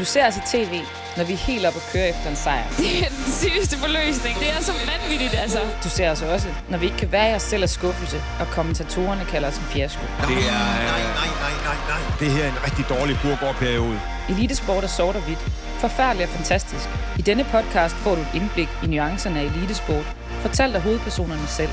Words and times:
Du 0.00 0.04
ser 0.04 0.26
os 0.26 0.36
i 0.36 0.40
tv, 0.52 0.72
når 1.16 1.24
vi 1.24 1.32
er 1.32 1.36
helt 1.36 1.66
oppe 1.66 1.80
at 1.82 1.92
køre 1.92 2.08
efter 2.08 2.30
en 2.30 2.36
sejr. 2.36 2.64
Det 2.78 2.92
er 3.04 3.08
den 3.08 3.24
sygeste 3.42 3.76
forløsning. 3.84 4.38
Det 4.38 4.48
er 4.56 4.62
så 4.62 4.72
vanvittigt, 4.92 5.34
altså. 5.42 5.60
Du 5.84 5.88
ser 5.88 6.10
os 6.10 6.22
også, 6.22 6.48
når 6.68 6.78
vi 6.78 6.86
ikke 6.86 6.98
kan 6.98 7.12
være 7.12 7.30
i 7.30 7.34
os 7.34 7.42
selv 7.42 7.62
af 7.62 7.68
skuffelse, 7.68 8.22
og 8.40 8.46
kommentatorerne 8.46 9.24
kalder 9.24 9.48
os 9.48 9.56
en 9.56 9.64
fiasko. 9.64 10.02
Det 10.02 10.10
er... 10.20 10.26
Nej, 10.26 10.82
nej, 10.92 11.02
nej, 11.20 11.54
nej, 11.68 11.76
nej. 11.88 11.98
Det 12.20 12.30
her 12.30 12.44
er 12.44 12.48
en 12.48 12.64
rigtig 12.66 12.84
dårlig 12.88 13.16
burgårdperiode. 13.22 14.00
Elitesport 14.28 14.84
er 14.84 14.88
sort 14.88 15.16
og 15.16 15.22
hvidt. 15.22 15.42
Forfærdeligt 15.78 16.28
og 16.28 16.34
fantastisk. 16.36 16.88
I 17.18 17.22
denne 17.22 17.44
podcast 17.44 17.94
får 17.94 18.14
du 18.14 18.20
et 18.20 18.34
indblik 18.34 18.68
i 18.84 18.86
nuancerne 18.86 19.40
af 19.40 19.44
elitesport, 19.44 20.06
fortalt 20.40 20.76
af 20.76 20.82
hovedpersonerne 20.82 21.46
selv. 21.46 21.70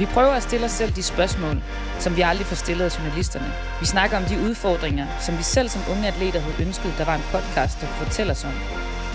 Vi 0.00 0.06
prøver 0.16 0.34
at 0.40 0.42
stille 0.48 0.64
os 0.66 0.76
selv 0.80 0.92
de 0.98 1.02
spørgsmål, 1.14 1.56
som 2.04 2.16
vi 2.16 2.22
aldrig 2.30 2.46
får 2.50 2.58
stillet 2.64 2.84
af 2.88 2.92
journalisterne. 2.98 3.50
Vi 3.80 3.86
snakker 3.94 4.14
om 4.20 4.26
de 4.30 4.36
udfordringer, 4.46 5.06
som 5.26 5.34
vi 5.40 5.44
selv 5.56 5.68
som 5.74 5.82
unge 5.92 6.04
atleter 6.12 6.40
havde 6.44 6.58
ønsket, 6.66 6.92
der 6.98 7.06
var 7.10 7.16
en 7.20 7.26
podcast, 7.34 7.74
der 7.80 7.86
kunne 7.86 8.04
fortælle 8.06 8.32
os 8.36 8.44
om. 8.50 8.56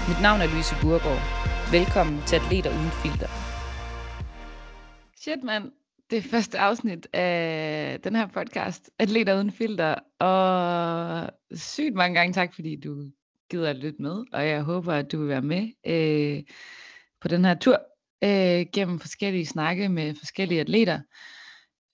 Mit 0.10 0.20
navn 0.26 0.40
er 0.44 0.48
Louise 0.54 0.76
Burgård. 0.84 1.24
Velkommen 1.78 2.18
til 2.28 2.36
Atleter 2.40 2.72
Uden 2.78 2.94
Filter. 3.02 3.30
Shit, 5.22 5.42
mand. 5.50 5.66
Det 6.10 6.18
er 6.22 6.26
første 6.34 6.56
afsnit 6.68 7.04
af 7.14 8.00
den 8.06 8.14
her 8.20 8.28
podcast, 8.38 8.82
Atleter 9.04 9.34
Uden 9.38 9.52
Filter. 9.60 9.94
Og 10.30 11.30
sygt 11.52 11.96
mange 12.02 12.16
gange 12.18 12.34
tak, 12.40 12.50
fordi 12.58 12.74
du 12.86 12.92
gider 13.52 13.70
at 13.70 13.82
lytte 13.86 14.02
med. 14.02 14.18
Og 14.34 14.42
jeg 14.48 14.62
håber, 14.72 14.94
at 14.94 15.12
du 15.12 15.18
vil 15.20 15.30
være 15.36 15.48
med 15.54 15.64
øh, 15.94 16.38
på 17.22 17.28
den 17.28 17.46
her 17.46 17.56
tur 17.56 17.78
øh, 18.26 18.66
gennem 18.74 19.00
forskellige 19.00 19.46
snakke 19.46 19.90
med 19.90 20.16
forskellige 20.16 20.62
atleter. 20.62 21.00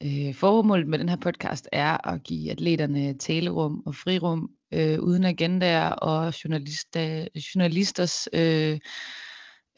Øh, 0.04 0.36
formålet 0.36 0.88
med 0.88 1.00
den 1.00 1.10
her 1.10 1.16
podcast 1.16 1.70
er 1.72 2.08
at 2.08 2.24
give 2.24 2.52
atleterne 2.52 3.18
talerum 3.18 3.84
og 3.86 3.96
frirum 3.96 4.50
øh, 4.74 5.00
uden 5.00 5.24
agendaer 5.24 5.90
og 5.90 6.44
journalister, 6.44 7.22
øh, 7.22 7.42
journalisters 7.42 8.30
øh, 8.34 8.80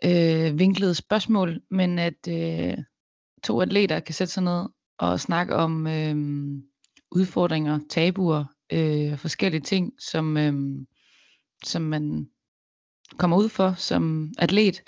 øh, 0.05 0.59
vinklede 0.59 0.95
spørgsmål, 0.95 1.61
men 1.71 1.99
at 1.99 2.27
øh, 2.29 2.77
to 3.43 3.61
atleter 3.61 3.99
kan 3.99 4.15
sætte 4.15 4.33
sig 4.33 4.43
ned 4.43 4.69
og 4.97 5.19
snakke 5.19 5.55
om 5.55 5.87
øh, 5.87 6.15
udfordringer, 7.11 7.79
tabuer 7.89 8.45
øh, 8.71 9.17
forskellige 9.17 9.61
ting, 9.61 9.93
som, 9.99 10.37
øh, 10.37 10.53
som 11.63 11.81
man 11.81 12.27
kommer 13.17 13.37
ud 13.37 13.49
for 13.49 13.73
som 13.77 14.33
atlet. 14.39 14.81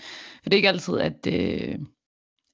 For 0.43 0.49
det 0.49 0.53
er 0.53 0.57
ikke 0.57 0.69
altid, 0.69 0.97
at, 0.97 1.27
øh, 1.27 1.79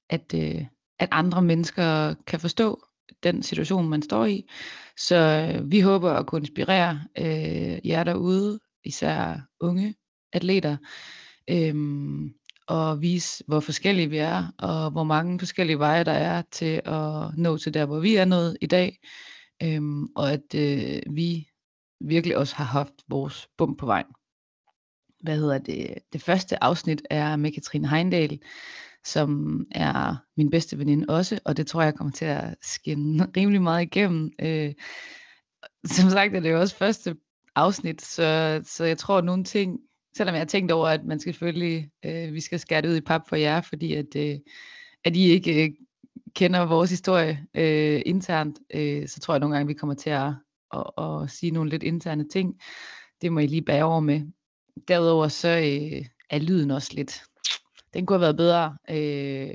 at, 0.09 0.33
øh, 0.35 0.65
at 0.99 1.09
andre 1.11 1.41
mennesker 1.41 2.13
kan 2.27 2.39
forstå 2.39 2.83
den 3.23 3.43
situation, 3.43 3.89
man 3.89 4.01
står 4.01 4.25
i. 4.25 4.49
Så 4.97 5.15
øh, 5.15 5.71
vi 5.71 5.79
håber 5.79 6.11
at 6.11 6.27
kunne 6.27 6.41
inspirere 6.41 7.01
øh, 7.17 7.87
jer 7.87 8.03
derude, 8.03 8.59
især 8.85 9.41
unge 9.59 9.95
atleter, 10.33 10.77
øh, 11.49 11.75
og 12.67 13.01
vise, 13.01 13.43
hvor 13.47 13.59
forskellige 13.59 14.09
vi 14.09 14.17
er, 14.17 14.51
og 14.57 14.91
hvor 14.91 15.03
mange 15.03 15.39
forskellige 15.39 15.79
veje 15.79 16.03
der 16.03 16.11
er 16.11 16.41
til 16.51 16.81
at 16.85 17.37
nå 17.37 17.57
til 17.57 17.73
der, 17.73 17.85
hvor 17.85 17.99
vi 17.99 18.15
er 18.15 18.25
nået 18.25 18.57
i 18.61 18.65
dag. 18.65 18.97
Øh, 19.63 19.81
og 20.15 20.31
at 20.31 20.55
øh, 20.55 21.01
vi 21.15 21.47
virkelig 22.01 22.37
også 22.37 22.55
har 22.55 22.65
haft 22.65 22.93
vores 23.09 23.47
bum 23.57 23.77
på 23.77 23.85
vejen 23.85 24.05
hvad 25.23 25.37
hedder 25.37 25.57
det, 25.57 25.97
det 26.13 26.21
første 26.21 26.63
afsnit 26.63 27.01
er 27.09 27.35
med 27.35 27.51
Katrine 27.51 27.89
Heindal, 27.89 28.39
som 29.05 29.61
er 29.71 30.15
min 30.37 30.49
bedste 30.49 30.77
veninde 30.77 31.05
også, 31.09 31.39
og 31.45 31.57
det 31.57 31.67
tror 31.67 31.81
jeg 31.81 31.95
kommer 31.95 32.13
til 32.13 32.25
at 32.25 32.55
skinne 32.61 33.27
rimelig 33.37 33.61
meget 33.61 33.81
igennem. 33.81 34.31
Øh, 34.41 34.73
som 35.85 36.09
sagt 36.09 36.35
er 36.35 36.39
det 36.39 36.51
jo 36.51 36.59
også 36.59 36.75
første 36.75 37.15
afsnit, 37.55 38.01
så, 38.01 38.61
så 38.65 38.85
jeg 38.85 38.97
tror 38.97 39.17
at 39.17 39.25
nogle 39.25 39.43
ting, 39.43 39.79
selvom 40.17 40.33
jeg 40.33 40.41
har 40.41 40.45
tænkt 40.45 40.71
over, 40.71 40.87
at 40.87 41.05
man 41.05 41.19
skal 41.19 41.33
selvfølgelig, 41.33 41.89
øh, 42.05 42.33
vi 42.33 42.41
skal 42.41 42.59
skære 42.59 42.81
det 42.81 42.89
ud 42.89 42.95
i 42.95 43.01
pap 43.01 43.21
for 43.29 43.35
jer, 43.35 43.61
fordi 43.61 43.93
at, 43.93 44.15
øh, 44.15 44.39
at 45.03 45.15
I 45.15 45.23
ikke 45.23 45.65
øh, 45.65 45.71
kender 46.35 46.65
vores 46.65 46.89
historie 46.89 47.45
øh, 47.55 48.01
internt, 48.05 48.59
øh, 48.73 49.07
så 49.07 49.19
tror 49.19 49.33
jeg 49.33 49.39
nogle 49.39 49.55
gange, 49.55 49.67
vi 49.67 49.73
kommer 49.73 49.95
til 49.95 50.09
at, 50.09 50.33
at, 50.73 50.83
at 50.97 51.29
sige 51.29 51.51
nogle 51.51 51.69
lidt 51.69 51.83
interne 51.83 52.27
ting. 52.27 52.59
Det 53.21 53.31
må 53.31 53.39
I 53.39 53.47
lige 53.47 53.61
bære 53.61 53.83
over 53.83 53.99
med. 53.99 54.21
Derudover 54.87 55.27
så 55.27 55.49
øh, 55.49 56.05
er 56.29 56.39
lyden 56.39 56.71
også 56.71 56.91
lidt, 56.93 57.21
den 57.93 58.05
kunne 58.05 58.15
have 58.15 58.21
været 58.21 58.37
bedre, 58.37 58.77
øh, 58.89 59.53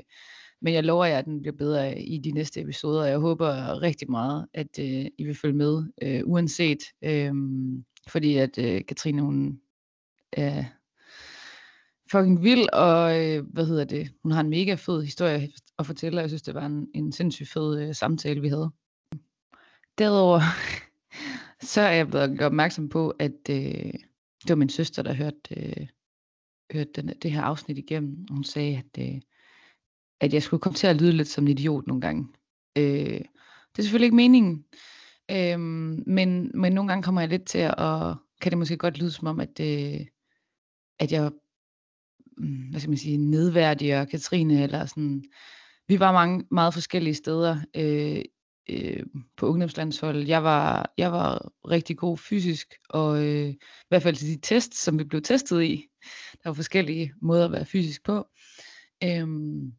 men 0.61 0.73
jeg 0.73 0.83
lover 0.83 1.05
jer, 1.05 1.17
at 1.17 1.25
den 1.25 1.41
bliver 1.41 1.55
bedre 1.55 1.91
øh, 1.91 1.99
i 1.99 2.17
de 2.17 2.31
næste 2.31 2.61
episoder, 2.61 3.05
jeg 3.05 3.19
håber 3.19 3.81
rigtig 3.81 4.11
meget, 4.11 4.47
at 4.53 4.79
øh, 4.79 5.05
I 5.17 5.23
vil 5.25 5.35
følge 5.35 5.55
med, 5.55 5.83
øh, 6.01 6.21
uanset, 6.25 6.79
øh, 7.03 7.33
fordi 8.09 8.37
at 8.37 8.57
øh, 8.57 8.85
Katrine, 8.87 9.21
hun 9.21 9.59
er 10.31 10.63
fucking 12.11 12.43
vild, 12.43 12.69
og 12.73 13.25
øh, 13.25 13.43
hvad 13.53 13.65
hedder 13.65 13.85
det, 13.85 14.11
hun 14.23 14.31
har 14.31 14.41
en 14.41 14.49
mega 14.49 14.73
fed 14.73 15.03
historie 15.03 15.49
at 15.79 15.85
fortælle, 15.85 16.17
og 16.17 16.21
jeg 16.21 16.29
synes, 16.29 16.41
det 16.41 16.53
var 16.53 16.65
en, 16.65 16.87
en 16.93 17.11
sindssygt 17.11 17.49
fed 17.49 17.79
øh, 17.79 17.95
samtale, 17.95 18.41
vi 18.41 18.49
havde. 18.49 18.71
Derudover, 19.97 20.41
så 21.73 21.81
er 21.81 21.91
jeg 21.91 22.07
blevet 22.07 22.41
opmærksom 22.41 22.89
på, 22.89 23.09
at 23.09 23.49
øh, 23.49 23.93
det 24.41 24.49
var 24.49 24.55
min 24.55 24.69
søster, 24.69 25.01
der 25.03 25.13
hørte, 25.13 25.39
øh, 25.57 25.87
hørte 26.73 26.91
den, 26.95 27.07
det 27.07 27.31
her 27.31 27.41
afsnit 27.41 27.77
igennem. 27.77 28.25
Hun 28.29 28.43
sagde, 28.43 28.77
at, 28.77 29.03
øh, 29.07 29.21
at 30.19 30.33
jeg 30.33 30.43
skulle 30.43 30.61
komme 30.61 30.75
til 30.75 30.87
at 30.87 31.01
lyde 31.01 31.11
lidt 31.11 31.27
som 31.27 31.43
en 31.43 31.47
idiot 31.47 31.87
nogle 31.87 32.01
gange. 32.01 32.27
Øh, 32.77 33.21
det 33.71 33.79
er 33.79 33.83
selvfølgelig 33.83 34.05
ikke 34.05 34.15
meningen. 34.15 34.65
Øh, 35.31 35.59
men, 36.07 36.51
men 36.53 36.73
nogle 36.73 36.87
gange 36.87 37.03
kommer 37.03 37.21
jeg 37.21 37.29
lidt 37.29 37.45
til 37.45 37.59
at, 37.59 37.75
og 37.77 38.15
kan 38.41 38.51
det 38.51 38.57
måske 38.57 38.77
godt 38.77 38.97
lyde 38.97 39.11
som 39.11 39.27
om, 39.27 39.39
at, 39.39 39.59
øh, 39.59 40.05
at 40.99 41.11
jeg 41.11 41.31
mm, 42.37 42.69
hvad 42.69 42.79
skal 42.79 42.89
man 42.89 42.97
sige, 42.97 43.17
nedværdiger 43.17 44.05
Katrine, 44.05 44.63
eller 44.63 44.85
sådan, 44.85 45.23
vi 45.87 45.99
var 45.99 46.11
mange, 46.11 46.45
meget 46.51 46.73
forskellige 46.73 47.15
steder 47.15 47.57
øh, 47.75 48.21
øh, 48.69 49.03
på 49.37 49.47
ungdomslandsholdet. 49.47 50.27
Jeg 50.27 50.43
var, 50.43 50.93
jeg 50.97 51.11
var 51.11 51.51
rigtig 51.69 51.97
god 51.97 52.17
fysisk, 52.17 52.75
og 52.89 53.25
øh, 53.25 53.49
i 53.49 53.57
hvert 53.89 54.03
fald 54.03 54.15
til 54.15 54.27
de 54.27 54.39
tests, 54.41 54.83
som 54.83 54.99
vi 54.99 55.03
blev 55.03 55.21
testet 55.21 55.63
i. 55.63 55.85
Der 56.43 56.49
var 56.49 56.53
forskellige 56.53 57.13
måder 57.21 57.45
at 57.45 57.51
være 57.51 57.65
fysisk 57.65 58.03
på. 58.03 58.27
Øhm, 59.03 59.71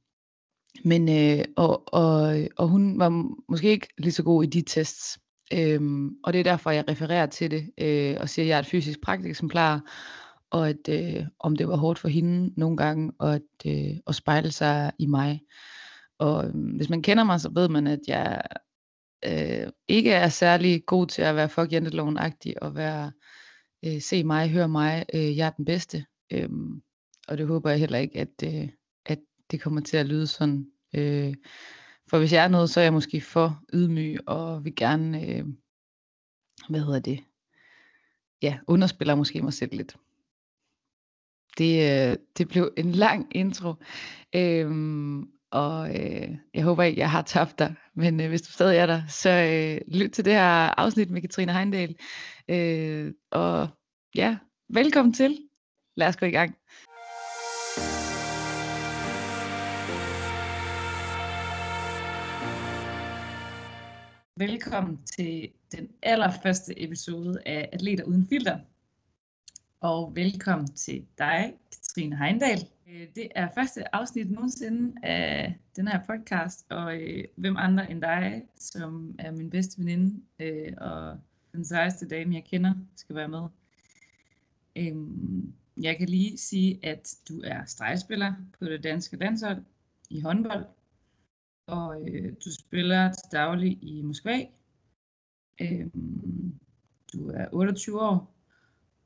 men, 0.84 1.08
øh, 1.08 1.44
og, 1.56 1.94
og, 1.94 2.36
og 2.56 2.68
hun 2.68 2.98
var 2.98 3.08
måske 3.48 3.70
ikke 3.70 3.88
lige 3.98 4.12
så 4.12 4.22
god 4.22 4.44
i 4.44 4.46
de 4.46 4.62
tests. 4.62 5.18
Øhm, 5.52 6.10
og 6.24 6.32
det 6.32 6.38
er 6.38 6.44
derfor, 6.44 6.70
jeg 6.70 6.84
refererer 6.88 7.26
til 7.26 7.50
det, 7.50 7.70
øh, 7.78 8.16
og 8.20 8.28
siger, 8.28 8.44
at 8.44 8.48
jeg 8.48 8.54
er 8.54 8.60
et 8.60 8.66
fysisk 8.66 9.00
pragteksemplar, 9.00 9.80
og 10.50 10.68
at 10.68 10.88
øh, 10.88 11.26
om 11.40 11.56
det 11.56 11.68
var 11.68 11.76
hårdt 11.76 11.98
for 11.98 12.08
hende 12.08 12.52
nogle 12.56 12.76
gange, 12.76 13.12
og 13.18 13.34
at, 13.34 13.42
øh, 13.66 13.96
at 14.06 14.14
spejle 14.14 14.50
sig 14.50 14.92
i 14.98 15.06
mig. 15.06 15.40
Og 16.18 16.46
øh, 16.46 16.76
hvis 16.76 16.90
man 16.90 17.02
kender 17.02 17.24
mig, 17.24 17.40
så 17.40 17.50
ved 17.54 17.68
man, 17.68 17.86
at 17.86 18.00
jeg 18.08 18.42
øh, 19.24 19.72
ikke 19.88 20.10
er 20.10 20.28
særlig 20.28 20.86
god 20.86 21.06
til 21.06 21.22
at 21.22 21.36
være 21.36 21.48
fuck 21.48 21.72
janteloven-agtig 21.72 22.54
og 22.62 22.74
være 22.74 23.12
øh, 23.84 24.00
se 24.00 24.24
mig, 24.24 24.50
hør 24.50 24.66
mig, 24.66 25.04
øh, 25.14 25.36
jeg 25.36 25.46
er 25.46 25.50
den 25.50 25.64
bedste. 25.64 26.06
Øh, 26.32 26.48
og 27.28 27.38
det 27.38 27.46
håber 27.46 27.70
jeg 27.70 27.78
heller 27.78 27.98
ikke, 27.98 28.20
at, 28.20 28.42
øh, 28.44 28.68
at 29.06 29.18
det 29.50 29.60
kommer 29.60 29.80
til 29.80 29.96
at 29.96 30.06
lyde 30.06 30.26
sådan. 30.26 30.66
Øh, 30.94 31.34
for 32.10 32.18
hvis 32.18 32.32
jeg 32.32 32.44
er 32.44 32.48
noget, 32.48 32.70
så 32.70 32.80
er 32.80 32.84
jeg 32.84 32.92
måske 32.92 33.20
for 33.20 33.62
ydmyg 33.72 34.18
og 34.26 34.64
vil 34.64 34.74
gerne, 34.76 35.26
øh, 35.26 35.44
hvad 36.68 36.80
hedder 36.80 37.00
det, 37.00 37.24
ja, 38.42 38.58
underspiller 38.66 39.14
måske 39.14 39.42
mig 39.42 39.52
selv 39.52 39.76
lidt. 39.76 39.96
Det, 41.58 42.10
øh, 42.10 42.16
det 42.38 42.48
blev 42.48 42.72
en 42.76 42.92
lang 42.92 43.36
intro. 43.36 43.74
Øhm, 44.34 45.37
og 45.50 45.88
øh, 45.90 46.36
jeg 46.54 46.64
håber 46.64 46.82
ikke, 46.82 47.00
jeg 47.00 47.10
har 47.10 47.22
tabt 47.22 47.58
dig, 47.58 47.74
men 47.94 48.20
øh, 48.20 48.28
hvis 48.28 48.42
du 48.42 48.52
stadig 48.52 48.78
er 48.78 48.86
der, 48.86 49.02
så 49.08 49.30
øh, 49.30 49.94
lyt 49.94 50.10
til 50.10 50.24
det 50.24 50.32
her 50.32 50.80
afsnit 50.80 51.10
med 51.10 51.20
Katrine 51.20 51.52
Heindal. 51.52 51.94
Øh, 52.48 53.12
og 53.30 53.68
ja, 54.14 54.38
velkommen 54.68 55.14
til. 55.14 55.38
Lad 55.96 56.08
os 56.08 56.16
gå 56.16 56.26
i 56.26 56.30
gang. 56.30 56.54
Velkommen 64.36 64.98
til 65.16 65.48
den 65.72 65.88
allerførste 66.02 66.82
episode 66.82 67.38
af 67.46 67.68
Atleter 67.72 68.04
Uden 68.04 68.26
Filter. 68.28 68.58
Og 69.80 70.12
velkommen 70.16 70.68
til 70.74 71.06
dig, 71.18 71.54
Katrine 71.72 72.16
Heindal. 72.16 72.77
Øh, 72.88 73.08
det 73.14 73.28
er 73.34 73.48
første 73.54 73.94
afsnit 73.94 74.30
nogensinde 74.30 75.06
af 75.06 75.54
den 75.76 75.88
her 75.88 76.00
podcast, 76.06 76.66
og 76.70 77.02
øh, 77.02 77.24
hvem 77.36 77.56
andre 77.56 77.90
end 77.90 78.02
dig, 78.02 78.42
som 78.56 79.14
er 79.18 79.30
min 79.30 79.50
bedste 79.50 79.78
veninde 79.78 80.22
øh, 80.38 80.72
og 80.76 81.18
den 81.52 81.64
sejeste 81.64 82.08
dame, 82.08 82.34
jeg 82.34 82.44
kender, 82.44 82.74
skal 82.96 83.16
være 83.16 83.28
med. 83.28 83.42
Øhm, 84.76 85.52
jeg 85.82 85.98
kan 85.98 86.08
lige 86.08 86.38
sige, 86.38 86.80
at 86.82 87.14
du 87.28 87.40
er 87.44 87.64
stregspiller 87.64 88.34
på 88.58 88.64
det 88.64 88.84
danske 88.84 89.16
landshold 89.16 89.62
i 90.10 90.20
håndbold, 90.20 90.66
og 91.66 92.08
øh, 92.08 92.32
du 92.44 92.54
spiller 92.60 93.12
til 93.12 93.32
daglig 93.32 93.78
i 93.82 94.02
Moskva. 94.02 94.46
Øhm, 95.60 96.54
du 97.12 97.28
er 97.28 97.46
28 97.52 98.00
år, 98.00 98.34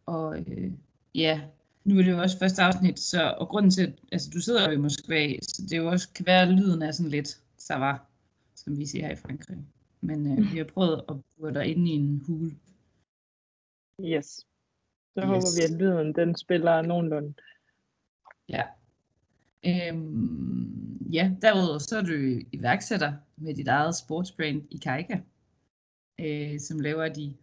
Og 0.06 0.38
øh, 0.38 0.72
ja, 1.14 1.40
nu 1.84 1.98
er 1.98 2.02
det 2.02 2.10
jo 2.10 2.18
også 2.18 2.38
første 2.38 2.62
afsnit, 2.62 2.98
så, 2.98 3.34
og 3.38 3.48
grunden 3.48 3.70
til, 3.70 3.82
at 3.82 3.92
altså, 4.12 4.30
du 4.34 4.40
sidder 4.40 4.66
jo 4.68 4.72
i 4.72 4.76
Moskva, 4.76 5.36
så 5.42 5.62
det 5.70 5.76
jo 5.76 5.86
også 5.88 6.08
kan 6.14 6.26
være, 6.26 6.42
at 6.42 6.48
lyden 6.48 6.82
er 6.82 6.92
sådan 6.92 7.10
lidt, 7.10 7.40
så 7.58 7.74
var, 7.74 8.06
som 8.54 8.78
vi 8.78 8.86
siger 8.86 9.06
her 9.06 9.12
i 9.12 9.16
Frankrig. 9.16 9.58
Men 10.00 10.38
øh, 10.38 10.52
vi 10.52 10.58
har 10.58 10.64
prøvet 10.64 11.04
at 11.08 11.16
få 11.40 11.50
dig 11.50 11.66
inde 11.66 11.90
i 11.90 11.94
en 11.94 12.22
hule. 12.26 12.50
Yes. 14.00 14.26
Så 15.14 15.20
yes. 15.20 15.24
håber 15.24 15.56
vi, 15.56 15.74
at 15.74 15.80
lyden 15.80 16.14
den 16.14 16.36
spiller 16.36 16.82
nogenlunde. 16.82 17.34
Ja. 18.48 18.62
Øhm, 19.66 21.06
ja, 21.12 21.32
derudover 21.42 21.78
så 21.78 21.98
er 21.98 22.02
du 22.02 22.40
iværksætter 22.52 23.12
med 23.36 23.54
dit 23.54 23.68
eget 23.68 23.96
sportsbrand 23.96 24.62
i 24.70 24.76
Kaika, 24.76 25.20
øh, 26.20 26.60
som 26.60 26.80
laver 26.80 27.08
de 27.08 27.34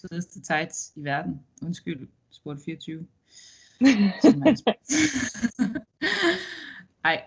fedeste 0.00 0.40
tights 0.40 0.92
i 0.96 1.04
verden. 1.04 1.40
Undskyld, 1.62 2.08
Sport 2.30 2.58
24. 2.64 3.06
som 4.22 4.42
er 4.42 4.50
en 4.50 4.56
sport. 4.56 4.76
Ej, 7.04 7.22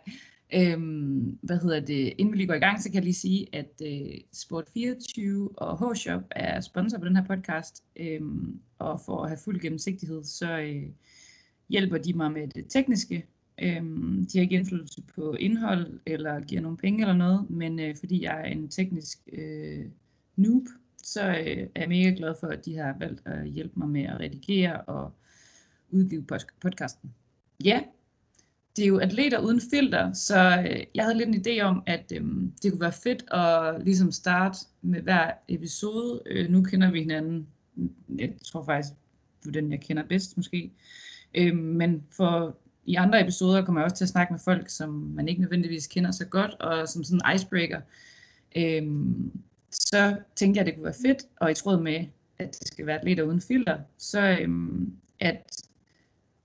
øhm, 0.54 1.40
hvad 1.42 1.60
hedder 1.60 1.80
det? 1.80 2.14
Inden 2.18 2.32
vi 2.32 2.38
lige 2.38 2.48
går 2.48 2.54
i 2.54 2.60
gang, 2.60 2.82
så 2.82 2.90
kan 2.90 2.96
jeg 2.96 3.04
lige 3.04 3.14
sige, 3.14 3.48
at 3.56 3.82
øh, 3.84 4.18
Sport24 4.36 5.54
og 5.58 5.94
H-Shop 5.94 6.24
er 6.32 6.62
sponsor 6.62 6.98
på 6.98 7.06
den 7.06 7.16
her 7.16 7.26
podcast. 7.26 7.84
Øhm, 7.96 8.60
og 8.80 9.02
for 9.06 9.24
at 9.24 9.30
have 9.30 9.40
fuld 9.46 9.60
gennemsigtighed, 9.60 10.24
så 10.24 10.60
øh, 10.60 10.84
hjælper 11.70 11.98
de 11.98 12.14
mig 12.14 12.32
med 12.32 12.48
det 12.48 12.66
tekniske. 12.70 13.26
Øhm, 13.62 14.26
de 14.26 14.38
har 14.38 14.44
ikke 14.44 14.56
indflydelse 14.56 15.02
på 15.16 15.34
indhold 15.34 16.00
eller 16.06 16.40
giver 16.40 16.62
nogen 16.62 16.78
penge 16.78 17.02
eller 17.02 17.16
noget, 17.16 17.50
men 17.50 17.80
øh, 17.80 17.96
fordi 18.00 18.24
jeg 18.24 18.40
er 18.40 18.46
en 18.46 18.70
teknisk 18.70 19.20
øh, 19.34 19.86
noob, 20.36 20.64
så 21.04 21.22
øh, 21.30 21.68
er 21.76 21.82
jeg 21.82 21.90
mega 21.90 22.14
glad 22.18 22.36
for, 22.40 22.48
at 22.48 22.66
de 22.66 22.78
har 22.78 22.96
valgt 23.00 23.22
at 23.28 23.48
hjælpe 23.48 23.80
mig 23.80 23.90
med 23.90 24.04
at 24.04 24.20
redigere 24.20 24.82
og 24.82 25.12
udgive 25.92 26.26
podcasten. 26.62 27.14
Ja, 27.64 27.82
det 28.76 28.84
er 28.84 28.88
jo 28.88 28.98
atleter 28.98 29.40
uden 29.40 29.62
filter, 29.72 30.14
så 30.14 30.66
øh, 30.70 30.84
jeg 30.96 31.04
havde 31.04 31.18
lidt 31.18 31.30
en 31.30 31.44
idé 31.48 31.62
om, 31.62 31.84
at 31.86 32.14
øh, 32.16 32.22
det 32.64 32.72
kunne 32.72 32.82
være 32.82 32.92
fedt 32.92 33.34
at 33.34 33.84
ligesom 33.84 34.12
starte 34.12 34.60
med 34.82 35.02
hver 35.02 35.32
episode. 35.48 36.22
Øh, 36.26 36.50
nu 36.50 36.64
kender 36.64 36.92
vi 36.92 37.00
hinanden, 37.00 37.48
mm, 37.76 37.92
jeg 38.20 38.34
tror 38.46 38.64
faktisk, 38.64 38.94
du 39.44 39.50
er 39.50 39.54
den, 39.54 39.72
jeg 39.72 39.82
kender 39.82 40.04
bedst 40.04 40.38
måske. 40.38 40.72
Øh, 41.36 41.56
men 41.56 42.04
for 42.12 42.58
i 42.86 42.96
andre 42.96 43.22
episoder 43.22 43.66
kommer 43.66 43.82
jeg 43.82 43.86
også 43.86 43.98
til 43.98 44.06
at 44.06 44.10
snakke 44.10 44.34
med 44.34 44.40
folk, 44.40 44.70
som 44.70 44.90
man 44.90 45.28
ikke 45.28 45.42
nødvendigvis 45.42 45.88
kender 45.88 46.12
så 46.12 46.26
godt, 46.26 46.54
og 46.54 46.90
som 46.90 47.04
sådan 47.04 47.20
en 47.26 47.36
icebreaker. 47.36 47.82
Øhm, 48.56 49.32
så 49.72 50.16
tænkte 50.36 50.58
jeg, 50.58 50.62
at 50.62 50.66
det 50.66 50.76
kunne 50.76 50.84
være 50.84 51.14
fedt, 51.14 51.24
og 51.40 51.52
i 51.52 51.54
tråd 51.54 51.82
med, 51.82 52.06
at 52.40 52.58
det 52.60 52.68
skal 52.68 52.86
være 52.86 53.00
atleter 53.00 53.24
uden 53.24 53.42
filter, 53.42 53.78
så 53.98 54.38
øhm, 54.42 54.94
at 55.20 55.62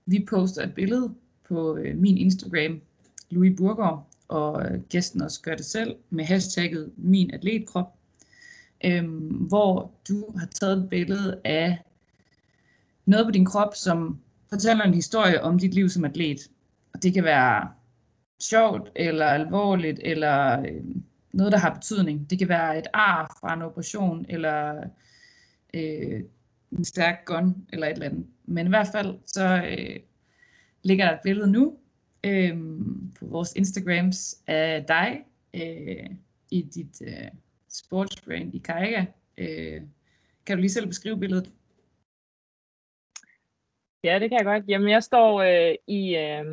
vi 0.07 0.25
poster 0.29 0.63
et 0.63 0.75
billede 0.75 1.13
på 1.47 1.77
øh, 1.77 1.97
min 1.97 2.17
Instagram, 2.17 2.81
Louis 3.29 3.53
Burgård, 3.57 4.07
og 4.27 4.65
øh, 4.65 4.81
gæsten 4.89 5.21
også 5.21 5.41
gør 5.41 5.55
det 5.55 5.65
selv, 5.65 5.95
med 6.09 6.25
hashtagget 6.25 6.91
min 6.97 7.33
atletkrop, 7.33 7.93
øh, 8.85 9.05
hvor 9.47 9.91
du 10.09 10.33
har 10.37 10.45
taget 10.45 10.77
et 10.77 10.89
billede 10.89 11.41
af 11.43 11.77
noget 13.05 13.25
på 13.25 13.31
din 13.31 13.45
krop, 13.45 13.75
som 13.75 14.19
fortæller 14.49 14.83
en 14.83 14.93
historie 14.93 15.41
om 15.41 15.59
dit 15.59 15.73
liv 15.73 15.89
som 15.89 16.05
atlet. 16.05 16.39
Og 16.93 17.03
det 17.03 17.13
kan 17.13 17.23
være 17.23 17.69
sjovt, 18.39 18.89
eller 18.95 19.25
alvorligt, 19.25 19.99
eller 20.03 20.59
øh, 20.59 20.83
noget, 21.33 21.51
der 21.51 21.57
har 21.57 21.73
betydning. 21.73 22.29
Det 22.29 22.39
kan 22.39 22.49
være 22.49 22.77
et 22.77 22.87
ar 22.93 23.37
fra 23.41 23.53
en 23.53 23.61
operation, 23.61 24.25
eller 24.29 24.83
øh, 25.73 26.23
en 26.71 26.85
stærk 26.85 27.25
gun, 27.25 27.67
eller 27.73 27.87
et 27.87 27.93
eller 27.93 28.05
andet. 28.05 28.27
Men 28.45 28.65
i 28.65 28.69
hvert 28.69 28.87
fald, 28.91 29.19
så 29.25 29.63
øh, 29.69 29.99
ligger 30.83 31.05
der 31.05 31.13
et 31.13 31.19
billede 31.23 31.51
nu 31.51 31.77
øh, 32.23 32.57
på 33.19 33.25
vores 33.25 33.55
Instagrams 33.55 34.43
af 34.47 34.85
dig 34.87 35.25
øh, 35.53 36.09
i 36.51 36.61
dit 36.61 37.01
øh, 37.01 37.31
sportsbrand 37.69 38.55
i 38.55 38.57
Kaiga. 38.57 39.05
Øh, 39.37 39.81
kan 40.45 40.57
du 40.57 40.61
lige 40.61 40.71
selv 40.71 40.87
beskrive 40.87 41.19
billedet? 41.19 41.51
Ja, 44.03 44.19
det 44.19 44.29
kan 44.29 44.37
jeg 44.37 44.45
godt. 44.45 44.63
Jamen, 44.67 44.89
jeg 44.89 45.03
står 45.03 45.41
øh, 45.41 45.75
i 45.87 46.15
øh, 46.15 46.45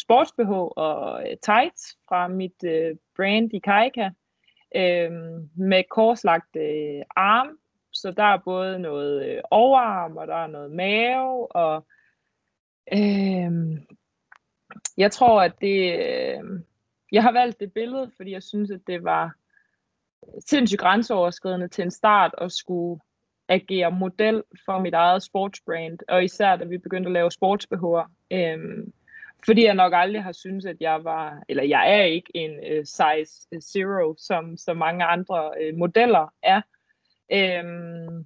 sportsbh 0.00 0.50
og 0.50 1.22
øh, 1.22 1.36
tights 1.42 1.98
fra 2.08 2.28
mit 2.28 2.64
øh, 2.64 2.96
brand 3.16 3.54
i 3.54 3.58
Kaika 3.58 4.10
øh, 4.76 5.12
med 5.54 5.82
korslagt 5.90 6.56
øh, 6.56 7.02
arm. 7.16 7.48
Så 8.00 8.10
der 8.10 8.24
er 8.24 8.38
både 8.44 8.78
noget 8.78 9.28
øh, 9.28 9.42
overarm, 9.50 10.16
og 10.16 10.26
der 10.26 10.36
er 10.36 10.46
noget 10.46 10.70
mave, 10.70 11.56
og 11.56 11.86
øh, 12.92 13.52
jeg 14.96 15.12
tror, 15.12 15.42
at 15.42 15.52
det... 15.60 15.98
Øh, 15.98 16.60
jeg 17.12 17.22
har 17.22 17.32
valgt 17.32 17.60
det 17.60 17.72
billede, 17.72 18.10
fordi 18.16 18.32
jeg 18.32 18.42
synes, 18.42 18.70
at 18.70 18.80
det 18.86 19.04
var 19.04 19.34
sindssygt 20.46 20.80
grænseoverskridende 20.80 21.68
til 21.68 21.82
en 21.82 21.90
start 21.90 22.34
at 22.38 22.52
skulle 22.52 23.00
agere 23.48 23.90
model 23.90 24.42
for 24.64 24.78
mit 24.78 24.94
eget 24.94 25.22
sportsbrand, 25.22 25.98
og 26.08 26.24
især 26.24 26.56
da 26.56 26.64
vi 26.64 26.78
begyndte 26.78 27.08
at 27.08 27.12
lave 27.12 27.30
sportsbehår. 27.30 28.10
Øhm, 28.30 28.92
fordi 29.44 29.64
jeg 29.64 29.74
nok 29.74 29.92
aldrig 29.96 30.22
har 30.22 30.32
syntes, 30.32 30.66
at 30.66 30.76
jeg 30.80 31.04
var, 31.04 31.42
eller 31.48 31.62
jeg 31.62 32.00
er 32.00 32.02
ikke 32.02 32.30
en 32.34 32.50
øh, 32.70 32.84
size 32.86 33.60
zero, 33.60 34.14
som, 34.18 34.56
så 34.56 34.74
mange 34.74 35.04
andre 35.04 35.50
øh, 35.60 35.76
modeller 35.76 36.32
er. 36.42 36.60
Øhm, 37.32 38.24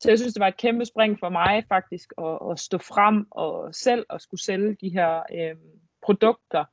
så 0.00 0.10
jeg 0.10 0.18
synes, 0.18 0.34
det 0.34 0.40
var 0.40 0.48
et 0.48 0.56
kæmpe 0.56 0.84
spring 0.84 1.18
for 1.18 1.28
mig 1.28 1.64
faktisk 1.68 2.12
at, 2.18 2.38
at 2.50 2.58
stå 2.58 2.78
frem 2.78 3.26
og 3.30 3.74
selv 3.74 4.06
at 4.10 4.22
skulle 4.22 4.42
sælge 4.42 4.76
de 4.80 4.88
her 4.88 5.22
øh, 5.32 5.56
produkter, 6.02 6.64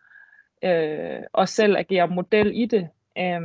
øh, 0.63 1.23
og 1.33 1.49
selv 1.49 1.77
agere 1.77 2.07
model 2.07 2.51
i 2.61 2.65
det. 2.65 2.89
Øh, 3.17 3.41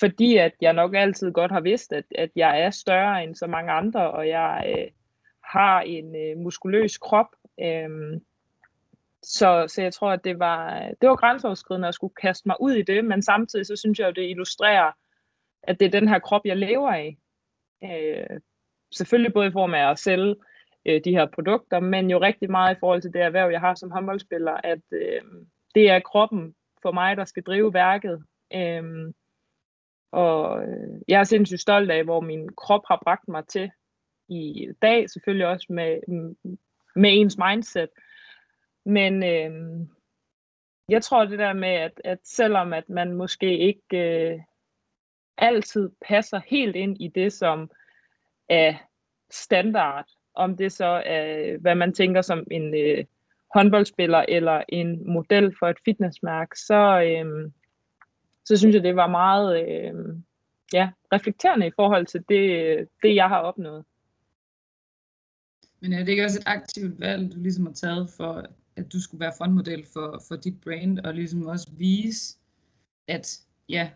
fordi 0.00 0.36
at 0.36 0.52
jeg 0.60 0.72
nok 0.72 0.94
altid 0.94 1.32
godt 1.32 1.52
har 1.52 1.60
vidst, 1.60 1.92
at, 1.92 2.04
at 2.14 2.30
jeg 2.36 2.60
er 2.60 2.70
større 2.70 3.24
end 3.24 3.34
så 3.34 3.46
mange 3.46 3.72
andre, 3.72 4.10
og 4.10 4.28
jeg 4.28 4.74
øh, 4.78 4.90
har 5.44 5.80
en 5.80 6.16
øh, 6.16 6.38
muskuløs 6.38 6.98
krop. 6.98 7.26
Øh, 7.60 8.20
så, 9.22 9.64
så 9.68 9.82
jeg 9.82 9.92
tror, 9.92 10.10
at 10.10 10.24
det 10.24 10.38
var, 10.38 10.80
det 11.00 11.08
var 11.08 11.16
grænseoverskridende 11.16 11.88
at 11.88 11.94
skulle 11.94 12.14
kaste 12.14 12.48
mig 12.48 12.56
ud 12.60 12.72
i 12.72 12.82
det, 12.82 13.04
men 13.04 13.22
samtidig 13.22 13.66
så 13.66 13.76
synes 13.76 13.98
jeg, 13.98 14.08
at 14.08 14.16
det 14.16 14.30
illustrerer, 14.30 14.92
at 15.68 15.80
det 15.80 15.86
er 15.86 16.00
den 16.00 16.08
her 16.08 16.18
krop, 16.18 16.40
jeg 16.44 16.56
lever 16.56 16.90
af. 16.92 17.18
Øh, 17.84 18.40
selvfølgelig 18.92 19.32
både 19.32 19.46
i 19.46 19.52
form 19.52 19.74
af 19.74 19.90
at 19.90 19.98
sælge 19.98 20.34
øh, 20.86 21.00
de 21.04 21.10
her 21.10 21.26
produkter, 21.26 21.80
men 21.80 22.10
jo 22.10 22.20
rigtig 22.20 22.50
meget 22.50 22.76
i 22.76 22.78
forhold 22.80 23.02
til 23.02 23.12
det 23.12 23.20
erhverv, 23.20 23.50
jeg 23.50 23.60
har 23.60 23.74
som 23.74 23.90
håndboldspiller, 23.90 24.52
at 24.64 24.82
øh, 24.92 25.22
det 25.74 25.90
er 25.90 26.00
kroppen 26.00 26.54
for 26.82 26.92
mig, 26.92 27.16
der 27.16 27.24
skal 27.24 27.42
drive 27.42 27.74
værket. 27.74 28.24
Øh, 28.54 29.12
og 30.12 30.62
øh, 30.62 31.00
jeg 31.08 31.20
er 31.20 31.24
sindssygt 31.24 31.60
stolt 31.60 31.90
af, 31.90 32.04
hvor 32.04 32.20
min 32.20 32.48
krop 32.56 32.82
har 32.88 33.00
bragt 33.04 33.28
mig 33.28 33.46
til 33.46 33.70
i 34.28 34.68
dag, 34.82 35.10
selvfølgelig 35.10 35.46
også 35.46 35.66
med, 35.70 36.00
med 36.96 37.10
ens 37.12 37.38
mindset. 37.38 37.88
Men 38.84 39.22
øh, 39.22 39.86
jeg 40.88 41.02
tror 41.02 41.24
det 41.24 41.38
der 41.38 41.52
med, 41.52 41.68
at, 41.68 42.00
at 42.04 42.18
selvom 42.24 42.72
at 42.72 42.88
man 42.88 43.12
måske 43.12 43.58
ikke 43.58 44.30
øh, 44.32 44.40
altid 45.38 45.90
passer 46.08 46.40
helt 46.46 46.76
ind 46.76 46.96
i 47.00 47.08
det, 47.08 47.32
som 47.32 47.70
er 48.48 48.74
standard, 49.30 50.06
om 50.34 50.56
det 50.56 50.72
så 50.72 51.02
er, 51.06 51.56
hvad 51.58 51.74
man 51.74 51.92
tænker 51.92 52.22
som 52.22 52.46
en 52.50 52.74
øh, 52.74 53.04
håndboldspiller 53.54 54.24
eller 54.28 54.62
en 54.68 55.12
model 55.12 55.54
for 55.58 55.66
et 55.66 55.76
fitnessmærke, 55.84 56.58
så, 56.58 57.02
øh, 57.02 57.50
så 58.44 58.56
synes 58.56 58.74
jeg, 58.74 58.82
det 58.82 58.96
var 58.96 59.06
meget 59.06 59.60
øh, 59.60 59.94
ja, 60.72 60.90
reflekterende 61.12 61.66
i 61.66 61.72
forhold 61.76 62.06
til 62.06 62.24
det, 62.28 62.88
det, 63.02 63.14
jeg 63.14 63.28
har 63.28 63.38
opnået. 63.38 63.84
Men 65.80 65.92
er 65.92 65.98
det 65.98 66.08
ikke 66.08 66.24
også 66.24 66.38
et 66.38 66.46
aktivt 66.46 67.00
valg, 67.00 67.32
du 67.32 67.38
ligesom 67.40 67.66
har 67.66 67.72
taget 67.72 68.10
for, 68.16 68.44
at 68.76 68.92
du 68.92 69.02
skulle 69.02 69.20
være 69.20 69.32
frontmodel 69.38 69.86
for, 69.92 70.22
for 70.28 70.36
dit 70.36 70.60
brand, 70.60 70.98
og 70.98 71.14
ligesom 71.14 71.46
også 71.46 71.70
vise, 71.76 72.38
at 73.06 73.40
ja, 73.68 73.90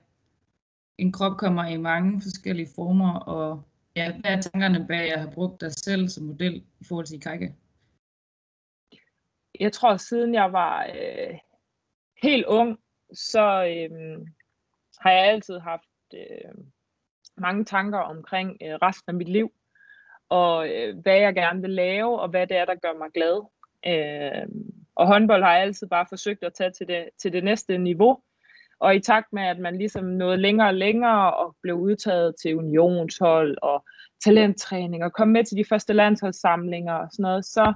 en 1.03 1.13
krop 1.13 1.37
kommer 1.37 1.65
i 1.69 1.77
mange 1.77 2.23
forskellige 2.23 2.69
former, 2.75 3.19
og 3.19 3.63
ja, 3.97 4.21
hvad 4.21 4.31
er 4.31 4.41
tankerne 4.41 4.87
bag 4.87 5.13
at 5.13 5.21
have 5.21 5.33
brugt 5.33 5.61
dig 5.61 5.73
selv 5.73 6.09
som 6.09 6.25
model 6.25 6.65
i 6.81 6.85
forhold 6.89 7.07
til 7.07 7.17
Ikaike? 7.17 7.55
Jeg 9.61 9.73
tror, 9.73 9.97
siden 9.97 10.35
jeg 10.35 10.53
var 10.53 10.85
øh, 10.85 11.39
helt 12.23 12.47
ung, 12.47 12.79
så 13.13 13.41
øh, 13.65 14.27
har 14.99 15.11
jeg 15.11 15.25
altid 15.25 15.59
haft 15.59 15.91
øh, 16.15 16.55
mange 17.37 17.65
tanker 17.65 17.99
omkring 17.99 18.57
øh, 18.63 18.75
resten 18.75 19.11
af 19.11 19.15
mit 19.15 19.29
liv, 19.29 19.53
og 20.29 20.69
øh, 20.69 20.99
hvad 20.99 21.19
jeg 21.19 21.35
gerne 21.35 21.61
vil 21.61 21.71
lave, 21.71 22.21
og 22.21 22.29
hvad 22.29 22.47
det 22.47 22.57
er, 22.57 22.65
der 22.65 22.75
gør 22.75 22.99
mig 22.99 23.11
glad. 23.15 23.37
Øh, 23.87 24.49
og 24.95 25.07
håndbold 25.07 25.43
har 25.43 25.53
jeg 25.53 25.63
altid 25.63 25.87
bare 25.87 26.07
forsøgt 26.09 26.45
at 26.45 26.55
tage 26.55 26.71
til 26.71 26.89
det, 26.89 27.09
til 27.19 27.33
det 27.33 27.45
næste 27.45 27.79
niveau. 27.79 28.19
Og 28.83 28.97
i 28.97 29.01
takt 29.01 29.33
med, 29.33 29.43
at 29.43 29.59
man 29.59 29.79
ligesom 29.79 30.05
nåede 30.05 30.37
længere 30.37 30.69
og 30.69 30.75
længere 30.75 31.35
og 31.35 31.57
blev 31.63 31.75
udtaget 31.75 32.35
til 32.43 32.57
unionshold 32.57 33.57
og 33.63 33.85
talenttræning 34.25 35.05
og 35.05 35.13
kom 35.13 35.29
med 35.29 35.45
til 35.45 35.57
de 35.57 35.65
første 35.69 35.93
landsholdssamlinger 35.93 36.95
og 36.95 37.09
sådan 37.13 37.23
noget, 37.23 37.45
så 37.45 37.73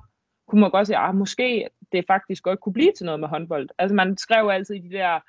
kunne 0.49 0.61
man 0.61 0.71
godt 0.71 0.87
sige, 0.87 0.99
at 0.99 1.15
måske 1.15 1.69
det 1.93 2.05
faktisk 2.07 2.43
godt 2.43 2.61
kunne 2.61 2.73
blive 2.73 2.93
til 2.97 3.07
noget 3.07 3.21
med 3.21 3.29
håndbold. 3.29 3.69
Altså 3.79 3.95
man 3.95 4.17
skrev 4.17 4.49
altid 4.49 4.75
i 4.75 4.89
de 4.89 4.91
der 4.91 5.21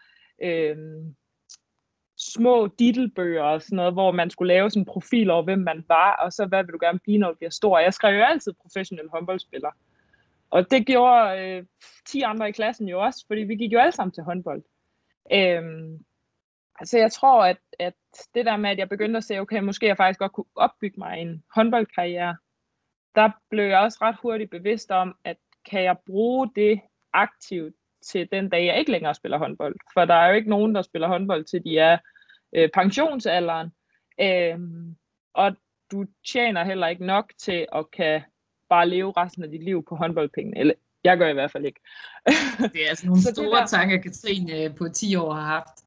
øh, 0.44 0.78
små 2.18 2.68
dittelbøger 2.80 3.44
og 3.44 3.62
sådan 3.62 3.76
noget, 3.76 3.94
hvor 3.94 4.12
man 4.12 4.30
skulle 4.30 4.54
lave 4.54 4.70
sådan 4.70 4.82
en 4.82 4.86
profil 4.86 5.30
over, 5.30 5.44
hvem 5.44 5.60
man 5.60 5.86
var, 5.88 6.16
og 6.16 6.34
så 6.34 6.46
hvad 6.46 6.64
vil 6.64 6.74
du 6.74 6.80
gerne 6.82 7.00
blive, 7.00 7.18
når 7.18 7.30
du 7.30 7.36
bliver 7.36 7.52
stor. 7.52 7.80
Jeg 7.80 7.94
skrev 7.94 8.18
jo 8.18 8.24
altid 8.24 8.54
professionel 8.62 9.10
håndboldspiller. 9.10 9.72
Og 10.50 10.72
det 10.72 10.86
gjorde 10.86 11.40
øh, 11.40 11.66
10 12.08 12.22
andre 12.22 12.50
i 12.50 12.52
klassen 12.52 12.88
jo 12.88 13.02
også, 13.02 13.24
fordi 13.28 13.42
vi 13.42 13.56
gik 13.56 13.74
jo 13.74 13.80
alle 13.80 13.92
sammen 13.92 14.14
til 14.14 14.24
håndbold. 14.24 14.64
Øhm, 15.34 16.06
altså 16.80 16.98
jeg 16.98 17.12
tror, 17.12 17.46
at, 17.46 17.58
at 17.80 17.94
det 18.34 18.46
der 18.46 18.58
med, 18.58 18.70
at 18.70 18.78
jeg 18.78 18.90
begyndte 18.90 19.18
at 19.18 19.24
se, 19.24 19.40
okay, 19.40 19.60
måske 19.60 19.88
jeg 19.88 19.98
faktisk 19.98 20.20
godt 20.20 20.32
kunne 20.32 20.46
opbygge 20.56 21.00
mig 21.00 21.20
en 21.20 21.44
håndboldkarriere, 21.56 22.38
der 23.16 23.30
blev 23.50 23.64
jeg 23.64 23.80
også 23.80 23.98
ret 24.02 24.16
hurtigt 24.22 24.52
bevidst 24.52 24.92
om, 24.92 25.16
at 25.24 25.38
kan 25.66 25.84
jeg 25.84 25.98
bruge 26.06 26.52
det 26.56 26.82
aktivt 27.14 27.76
til 28.06 28.32
den 28.32 28.50
dag, 28.50 28.66
jeg 28.66 28.80
ikke 28.80 28.92
længere 28.92 29.16
spiller 29.16 29.38
håndbold. 29.38 29.76
For 29.94 30.06
der 30.06 30.14
er 30.14 30.28
jo 30.28 30.36
ikke 30.36 30.50
nogen, 30.50 30.76
der 30.76 30.82
spiller 30.82 31.08
håndbold 31.08 31.46
til 31.46 31.64
de 31.64 31.78
er 31.78 31.98
øh, 32.56 32.70
pensionsalderen. 32.74 33.72
Øhm, 34.22 34.96
og 35.34 35.56
du 35.92 36.06
tjener 36.32 36.64
heller 36.64 36.88
ikke 36.88 37.06
nok 37.06 37.34
til 37.40 37.68
at 37.76 37.92
kan 37.92 38.22
bare 38.70 38.90
leve 38.90 39.14
resten 39.18 39.44
af 39.44 39.50
dit 39.50 39.64
liv 39.64 39.86
på 39.86 39.96
håndboldpengene, 39.96 40.60
Eller 40.60 40.74
jeg 41.08 41.18
gør 41.18 41.28
i 41.28 41.34
hvert 41.34 41.52
fald 41.52 41.66
ikke. 41.66 41.80
Det 42.74 42.86
er 42.86 42.90
altså 42.90 43.06
nogle 43.06 43.22
så 43.22 43.32
store 43.32 43.60
der... 43.60 43.66
tanker, 43.66 43.98
Katrine 43.98 44.64
øh, 44.64 44.76
på 44.76 44.90
10 44.90 45.16
år 45.16 45.34
har 45.34 45.42
haft. 45.42 45.84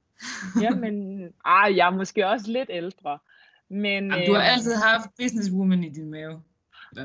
Jamen, 0.64 1.22
ej, 1.44 1.72
jeg 1.76 1.86
er 1.86 1.90
måske 1.90 2.26
også 2.26 2.50
lidt 2.50 2.70
ældre. 2.72 3.18
Men, 3.68 4.10
Jamen, 4.10 4.26
du 4.26 4.32
har 4.32 4.40
øh, 4.40 4.52
altid 4.52 4.74
haft 4.74 5.10
businesswoman 5.18 5.84
i 5.84 5.88
din 5.88 6.10
mave. 6.10 6.42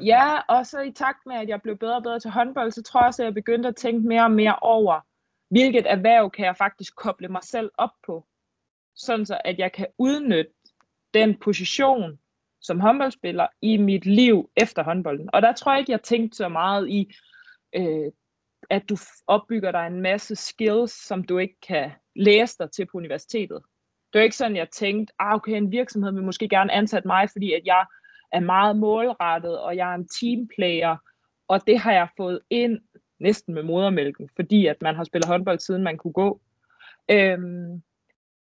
Ja, 0.06 0.38
og 0.38 0.66
så 0.66 0.82
i 0.82 0.92
takt 0.92 1.26
med, 1.26 1.36
at 1.36 1.50
jeg 1.50 1.62
blev 1.62 1.78
bedre 1.78 1.96
og 1.96 2.04
bedre 2.04 2.20
til 2.20 2.32
håndbold, 2.32 2.72
så 2.72 2.84
tror 2.84 3.00
jeg 3.00 3.08
også, 3.08 3.22
at 3.22 3.26
jeg 3.26 3.34
begyndte 3.34 3.70
at 3.70 3.76
tænke 3.76 4.08
mere 4.08 4.24
og 4.24 4.32
mere 4.32 4.56
over, 4.62 5.00
hvilket 5.50 5.92
erhverv 5.92 6.32
kan 6.32 6.46
jeg 6.46 6.58
faktisk 6.58 6.96
koble 6.96 7.28
mig 7.28 7.44
selv 7.44 7.72
op 7.78 7.90
på, 8.06 8.26
sådan 8.96 9.26
så 9.26 9.42
at 9.46 9.60
jeg 9.60 9.72
kan 9.72 9.88
udnytte 9.98 10.54
den 11.14 11.38
position 11.38 12.20
som 12.62 12.80
håndboldspiller 12.80 13.48
i 13.62 13.78
mit 13.78 14.06
liv 14.06 14.50
efter 14.56 14.84
håndbolden. 14.84 15.30
Og 15.34 15.42
der 15.42 15.54
tror 15.54 15.72
jeg 15.72 15.80
ikke, 15.80 15.92
jeg 15.92 16.02
tænkte 16.02 16.38
så 16.38 16.50
meget 16.50 16.90
i, 16.90 17.14
øh, 17.76 18.12
at 18.70 18.90
du 18.90 18.98
opbygger 19.28 19.72
dig 19.72 19.88
en 19.88 20.02
masse 20.02 20.36
skills, 20.36 20.92
som 20.92 21.24
du 21.24 21.38
ikke 21.38 21.58
kan 21.68 21.92
læse 22.16 22.56
dig 22.60 22.72
til 22.72 22.86
på 22.86 22.98
universitetet. 22.98 23.62
Det 24.14 24.20
er 24.20 24.24
ikke 24.24 24.36
sådan, 24.36 24.56
jeg 24.56 24.70
tænkte, 24.70 25.14
ah, 25.20 25.36
okay, 25.36 25.52
en 25.52 25.72
virksomhed 25.72 26.12
vil 26.12 26.24
måske 26.24 26.50
gerne 26.50 26.72
ansætte 26.74 27.08
mig, 27.08 27.30
fordi 27.32 27.54
at 27.54 27.62
jeg 27.66 27.86
er 28.32 28.40
meget 28.40 28.76
målrettet, 28.78 29.60
og 29.60 29.76
jeg 29.76 29.92
er 29.92 29.96
en 29.96 30.08
teamplayer, 30.08 30.98
og 31.48 31.68
det 31.68 31.80
har 31.80 31.92
jeg 31.92 32.08
fået 32.18 32.40
ind 32.50 32.80
næsten 33.20 33.54
med 33.54 33.64
modermælken, 33.64 34.30
fordi 34.36 34.68
at 34.68 34.82
man 34.82 34.96
har 34.96 35.04
spillet 35.04 35.28
håndbold, 35.28 35.60
siden 35.60 35.84
man 35.84 35.98
kunne 35.98 36.14
gå. 36.14 36.42
Øhm, 37.12 37.82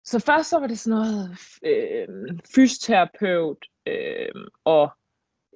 så 0.04 0.18
først 0.20 0.50
så 0.50 0.58
var 0.58 0.66
det 0.66 0.78
sådan 0.78 0.98
noget 0.98 1.30
øh, 1.62 2.38
fysioterapeut 2.54 3.66
øh, 3.86 4.28
og 4.64 4.90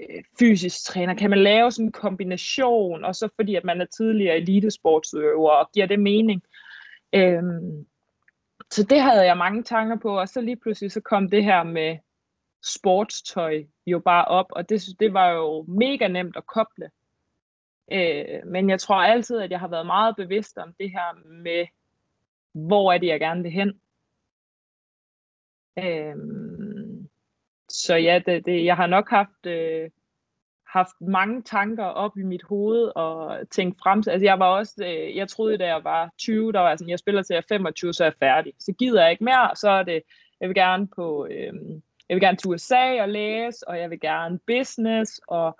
øh, 0.00 0.22
fysisk 0.38 0.84
træner. 0.84 1.14
Kan 1.14 1.30
man 1.30 1.38
lave 1.38 1.72
sådan 1.72 1.86
en 1.86 1.92
kombination, 1.92 3.04
og 3.04 3.14
så 3.14 3.28
fordi 3.36 3.54
at 3.54 3.64
man 3.64 3.80
er 3.80 3.86
tidligere 3.86 4.36
elitesportsøver, 4.36 5.50
og 5.50 5.70
giver 5.72 5.86
det 5.86 6.00
mening. 6.00 6.42
Øhm, 7.12 7.86
så 8.70 8.82
det 8.82 9.00
havde 9.00 9.26
jeg 9.26 9.36
mange 9.36 9.62
tanker 9.62 9.96
på, 9.96 10.18
og 10.20 10.28
så 10.28 10.40
lige 10.40 10.56
pludselig 10.56 10.92
så 10.92 11.00
kom 11.00 11.30
det 11.30 11.44
her 11.44 11.62
med 11.62 11.98
sportstøj 12.62 13.64
jo 13.86 13.98
bare 13.98 14.24
op, 14.24 14.46
og 14.50 14.68
det, 14.68 14.82
det 15.00 15.12
var 15.12 15.28
jo 15.30 15.64
mega 15.68 16.08
nemt 16.08 16.36
at 16.36 16.46
koble. 16.46 16.90
Øh, 17.92 18.46
men 18.46 18.70
jeg 18.70 18.80
tror 18.80 18.94
altid, 18.94 19.38
at 19.38 19.50
jeg 19.50 19.60
har 19.60 19.68
været 19.68 19.86
meget 19.86 20.16
bevidst 20.16 20.58
om 20.58 20.74
det 20.80 20.90
her 20.90 21.26
med, 21.28 21.66
hvor 22.52 22.92
er 22.92 22.98
det, 22.98 23.06
jeg 23.06 23.20
gerne 23.20 23.42
vil 23.42 23.52
hen. 23.52 23.80
Øh, 25.78 26.16
så 27.72 27.96
ja, 27.96 28.20
det, 28.26 28.46
det, 28.46 28.64
jeg 28.64 28.76
har 28.76 28.86
nok 28.86 29.10
haft, 29.10 29.46
øh, 29.46 29.90
haft 30.66 31.00
mange 31.00 31.42
tanker 31.42 31.84
op 31.84 32.18
i 32.18 32.22
mit 32.22 32.42
hoved 32.42 32.92
og 32.96 33.38
tænkt 33.50 33.78
frem 33.82 34.02
til. 34.02 34.10
Altså 34.10 34.24
jeg 34.24 34.38
var 34.38 34.46
også, 34.46 34.84
øh, 34.84 35.16
jeg 35.16 35.28
troede 35.28 35.58
da 35.58 35.66
jeg 35.66 35.84
var 35.84 36.10
20, 36.18 36.52
der 36.52 36.60
var 36.60 36.76
sådan, 36.76 36.90
jeg 36.90 36.98
spiller 36.98 37.22
til 37.22 37.34
jeg 37.34 37.38
er 37.38 37.54
25, 37.54 37.92
så 37.92 38.04
er 38.04 38.06
jeg 38.06 38.14
færdig. 38.20 38.52
Så 38.58 38.72
gider 38.72 39.02
jeg 39.02 39.10
ikke 39.10 39.24
mere, 39.24 39.50
så 39.56 39.70
er 39.70 39.82
det, 39.82 40.02
jeg 40.40 40.48
vil 40.48 40.54
gerne 40.54 40.88
på, 40.88 41.26
øh, 41.30 41.52
jeg 42.08 42.14
vil 42.14 42.20
gerne 42.20 42.36
til 42.36 42.50
USA 42.50 43.02
og 43.02 43.08
læse, 43.08 43.68
og 43.68 43.78
jeg 43.78 43.90
vil 43.90 44.00
gerne 44.00 44.38
business, 44.46 45.20
og 45.28 45.58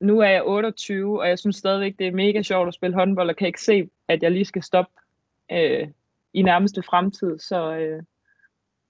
nu 0.00 0.20
er 0.20 0.28
jeg 0.28 0.42
28, 0.44 1.20
og 1.20 1.28
jeg 1.28 1.38
synes 1.38 1.56
stadigvæk, 1.56 1.98
det 1.98 2.06
er 2.06 2.12
mega 2.12 2.42
sjovt 2.42 2.68
at 2.68 2.74
spille 2.74 2.96
håndbold, 2.96 3.30
og 3.30 3.36
kan 3.36 3.46
ikke 3.46 3.62
se, 3.62 3.90
at 4.08 4.22
jeg 4.22 4.30
lige 4.30 4.44
skal 4.44 4.62
stoppe 4.62 4.92
øh, 5.52 5.88
i 6.34 6.42
nærmeste 6.42 6.82
fremtid. 6.82 7.38
Så, 7.38 7.76
øh, 7.76 8.02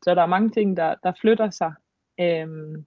så 0.03 0.15
der 0.15 0.23
er 0.23 0.27
mange 0.27 0.51
ting, 0.51 0.77
der, 0.77 0.95
der 1.03 1.13
flytter 1.21 1.51
sig. 1.51 1.73
Øhm, 2.21 2.87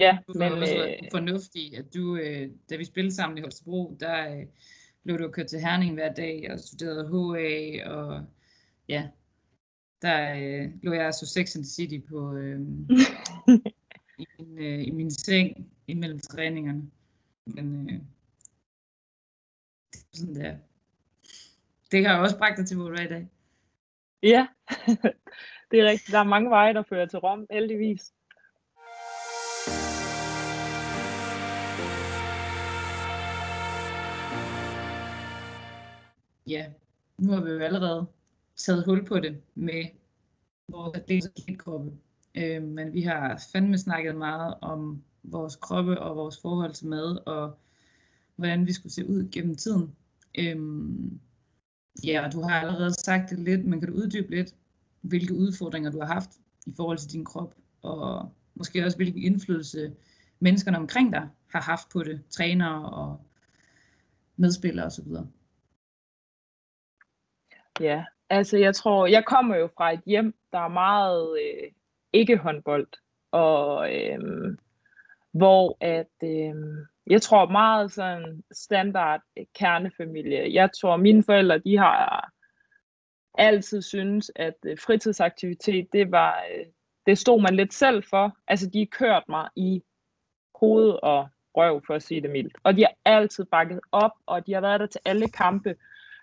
ja, 0.00 0.18
du 0.28 0.32
men... 0.38 0.52
også 0.52 0.86
øh, 0.88 1.10
fornuftig, 1.10 1.76
at 1.76 1.94
du, 1.94 2.16
øh, 2.16 2.50
da 2.70 2.76
vi 2.76 2.84
spillede 2.84 3.14
sammen 3.14 3.38
i 3.38 3.40
Holstebro, 3.40 3.96
der 4.00 4.36
øh, 4.36 4.46
blev 5.04 5.18
du 5.18 5.30
kørt 5.30 5.46
til 5.46 5.60
Herning 5.60 5.94
hver 5.94 6.14
dag 6.14 6.52
og 6.52 6.60
studerede 6.60 7.08
HA, 7.08 7.90
og 7.90 8.26
ja, 8.88 9.08
der 10.02 10.34
øh, 10.34 10.70
lå 10.82 10.92
jeg 10.92 11.14
så 11.14 11.26
Sex 11.26 11.56
and 11.56 11.64
City 11.64 12.08
på, 12.08 12.34
øh, 12.34 12.60
i, 14.18 14.26
min, 14.38 14.58
øh, 14.58 14.86
i 14.86 14.90
min 14.90 15.10
seng 15.10 15.72
imellem 15.86 16.18
træningerne. 16.18 16.90
Men 17.46 17.90
øh, 17.90 18.00
det 19.92 20.00
er 20.12 20.16
sådan 20.16 20.34
der. 20.34 20.56
Det 21.90 22.06
har 22.06 22.18
også 22.18 22.38
bragt 22.38 22.58
dig 22.58 22.66
til, 22.66 22.76
hvor 22.76 22.88
du 22.88 22.94
er 22.94 23.04
i 23.04 23.08
dag. 23.08 23.28
Ja, 24.22 24.46
det 25.70 25.80
er 25.80 25.84
rigtigt. 25.84 26.12
Der 26.12 26.18
er 26.18 26.24
mange 26.24 26.50
veje, 26.50 26.74
der 26.74 26.82
fører 26.82 27.06
til 27.06 27.18
Rom, 27.18 27.46
heldigvis. 27.50 28.12
Ja, 36.48 36.66
nu 37.18 37.32
har 37.32 37.40
vi 37.40 37.50
jo 37.50 37.58
allerede 37.58 38.06
taget 38.56 38.84
hul 38.84 39.04
på 39.04 39.20
det 39.20 39.42
med 39.54 39.84
vores 40.68 40.98
atletkroppe. 40.98 41.92
Øh, 42.34 42.62
men 42.62 42.92
vi 42.92 43.02
har 43.02 43.42
fandme 43.52 43.78
snakket 43.78 44.16
meget 44.16 44.54
om 44.60 45.02
vores 45.22 45.56
kroppe 45.56 46.00
og 46.00 46.16
vores 46.16 46.40
forhold 46.40 46.74
til 46.74 46.86
mad, 46.86 47.18
og 47.26 47.58
hvordan 48.36 48.66
vi 48.66 48.72
skulle 48.72 48.92
se 48.92 49.08
ud 49.08 49.28
gennem 49.32 49.54
tiden. 49.54 49.96
Øhm, 50.38 51.20
ja, 52.04 52.26
og 52.26 52.32
du 52.32 52.42
har 52.42 52.60
allerede 52.60 52.94
sagt 52.94 53.30
det 53.30 53.38
lidt, 53.38 53.64
men 53.64 53.80
kan 53.80 53.88
du 53.88 53.94
uddybe 53.94 54.30
lidt, 54.30 54.54
hvilke 55.00 55.34
udfordringer 55.34 55.90
du 55.90 56.00
har 56.00 56.06
haft 56.06 56.30
i 56.66 56.72
forhold 56.76 56.98
til 56.98 57.12
din 57.12 57.24
krop, 57.24 57.54
og 57.82 58.32
måske 58.54 58.84
også 58.84 58.96
hvilken 58.96 59.22
indflydelse 59.22 59.92
menneskerne 60.40 60.78
omkring 60.78 61.12
dig 61.12 61.28
har 61.46 61.60
haft 61.60 61.88
på 61.88 62.02
det, 62.02 62.20
trænere 62.30 62.90
og 62.90 63.20
medspillere 64.36 64.86
osv. 64.86 65.12
Ja, 67.80 68.04
Altså, 68.30 68.58
jeg 68.58 68.74
tror, 68.74 69.06
jeg 69.06 69.24
kommer 69.24 69.56
jo 69.56 69.68
fra 69.76 69.92
et 69.92 70.00
hjem, 70.06 70.34
der 70.52 70.58
er 70.58 70.68
meget 70.68 71.38
øh, 71.40 71.70
ikke 72.12 72.36
håndbold, 72.36 72.88
og 73.30 73.94
øh, 73.94 74.18
hvor 75.32 75.76
at, 75.80 76.12
øh, 76.22 76.54
jeg 77.06 77.22
tror 77.22 77.46
meget 77.46 77.92
sådan 77.92 78.42
standard 78.52 79.20
øh, 79.38 79.44
kernefamilie. 79.54 80.54
Jeg 80.54 80.70
tror, 80.80 80.96
mine 80.96 81.22
forældre, 81.22 81.58
de 81.58 81.78
har 81.78 82.32
altid 83.34 83.82
synes, 83.82 84.32
at 84.36 84.56
øh, 84.66 84.78
fritidsaktivitet, 84.78 85.92
det 85.92 86.10
var, 86.10 86.42
øh, 86.54 86.66
det 87.06 87.18
stod 87.18 87.42
man 87.42 87.54
lidt 87.54 87.74
selv 87.74 88.04
for. 88.10 88.36
Altså, 88.48 88.70
de 88.70 88.86
kørte 88.86 89.26
mig 89.28 89.48
i 89.56 89.82
hoved 90.54 90.90
og 91.02 91.28
røv, 91.56 91.82
for 91.86 91.94
at 91.94 92.02
sige 92.02 92.20
det 92.20 92.30
mildt. 92.30 92.58
Og 92.62 92.76
de 92.76 92.82
har 92.82 92.94
altid 93.04 93.44
bakket 93.44 93.80
op, 93.92 94.12
og 94.26 94.46
de 94.46 94.52
har 94.52 94.60
været 94.60 94.80
der 94.80 94.86
til 94.86 95.00
alle 95.04 95.28
kampe. 95.28 95.74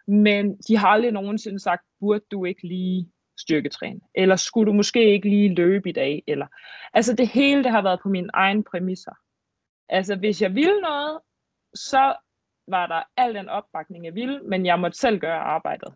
Men 0.07 0.57
de 0.57 0.77
har 0.77 0.87
aldrig 0.87 1.11
nogensinde 1.11 1.59
sagt, 1.59 1.83
burde 1.99 2.25
du 2.31 2.45
ikke 2.45 2.67
lige 2.67 3.11
styrketræne? 3.39 3.99
Eller 4.15 4.35
skulle 4.35 4.71
du 4.71 4.73
måske 4.73 5.13
ikke 5.13 5.29
lige 5.29 5.55
løbe 5.55 5.89
i 5.89 5.91
dag? 5.91 6.23
Eller, 6.27 6.47
altså 6.93 7.15
det 7.15 7.27
hele 7.27 7.63
det 7.63 7.71
har 7.71 7.81
været 7.81 7.99
på 8.03 8.09
mine 8.09 8.29
egne 8.33 8.63
præmisser. 8.63 9.13
Altså 9.89 10.15
hvis 10.15 10.41
jeg 10.41 10.55
ville 10.55 10.81
noget, 10.81 11.19
så 11.73 12.15
var 12.67 12.87
der 12.87 13.03
al 13.17 13.35
den 13.35 13.49
opbakning, 13.49 14.05
jeg 14.05 14.15
ville, 14.15 14.39
men 14.43 14.65
jeg 14.65 14.79
måtte 14.79 14.97
selv 14.97 15.19
gøre 15.19 15.39
arbejdet. 15.39 15.93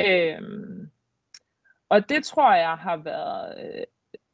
Øhm, 0.00 0.90
og 1.88 2.08
det 2.08 2.24
tror 2.24 2.54
jeg 2.54 2.74
har 2.74 2.96
været 2.96 3.64
øh, 3.64 3.84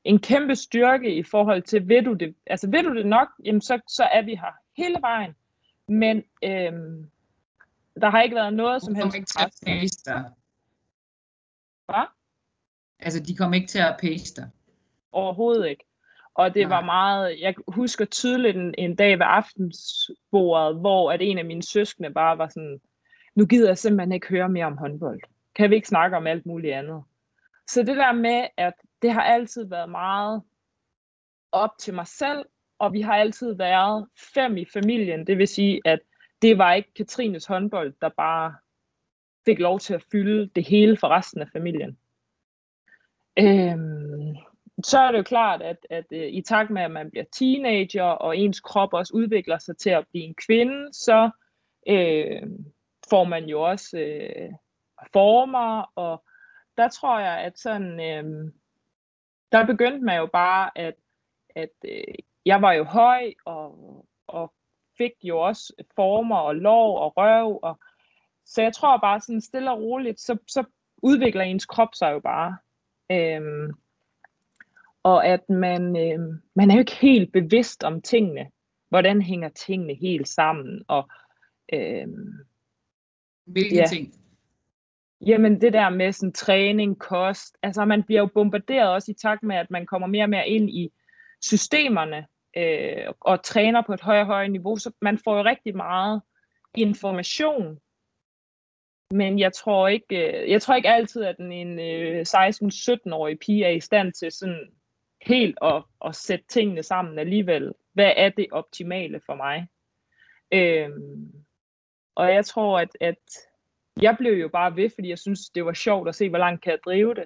en 0.04 0.18
kæmpe 0.18 0.54
styrke 0.54 1.14
i 1.14 1.22
forhold 1.22 1.62
til, 1.62 1.88
ved 1.88 2.02
du 2.02 2.12
det, 2.12 2.34
altså 2.46 2.70
ved 2.70 2.82
du 2.82 2.94
det 2.94 3.06
nok, 3.06 3.28
jamen 3.44 3.60
så, 3.60 3.80
så 3.88 4.04
er 4.04 4.22
vi 4.22 4.34
her 4.34 4.52
hele 4.76 4.96
vejen. 5.00 5.34
Men 5.88 6.24
øhm, 6.44 7.10
der 8.00 8.10
har 8.10 8.22
ikke 8.22 8.36
været 8.36 8.54
noget 8.54 8.82
som 8.82 8.94
helst. 8.94 9.16
ikke 9.16 9.26
til 9.26 9.44
at 9.44 9.54
pace 9.66 10.04
dig. 10.06 10.24
Hvad? 11.86 12.06
Altså, 12.98 13.20
de 13.20 13.36
kommer 13.36 13.54
ikke 13.54 13.66
til 13.66 13.78
at 13.78 13.96
pace 14.00 14.34
dig. 14.34 14.50
Overhovedet 15.12 15.68
ikke. 15.68 15.84
Og 16.34 16.54
det 16.54 16.68
Nej. 16.68 16.76
var 16.76 16.84
meget, 16.84 17.40
jeg 17.40 17.54
husker 17.68 18.04
tydeligt 18.04 18.56
en, 18.56 18.74
en 18.78 18.96
dag 18.96 19.18
ved 19.18 19.26
aftensbordet, 19.28 20.80
hvor 20.80 21.12
at 21.12 21.22
en 21.22 21.38
af 21.38 21.44
mine 21.44 21.62
søskende 21.62 22.10
bare 22.10 22.38
var 22.38 22.48
sådan, 22.48 22.80
nu 23.34 23.46
gider 23.46 23.68
jeg 23.68 23.78
simpelthen 23.78 24.12
ikke 24.12 24.28
høre 24.28 24.48
mere 24.48 24.66
om 24.66 24.76
håndbold. 24.76 25.20
Kan 25.54 25.70
vi 25.70 25.74
ikke 25.74 25.88
snakke 25.88 26.16
om 26.16 26.26
alt 26.26 26.46
muligt 26.46 26.74
andet? 26.74 27.02
Så 27.66 27.82
det 27.82 27.96
der 27.96 28.12
med, 28.12 28.46
at 28.56 28.74
det 29.02 29.12
har 29.12 29.22
altid 29.22 29.68
været 29.68 29.90
meget 29.90 30.42
op 31.52 31.70
til 31.78 31.94
mig 31.94 32.06
selv, 32.06 32.44
og 32.78 32.92
vi 32.92 33.00
har 33.00 33.14
altid 33.14 33.54
været 33.54 34.08
fem 34.34 34.56
i 34.56 34.64
familien. 34.72 35.26
Det 35.26 35.38
vil 35.38 35.48
sige, 35.48 35.80
at 35.84 35.98
det 36.42 36.58
var 36.58 36.72
ikke 36.72 36.94
Katrines 36.94 37.46
håndbold, 37.46 37.94
der 38.00 38.08
bare 38.08 38.56
fik 39.44 39.58
lov 39.58 39.80
til 39.80 39.94
at 39.94 40.04
fylde 40.12 40.50
det 40.54 40.68
hele 40.68 40.96
for 40.96 41.08
resten 41.08 41.40
af 41.40 41.48
familien. 41.52 41.98
Øhm, 43.38 44.36
så 44.84 44.98
er 44.98 45.10
det 45.10 45.18
jo 45.18 45.22
klart, 45.22 45.62
at, 45.62 45.86
at 45.90 46.04
øh, 46.12 46.28
i 46.32 46.42
takt 46.42 46.70
med, 46.70 46.82
at 46.82 46.90
man 46.90 47.10
bliver 47.10 47.24
teenager, 47.32 48.02
og 48.02 48.36
ens 48.36 48.60
krop 48.60 48.92
også 48.92 49.14
udvikler 49.14 49.58
sig 49.58 49.76
til 49.76 49.90
at 49.90 50.06
blive 50.10 50.24
en 50.24 50.34
kvinde, 50.46 50.92
så 50.92 51.30
øh, 51.88 52.42
får 53.10 53.24
man 53.24 53.44
jo 53.44 53.62
også 53.62 53.98
øh, 53.98 54.52
former, 55.12 55.92
og 55.94 56.24
der 56.76 56.88
tror 56.88 57.18
jeg, 57.18 57.38
at 57.38 57.58
sådan, 57.58 58.00
øh, 58.00 58.52
der 59.52 59.66
begyndte 59.66 60.04
man 60.04 60.18
jo 60.18 60.26
bare, 60.26 60.70
at, 60.78 60.94
at 61.54 61.70
øh, 61.84 62.14
jeg 62.46 62.62
var 62.62 62.72
jo 62.72 62.84
høj, 62.84 63.32
og, 63.44 64.06
og 64.26 64.52
fik 64.98 65.12
jo 65.22 65.38
også 65.38 65.72
former 65.96 66.36
og 66.36 66.56
lår 66.56 66.98
og 66.98 67.16
røv, 67.16 67.58
og 67.62 67.78
så 68.44 68.62
jeg 68.62 68.72
tror 68.72 68.96
bare 68.96 69.20
sådan 69.20 69.40
stille 69.40 69.70
og 69.70 69.78
roligt, 69.78 70.20
så, 70.20 70.36
så 70.48 70.64
udvikler 70.96 71.42
ens 71.42 71.66
krop 71.66 71.94
sig 71.94 72.12
jo 72.12 72.20
bare. 72.20 72.56
Øhm, 73.12 73.72
og 75.02 75.26
at 75.26 75.48
man, 75.50 75.96
øhm, 75.96 76.42
man 76.54 76.70
er 76.70 76.74
jo 76.74 76.80
ikke 76.80 76.96
helt 76.96 77.32
bevidst 77.32 77.84
om 77.84 78.02
tingene. 78.02 78.50
Hvordan 78.88 79.22
hænger 79.22 79.48
tingene 79.48 79.94
helt 79.94 80.28
sammen? 80.28 80.82
Og 80.88 81.08
øhm, 81.72 82.32
Hvilke 83.44 83.76
Ja. 83.76 83.86
ting? 83.86 84.14
Jamen 85.26 85.60
det 85.60 85.72
der 85.72 85.90
med 85.90 86.12
sådan 86.12 86.32
træning, 86.32 86.98
kost, 86.98 87.56
altså 87.62 87.84
man 87.84 88.02
bliver 88.02 88.20
jo 88.20 88.26
bombarderet 88.34 88.88
også 88.88 89.10
i 89.10 89.14
takt 89.14 89.42
med, 89.42 89.56
at 89.56 89.70
man 89.70 89.86
kommer 89.86 90.08
mere 90.08 90.24
og 90.24 90.30
mere 90.30 90.48
ind 90.48 90.70
i 90.70 90.92
systemerne 91.40 92.26
øh, 92.56 93.12
og 93.20 93.42
træner 93.42 93.82
på 93.82 93.92
et 93.92 94.00
højere 94.00 94.22
og 94.22 94.26
højere 94.26 94.48
niveau, 94.48 94.76
så 94.76 94.92
man 95.00 95.18
får 95.18 95.36
jo 95.36 95.44
rigtig 95.44 95.76
meget 95.76 96.22
information. 96.74 97.78
Men 99.10 99.38
jeg 99.38 99.52
tror 99.52 99.88
ikke, 99.88 100.42
øh, 100.42 100.50
jeg 100.50 100.62
tror 100.62 100.74
ikke 100.74 100.88
altid, 100.88 101.24
at 101.24 101.36
en 101.38 101.78
16-17-årig 102.20 103.32
øh, 103.32 103.38
pige 103.38 103.64
er 103.64 103.70
i 103.70 103.80
stand 103.80 104.12
til 104.12 104.32
sådan 104.32 104.72
helt 105.26 105.58
at, 105.62 105.82
at 106.04 106.14
sætte 106.16 106.44
tingene 106.48 106.82
sammen 106.82 107.18
alligevel. 107.18 107.72
Hvad 107.92 108.12
er 108.16 108.28
det 108.28 108.46
optimale 108.50 109.20
for 109.26 109.34
mig? 109.34 109.66
Øhm, 110.52 111.32
og 112.14 112.34
jeg 112.34 112.44
tror, 112.44 112.80
at, 112.80 112.88
at 113.00 113.18
jeg 114.00 114.16
blev 114.18 114.32
jo 114.32 114.48
bare 114.48 114.76
ved, 114.76 114.90
fordi 114.94 115.08
jeg 115.08 115.18
synes, 115.18 115.50
det 115.50 115.64
var 115.64 115.72
sjovt 115.72 116.08
at 116.08 116.14
se, 116.14 116.28
hvor 116.28 116.38
langt 116.38 116.62
kan 116.62 116.70
jeg 116.70 116.78
drive 116.84 117.14
det. 117.14 117.24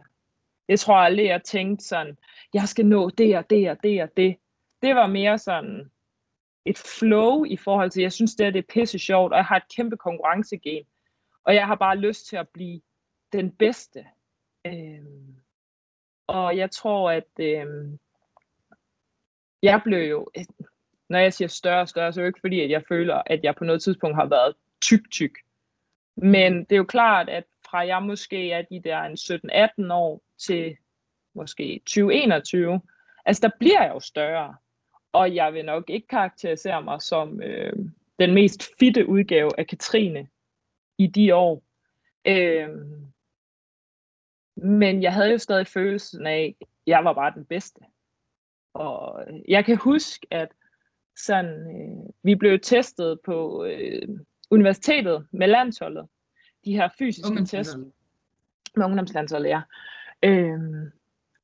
Jeg 0.69 0.81
tror 0.81 0.95
aldrig, 0.95 1.27
jeg 1.27 1.43
tænkte 1.43 1.85
sådan, 1.85 2.19
jeg 2.55 2.69
skal 2.69 2.87
nå 2.87 3.11
det 3.11 3.37
og 3.37 3.51
det 3.51 3.71
og 3.71 3.77
det 3.83 4.03
og 4.03 4.09
det. 4.17 4.37
Det 4.87 4.95
var 4.95 5.07
mere 5.07 5.39
sådan 5.39 5.91
et 6.65 6.79
flow 6.99 7.45
i 7.45 7.57
forhold 7.57 7.91
til, 7.91 8.03
jeg 8.03 8.13
synes, 8.13 8.35
det, 8.35 8.47
er, 8.47 8.51
det 8.51 8.59
er 8.59 8.73
pisse 8.73 8.99
sjovt, 8.99 9.33
og 9.33 9.37
jeg 9.37 9.45
har 9.45 9.57
et 9.57 9.75
kæmpe 9.77 9.97
konkurrencegen. 9.97 10.87
Og 11.45 11.55
jeg 11.55 11.67
har 11.67 11.75
bare 11.75 11.97
lyst 11.97 12.27
til 12.27 12.37
at 12.37 12.49
blive 12.49 12.81
den 13.33 13.53
bedste. 13.53 14.07
Øhm, 14.67 15.37
og 16.27 16.57
jeg 16.57 16.71
tror, 16.71 17.11
at 17.11 17.29
øhm, 17.41 17.99
jeg 19.63 19.81
blev 19.85 20.11
jo, 20.11 20.31
når 21.09 21.19
jeg 21.19 21.33
siger 21.35 21.49
større 21.49 21.81
og 21.81 21.89
større, 21.89 22.13
så 22.13 22.21
er 22.21 22.23
det 22.23 22.27
jo 22.27 22.31
ikke 22.31 22.41
fordi, 22.41 22.61
at 22.61 22.71
jeg 22.71 22.83
føler, 22.89 23.23
at 23.27 23.45
jeg 23.45 23.55
på 23.55 23.65
noget 23.65 23.83
tidspunkt 23.83 24.17
har 24.17 24.27
været 24.27 24.55
tyk-tyk. 24.83 25.39
Men 26.17 26.65
det 26.65 26.73
er 26.73 26.77
jo 26.77 26.85
klart, 26.85 27.29
at 27.29 27.45
fra 27.71 27.87
jeg 27.87 28.03
måske 28.03 28.53
er 28.53 28.63
de 28.63 28.83
der 28.85 29.01
en 29.01 29.19
17-18 29.89 29.93
år 29.93 30.23
til 30.39 30.77
måske 31.35 31.81
2021, 31.87 32.81
altså 33.25 33.49
der 33.49 33.57
bliver 33.59 33.83
jeg 33.83 33.91
jo 33.95 34.01
større. 34.01 34.57
Og 35.17 35.35
jeg 35.35 35.55
vil 35.55 35.65
nok 35.65 35.91
ikke 35.91 36.07
karakterisere 36.07 36.83
mig 36.83 37.03
som 37.03 37.43
øh, 37.43 37.73
den 38.19 38.35
mest 38.35 38.63
fitte 38.79 39.09
udgave 39.09 39.51
af 39.59 39.67
Katrine 39.67 40.29
i 40.99 41.07
de 41.07 41.35
år. 41.35 41.63
Øh, 42.27 42.69
men 44.57 45.03
jeg 45.03 45.13
havde 45.13 45.31
jo 45.31 45.39
stadig 45.39 45.67
følelsen 45.67 46.27
af, 46.27 46.57
at 46.61 46.67
jeg 46.87 47.05
var 47.05 47.13
bare 47.13 47.33
den 47.35 47.45
bedste. 47.45 47.81
Og 48.75 49.27
jeg 49.49 49.65
kan 49.65 49.77
huske, 49.77 50.27
at 50.31 50.49
sådan, 51.17 51.77
øh, 51.77 52.13
vi 52.23 52.35
blev 52.35 52.61
testet 52.61 53.21
på 53.25 53.65
øh, 53.65 54.09
universitetet 54.51 55.27
med 55.31 55.49
landsholdet. 55.49 56.09
De 56.65 56.77
her 56.77 56.89
fysiske 56.99 57.45
test 57.45 57.77
med 58.77 58.85
ungdomslandsholdet, 58.85 59.49
ja. 59.49 59.61
Øhm, 60.23 60.91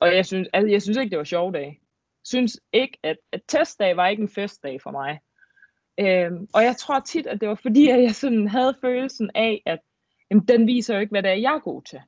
og 0.00 0.16
jeg 0.16 0.26
synes, 0.26 0.48
altså, 0.52 0.70
jeg 0.70 0.82
synes 0.82 0.98
ikke, 0.98 1.10
det 1.10 1.18
var 1.18 1.24
sjov 1.24 1.52
dag. 1.52 1.81
Synes 2.24 2.60
ikke, 2.72 2.98
at, 3.02 3.16
at 3.32 3.40
testdag 3.48 3.96
var 3.96 4.08
ikke 4.08 4.22
en 4.22 4.28
festdag 4.28 4.82
for 4.82 4.90
mig. 4.90 5.20
Øhm, 6.00 6.48
og 6.54 6.64
jeg 6.64 6.76
tror 6.76 7.00
tit, 7.00 7.26
at 7.26 7.40
det 7.40 7.48
var 7.48 7.54
fordi, 7.54 7.88
at 7.88 8.02
jeg 8.02 8.14
sådan 8.14 8.48
havde 8.48 8.74
følelsen 8.80 9.30
af, 9.34 9.62
at 9.66 9.78
jamen, 10.30 10.44
den 10.48 10.66
viser 10.66 10.94
jo 10.94 11.00
ikke, 11.00 11.10
hvad 11.10 11.22
det 11.22 11.30
er, 11.30 11.34
jeg 11.34 11.54
er 11.54 11.58
god 11.58 11.82
til. 11.82 12.00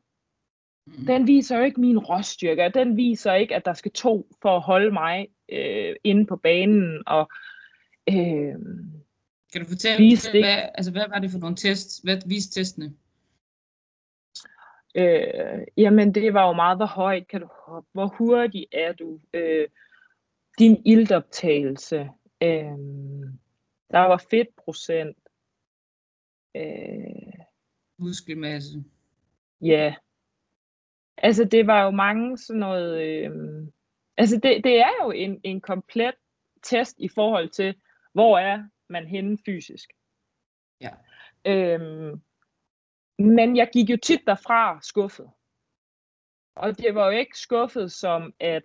Mm. 0.86 1.06
Den 1.06 1.26
viser 1.26 1.58
jo 1.58 1.64
ikke 1.64 1.80
min 1.80 1.98
råstyrke, 1.98 2.64
og 2.64 2.74
den 2.74 2.96
viser 2.96 3.32
ikke, 3.32 3.54
at 3.54 3.64
der 3.64 3.72
skal 3.72 3.92
to 3.92 4.28
for 4.42 4.56
at 4.56 4.62
holde 4.62 4.90
mig 4.90 5.28
øh, 5.48 5.96
inde 6.04 6.26
på 6.26 6.36
banen. 6.36 7.02
Og, 7.06 7.30
øh, 8.08 8.54
Kan 9.52 9.62
du 9.62 9.68
fortælle, 9.68 10.16
hvad, 10.30 10.70
altså, 10.74 10.92
hvad 10.92 11.08
var 11.08 11.18
det 11.18 11.30
for 11.30 11.38
nogle 11.38 11.56
tests? 11.56 11.98
Hvad 11.98 12.20
viste 12.26 12.60
testene? 12.60 12.94
Øh, 14.94 15.66
jamen 15.76 16.14
det 16.14 16.34
var 16.34 16.46
jo 16.46 16.52
meget, 16.52 16.78
hvor 16.78 16.86
højt 16.86 17.28
kan 17.28 17.40
du 17.40 17.48
hoppe, 17.66 17.88
hvor 17.92 18.06
hurtig 18.06 18.66
er 18.72 18.92
du, 18.92 19.20
øh, 19.34 19.68
din 20.58 20.82
iltoptagelse, 20.86 22.10
øh, 22.42 22.78
der 23.90 23.98
var 23.98 24.24
fedtprocent, 24.30 25.18
øh, 26.56 27.44
Muskelmasse. 27.98 28.84
ja, 29.60 29.94
altså 31.16 31.44
det 31.44 31.66
var 31.66 31.84
jo 31.84 31.90
mange 31.90 32.38
sådan 32.38 32.60
noget, 32.60 33.02
øh, 33.02 33.66
altså 34.16 34.36
det, 34.36 34.64
det 34.64 34.80
er 34.80 35.04
jo 35.04 35.10
en, 35.10 35.40
en 35.44 35.60
komplet 35.60 36.14
test 36.62 36.96
i 36.98 37.08
forhold 37.08 37.48
til, 37.48 37.74
hvor 38.12 38.38
er 38.38 38.64
man 38.88 39.06
henne 39.06 39.38
fysisk. 39.46 39.90
Ja. 40.80 40.90
Øhm, 41.46 42.22
men 43.18 43.56
jeg 43.56 43.70
gik 43.72 43.90
jo 43.90 43.96
tit 44.02 44.20
derfra 44.26 44.78
skuffet. 44.82 45.30
Og 46.56 46.78
det 46.78 46.94
var 46.94 47.04
jo 47.04 47.18
ikke 47.18 47.38
skuffet 47.38 47.92
som, 47.92 48.34
at 48.40 48.62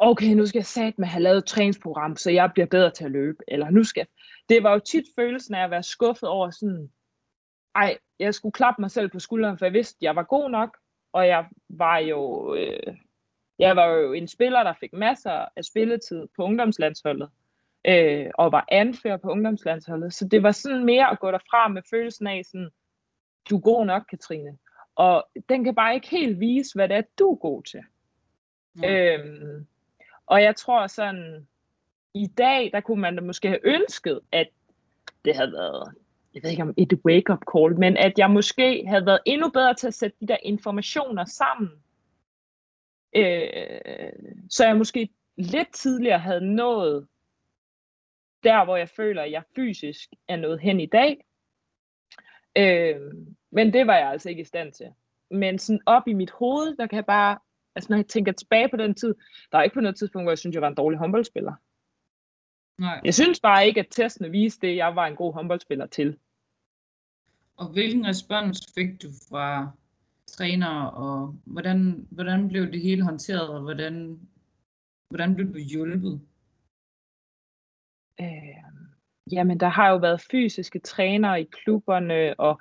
okay, 0.00 0.34
nu 0.34 0.46
skal 0.46 0.58
jeg 0.58 0.66
satme 0.66 1.06
have 1.06 1.22
lavet 1.22 1.38
et 1.38 1.46
træningsprogram, 1.46 2.16
så 2.16 2.30
jeg 2.30 2.50
bliver 2.54 2.66
bedre 2.66 2.90
til 2.90 3.04
at 3.04 3.10
løbe. 3.10 3.44
Eller 3.48 3.70
nu 3.70 3.84
skal. 3.84 4.06
Det 4.48 4.62
var 4.62 4.72
jo 4.72 4.78
tit 4.78 5.04
følelsen 5.18 5.54
af 5.54 5.64
at 5.64 5.70
være 5.70 5.82
skuffet 5.82 6.28
over 6.28 6.50
sådan, 6.50 6.90
ej, 7.74 7.98
jeg 8.18 8.34
skulle 8.34 8.52
klappe 8.52 8.82
mig 8.82 8.90
selv 8.90 9.08
på 9.08 9.18
skulderen, 9.18 9.58
for 9.58 9.64
jeg 9.64 9.72
vidste, 9.72 9.96
at 9.98 10.02
jeg 10.02 10.16
var 10.16 10.22
god 10.22 10.50
nok. 10.50 10.76
Og 11.12 11.26
jeg 11.26 11.44
var 11.68 11.98
jo, 11.98 12.54
øh, 12.54 12.96
jeg 13.58 13.76
var 13.76 13.86
jo 13.86 14.12
en 14.12 14.28
spiller, 14.28 14.62
der 14.62 14.74
fik 14.80 14.92
masser 14.92 15.44
af 15.56 15.64
spilletid 15.64 16.26
på 16.36 16.42
ungdomslandsholdet. 16.42 17.30
Øh, 17.88 18.30
og 18.34 18.52
var 18.52 18.64
anfører 18.68 19.16
på 19.16 19.28
ungdomslandsholdet. 19.28 20.14
Så 20.14 20.28
det 20.28 20.42
var 20.42 20.52
sådan 20.52 20.84
mere 20.84 21.10
at 21.10 21.20
gå 21.20 21.30
derfra 21.30 21.68
med 21.68 21.82
følelsen 21.90 22.26
af 22.26 22.42
sådan, 22.44 22.70
du 23.50 23.56
er 23.56 23.60
god 23.60 23.86
nok, 23.86 24.02
Katrine. 24.10 24.58
Og 24.96 25.28
den 25.48 25.64
kan 25.64 25.74
bare 25.74 25.94
ikke 25.94 26.08
helt 26.08 26.40
vise, 26.40 26.74
hvad 26.74 26.88
det 26.88 26.96
er, 26.96 27.02
du 27.18 27.32
er 27.32 27.36
god 27.36 27.62
til. 27.62 27.80
Mm. 28.76 28.84
Øhm, 28.84 29.66
og 30.26 30.42
jeg 30.42 30.56
tror 30.56 30.86
sådan, 30.86 31.46
i 32.14 32.26
dag, 32.26 32.70
der 32.72 32.80
kunne 32.80 33.00
man 33.00 33.16
da 33.16 33.22
måske 33.22 33.48
have 33.48 33.66
ønsket, 33.66 34.20
at 34.32 34.48
det 35.24 35.36
havde 35.36 35.52
været, 35.52 35.94
jeg 36.34 36.42
ved 36.42 36.50
ikke 36.50 36.62
om 36.62 36.74
et 36.76 37.00
wake-up 37.04 37.42
call, 37.54 37.78
men 37.78 37.96
at 37.96 38.18
jeg 38.18 38.30
måske 38.30 38.84
havde 38.88 39.06
været 39.06 39.20
endnu 39.26 39.50
bedre 39.50 39.74
til 39.74 39.86
at 39.86 39.94
sætte 39.94 40.16
de 40.20 40.26
der 40.26 40.36
informationer 40.42 41.24
sammen. 41.24 41.70
Øh, 43.16 44.12
så 44.50 44.66
jeg 44.66 44.76
måske 44.76 45.08
lidt 45.36 45.72
tidligere 45.72 46.18
havde 46.18 46.54
nået 46.54 47.06
der, 48.44 48.64
hvor 48.64 48.76
jeg 48.76 48.88
føler, 48.88 49.22
at 49.22 49.30
jeg 49.30 49.42
fysisk 49.56 50.08
er 50.28 50.36
nået 50.36 50.60
hen 50.60 50.80
i 50.80 50.86
dag. 50.86 51.24
Øh, 52.58 53.00
men 53.50 53.72
det 53.72 53.86
var 53.86 53.96
jeg 53.96 54.08
altså 54.08 54.28
ikke 54.28 54.42
i 54.42 54.44
stand 54.44 54.72
til. 54.72 54.86
Men 55.30 55.58
sådan 55.58 55.80
op 55.86 56.08
i 56.08 56.12
mit 56.12 56.30
hoved, 56.30 56.76
der 56.76 56.86
kan 56.86 56.96
jeg 56.96 57.06
bare, 57.06 57.38
altså 57.76 57.86
når 57.90 57.96
jeg 57.96 58.06
tænker 58.06 58.32
tilbage 58.32 58.68
på 58.68 58.76
den 58.76 58.94
tid, 58.94 59.14
der 59.52 59.58
er 59.58 59.62
ikke 59.62 59.74
på 59.74 59.80
noget 59.80 59.96
tidspunkt, 59.96 60.24
hvor 60.24 60.30
jeg 60.30 60.38
synes, 60.38 60.54
jeg 60.54 60.62
var 60.62 60.68
en 60.68 60.74
dårlig 60.74 60.98
håndboldspiller. 60.98 61.52
Nej. 62.78 63.00
Jeg 63.04 63.14
synes 63.14 63.40
bare 63.40 63.66
ikke, 63.66 63.80
at 63.80 63.86
testene 63.90 64.30
viste 64.30 64.66
det, 64.66 64.76
jeg 64.76 64.96
var 64.96 65.06
en 65.06 65.16
god 65.16 65.34
håndboldspiller 65.34 65.86
til. 65.86 66.18
Og 67.56 67.68
hvilken 67.72 68.06
respons 68.06 68.60
fik 68.74 69.02
du 69.02 69.08
fra 69.30 69.70
trænere, 70.26 70.90
og 70.90 71.34
hvordan, 71.44 72.06
hvordan 72.10 72.48
blev 72.48 72.72
det 72.72 72.80
hele 72.80 73.04
håndteret, 73.04 73.48
og 73.48 73.60
hvordan 73.60 74.20
hvordan 75.08 75.34
blev 75.34 75.54
du 75.54 75.58
hjulpet? 75.58 76.20
Øh, 78.20 78.64
jamen, 79.32 79.60
der 79.60 79.68
har 79.68 79.90
jo 79.90 79.96
været 79.96 80.26
fysiske 80.30 80.78
trænere 80.78 81.40
i 81.40 81.48
klubberne, 81.52 82.40
og 82.40 82.60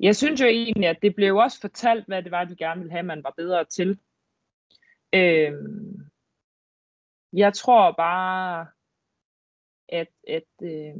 jeg 0.00 0.16
synes 0.16 0.40
jo 0.40 0.46
egentlig, 0.46 0.88
at 0.88 1.02
det 1.02 1.14
blev 1.14 1.36
også 1.36 1.60
fortalt, 1.60 2.06
hvad 2.06 2.22
det 2.22 2.30
var, 2.30 2.44
de 2.44 2.56
gerne 2.56 2.80
ville 2.80 2.92
have, 2.92 3.02
man 3.02 3.24
var 3.24 3.34
bedre 3.36 3.64
til. 3.64 3.98
Øh, 5.14 5.52
jeg 7.32 7.54
tror 7.54 7.92
bare, 7.92 8.66
at, 9.88 10.08
at 10.28 10.42
øh, 10.62 10.94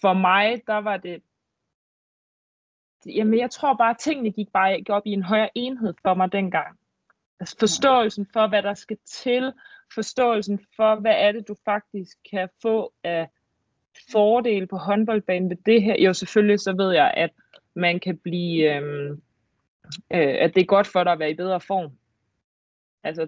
for 0.00 0.12
mig, 0.12 0.62
der 0.66 0.78
var 0.78 0.96
det, 0.96 1.22
jamen 3.06 3.38
jeg 3.38 3.50
tror 3.50 3.74
bare, 3.74 3.90
at 3.90 3.98
tingene 3.98 4.30
gik 4.30 4.52
bare 4.52 4.76
gik 4.76 4.88
op 4.88 5.06
i 5.06 5.10
en 5.10 5.22
højere 5.22 5.50
enhed 5.54 5.94
for 6.02 6.14
mig 6.14 6.32
dengang. 6.32 6.78
Altså 7.40 7.56
forståelsen 7.58 8.26
for, 8.32 8.46
hvad 8.46 8.62
der 8.62 8.74
skal 8.74 8.98
til, 9.06 9.52
forståelsen 9.94 10.60
for, 10.76 10.94
hvad 10.94 11.14
er 11.16 11.32
det, 11.32 11.48
du 11.48 11.56
faktisk 11.64 12.16
kan 12.30 12.48
få 12.62 12.92
af 13.04 13.28
fordele 14.12 14.66
på 14.66 14.76
håndboldbanen 14.76 15.50
ved 15.50 15.56
det 15.66 15.82
her. 15.82 16.02
Jo, 16.02 16.12
selvfølgelig 16.12 16.60
så 16.60 16.72
ved 16.72 16.92
jeg, 16.92 17.14
at 17.16 17.30
man 17.74 18.00
kan 18.00 18.18
blive, 18.18 18.74
øh, 18.74 19.10
øh, 20.10 20.36
at 20.40 20.54
det 20.54 20.60
er 20.60 20.66
godt 20.66 20.86
for 20.86 21.04
dig 21.04 21.12
at 21.12 21.18
være 21.18 21.30
i 21.30 21.36
bedre 21.36 21.60
form. 21.60 21.90
Altså, 23.04 23.26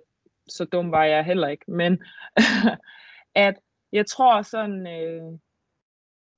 så 0.48 0.64
dum 0.64 0.92
var 0.92 1.04
jeg 1.04 1.24
heller 1.24 1.48
ikke. 1.48 1.70
Men 1.70 2.02
at 3.34 3.54
jeg 3.92 4.06
tror 4.06 4.42
sådan, 4.42 4.86
øh, 4.86 5.38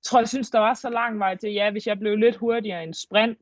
tror 0.02 0.18
jeg 0.18 0.28
synes, 0.28 0.50
der 0.50 0.58
var 0.58 0.74
så 0.74 0.90
lang 0.90 1.18
vej 1.18 1.36
til, 1.36 1.52
ja, 1.52 1.70
hvis 1.70 1.86
jeg 1.86 1.98
blev 1.98 2.16
lidt 2.16 2.36
hurtigere 2.36 2.82
en 2.82 2.94
sprint, 2.94 3.38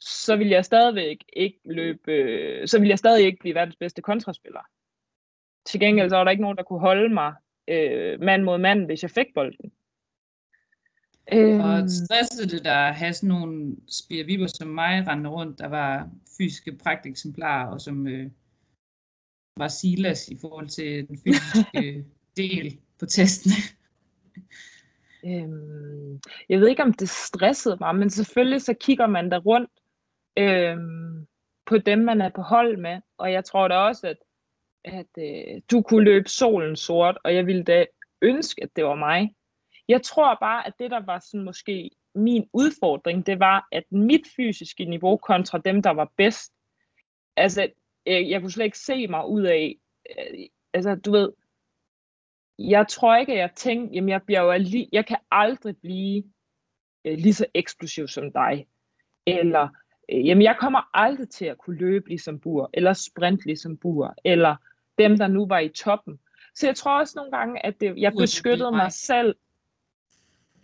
så 0.00 0.36
vil 0.36 0.48
jeg 0.48 0.64
stadigvæk 0.64 1.24
ikke 1.32 1.60
løbe, 1.64 2.12
øh, 2.12 2.68
så 2.68 2.80
vil 2.80 2.88
jeg 2.88 2.98
stadig 2.98 3.26
ikke 3.26 3.38
blive 3.40 3.54
verdens 3.54 3.76
bedste 3.76 4.02
kontraspiller. 4.02 4.60
Til 5.64 5.80
gengæld 5.80 6.10
så 6.10 6.16
var 6.16 6.24
der 6.24 6.30
ikke 6.30 6.42
nogen, 6.42 6.56
der 6.56 6.62
kunne 6.62 6.80
holde 6.80 7.14
mig 7.14 7.34
øh, 7.68 8.20
mand 8.20 8.42
mod 8.42 8.58
mand, 8.58 8.86
hvis 8.86 9.02
jeg 9.02 9.10
fik 9.10 9.26
bolden. 9.34 9.72
Og 11.32 11.38
øhm. 11.38 11.88
stressede 11.88 12.56
det 12.56 12.64
der 12.64 12.74
at 12.74 12.94
have 12.94 13.12
sådan 13.12 13.28
nogle 13.28 13.76
spirviber 13.88 14.46
som 14.46 14.68
mig 14.68 15.06
rendende 15.08 15.30
rundt, 15.30 15.58
der 15.58 15.66
var 15.66 16.10
fysiske 16.38 16.72
pragteksemplarer, 16.72 17.66
og 17.66 17.80
som 17.80 18.06
øh, 18.06 18.30
var 19.56 19.68
Silas 19.68 20.28
i 20.28 20.38
forhold 20.40 20.68
til 20.68 21.08
den 21.08 21.18
fysiske 21.18 22.04
del 22.36 22.78
på 22.98 23.06
testen? 23.06 23.52
øhm, 25.26 26.20
jeg 26.48 26.60
ved 26.60 26.68
ikke, 26.68 26.82
om 26.82 26.92
det 26.92 27.08
stressede 27.08 27.76
mig, 27.80 27.96
men 27.96 28.10
selvfølgelig 28.10 28.62
så 28.62 28.74
kigger 28.74 29.06
man 29.06 29.30
der 29.30 29.38
rundt 29.38 29.70
øhm, 30.38 31.26
på 31.66 31.78
dem, 31.78 31.98
man 31.98 32.20
er 32.20 32.28
på 32.28 32.42
hold 32.42 32.76
med. 32.76 33.00
Og 33.18 33.32
jeg 33.32 33.44
tror 33.44 33.68
da 33.68 33.74
også, 33.74 34.06
at, 34.06 34.16
at 34.84 35.06
øh, 35.18 35.60
du 35.70 35.82
kunne 35.82 36.04
løbe 36.04 36.28
solen 36.28 36.76
sort, 36.76 37.18
og 37.24 37.34
jeg 37.34 37.46
ville 37.46 37.64
da 37.64 37.86
ønske, 38.22 38.62
at 38.62 38.76
det 38.76 38.84
var 38.84 38.94
mig. 38.94 39.34
Jeg 39.88 40.02
tror 40.02 40.36
bare, 40.40 40.66
at 40.66 40.72
det, 40.78 40.90
der 40.90 41.00
var 41.00 41.18
sådan 41.18 41.44
måske 41.44 41.90
min 42.14 42.48
udfordring, 42.52 43.26
det 43.26 43.40
var, 43.40 43.68
at 43.72 43.84
mit 43.90 44.22
fysiske 44.36 44.84
niveau 44.84 45.16
kontra 45.16 45.58
dem, 45.58 45.82
der 45.82 45.90
var 45.90 46.12
bedst, 46.16 46.52
altså, 47.36 47.68
øh, 48.06 48.30
jeg 48.30 48.40
kunne 48.40 48.50
slet 48.50 48.64
ikke 48.64 48.78
se 48.78 49.06
mig 49.06 49.28
ud 49.28 49.42
af, 49.42 49.76
øh, 50.10 50.46
altså, 50.72 50.94
du 50.94 51.12
ved, 51.12 51.32
jeg 52.58 52.88
tror 52.88 53.16
ikke, 53.16 53.32
at 53.32 53.38
jeg 53.38 53.50
tænkte, 53.54 53.94
jamen 53.94 54.08
jeg, 54.08 54.22
bliver 54.22 54.40
jo 54.40 54.52
alli- 54.52 54.88
jeg 54.92 55.06
kan 55.06 55.16
aldrig 55.30 55.76
blive 55.76 56.24
øh, 57.04 57.18
lige 57.18 57.34
så 57.34 57.46
eksplosiv 57.54 58.08
som 58.08 58.32
dig. 58.32 58.66
Eller, 59.26 59.68
øh, 60.12 60.26
jamen 60.26 60.42
jeg 60.42 60.56
kommer 60.60 60.90
aldrig 60.94 61.28
til 61.28 61.44
at 61.44 61.58
kunne 61.58 61.76
løbe 61.76 62.08
ligesom 62.08 62.40
Bur, 62.40 62.70
eller 62.72 62.92
sprint 62.92 63.40
ligesom 63.44 63.76
Bur, 63.76 64.14
eller 64.24 64.56
dem, 64.98 65.18
der 65.18 65.26
nu 65.26 65.46
var 65.46 65.58
i 65.58 65.68
toppen. 65.68 66.20
Så 66.54 66.66
jeg 66.66 66.76
tror 66.76 66.98
også 66.98 67.12
nogle 67.16 67.30
gange, 67.36 67.66
at 67.66 67.80
det, 67.80 67.94
jeg 67.96 68.12
beskyttede 68.18 68.70
mig 68.70 68.92
selv. 68.92 69.36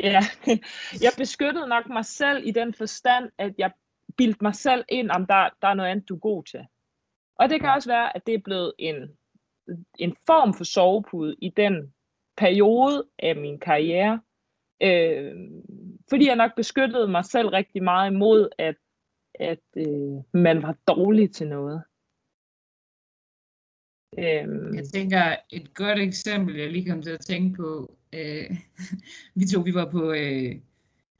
Ja, 0.02 0.20
jeg 1.04 1.12
beskyttede 1.18 1.68
nok 1.68 1.88
mig 1.88 2.04
selv 2.04 2.46
i 2.46 2.50
den 2.50 2.74
forstand, 2.74 3.30
at 3.38 3.54
jeg 3.58 3.70
bildte 4.16 4.44
mig 4.44 4.54
selv 4.54 4.84
ind, 4.88 5.10
om 5.10 5.26
der, 5.26 5.48
der 5.62 5.68
er 5.68 5.74
noget 5.74 5.90
andet, 5.90 6.08
du 6.08 6.14
er 6.14 6.20
god 6.20 6.44
til. 6.44 6.66
Og 7.36 7.50
det 7.50 7.60
kan 7.60 7.70
også 7.70 7.88
være, 7.88 8.16
at 8.16 8.26
det 8.26 8.34
er 8.34 8.42
blevet 8.44 8.72
en 8.78 9.16
en 9.98 10.16
form 10.26 10.54
for 10.54 10.64
sovepude 10.64 11.36
i 11.38 11.48
den 11.56 11.94
periode 12.36 13.08
af 13.18 13.36
min 13.36 13.58
karriere, 13.58 14.20
øh, 14.82 15.34
fordi 16.08 16.26
jeg 16.26 16.36
nok 16.36 16.56
beskyttede 16.56 17.08
mig 17.08 17.24
selv 17.24 17.48
rigtig 17.48 17.82
meget 17.82 18.10
imod, 18.10 18.48
at, 18.58 18.76
at 19.34 19.64
øh, 19.76 20.42
man 20.42 20.62
var 20.62 20.76
dårlig 20.88 21.32
til 21.32 21.48
noget. 21.48 21.82
Øh, 24.18 24.74
jeg 24.74 24.84
tænker, 24.94 25.36
et 25.50 25.74
godt 25.74 25.98
eksempel, 25.98 26.56
jeg 26.56 26.70
lige 26.70 26.90
kom 26.90 27.02
til 27.02 27.10
at 27.10 27.20
tænke 27.20 27.56
på, 27.56 27.96
øh, 28.12 28.56
vi 29.34 29.46
to, 29.46 29.60
vi 29.60 29.74
var 29.74 29.90
på, 29.90 30.12
øh, 30.12 30.54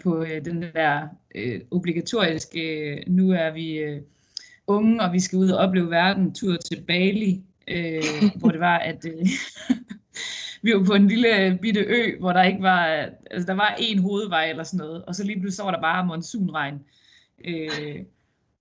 på 0.03 0.23
øh, 0.23 0.45
den 0.45 0.63
der 0.63 1.09
øh, 1.35 1.61
obligatoriske, 1.71 2.91
øh, 2.91 3.03
nu 3.07 3.31
er 3.33 3.51
vi 3.51 3.79
øh, 3.79 4.03
unge, 4.67 5.03
og 5.03 5.13
vi 5.13 5.21
skal 5.21 5.39
ud 5.39 5.51
og 5.51 5.59
opleve 5.59 5.91
verden, 5.91 6.35
tur 6.35 6.57
til 6.57 6.83
Bali, 6.87 7.43
øh, 7.69 8.03
hvor 8.37 8.49
det 8.49 8.61
var, 8.61 8.79
at 8.79 9.07
øh, 9.07 9.27
vi 10.63 10.73
var 10.73 10.85
på 10.85 10.95
en 10.95 11.09
lille 11.09 11.47
øh, 11.47 11.59
bitte 11.59 11.81
ø, 11.81 12.19
hvor 12.19 12.33
der 12.33 12.43
ikke 12.43 12.63
var, 12.63 12.85
altså 13.31 13.47
der 13.47 13.55
var 13.55 13.77
en 13.79 13.99
hovedvej 13.99 14.51
eller 14.51 14.65
sådan 14.65 14.87
noget, 14.87 15.05
og 15.05 15.15
så 15.15 15.25
lige 15.25 15.41
pludselig 15.41 15.57
så 15.57 15.63
var 15.63 15.71
der 15.71 15.81
bare 15.81 16.07
monsunregn. 16.07 16.81
Øh, 17.45 18.05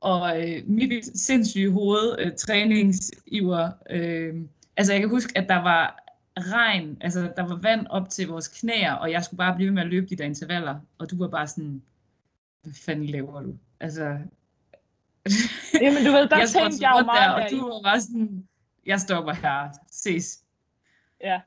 og 0.02 0.50
øh, 0.50 0.62
mit 0.66 1.20
sindssyge 1.20 1.72
hoved, 1.72 2.16
øh, 2.20 2.32
træningsiver, 2.38 3.70
øh, 3.90 4.36
altså 4.78 4.94
jeg 4.94 5.02
kan 5.02 5.10
huske, 5.10 5.38
at 5.38 5.50
der 5.50 5.56
var 5.64 6.09
regn, 6.40 6.98
altså 7.02 7.34
der 7.36 7.48
var 7.48 7.56
vand 7.56 7.88
op 7.90 8.10
til 8.10 8.28
vores 8.28 8.48
knæer, 8.48 8.94
og 8.94 9.12
jeg 9.12 9.24
skulle 9.24 9.38
bare 9.38 9.56
blive 9.56 9.68
ved 9.68 9.74
med 9.74 9.82
at 9.82 9.90
løbe 9.90 10.06
de 10.06 10.16
der 10.16 10.26
intervaller, 10.26 10.80
og 10.98 11.12
du 11.12 11.18
var 11.18 11.28
bare 11.28 11.48
sådan, 11.48 11.82
hvad 12.64 12.74
fanden 12.74 13.06
laver 13.06 13.42
du? 13.42 13.58
Altså, 13.80 14.20
Jamen 15.84 16.06
du 16.06 16.12
ved, 16.12 16.30
der 16.30 16.38
jeg 16.38 16.50
tænkte 16.50 16.78
jeg 16.82 16.96
jo 17.00 17.06
meget 17.06 17.38
der, 17.38 17.44
og 17.44 17.52
du 17.52 17.74
var 17.74 17.82
bare 17.84 18.02
sådan, 18.02 18.48
jeg 18.86 19.00
stopper 19.00 19.34
her. 19.34 19.70
Ses. 19.92 20.44
Ja. 21.22 21.42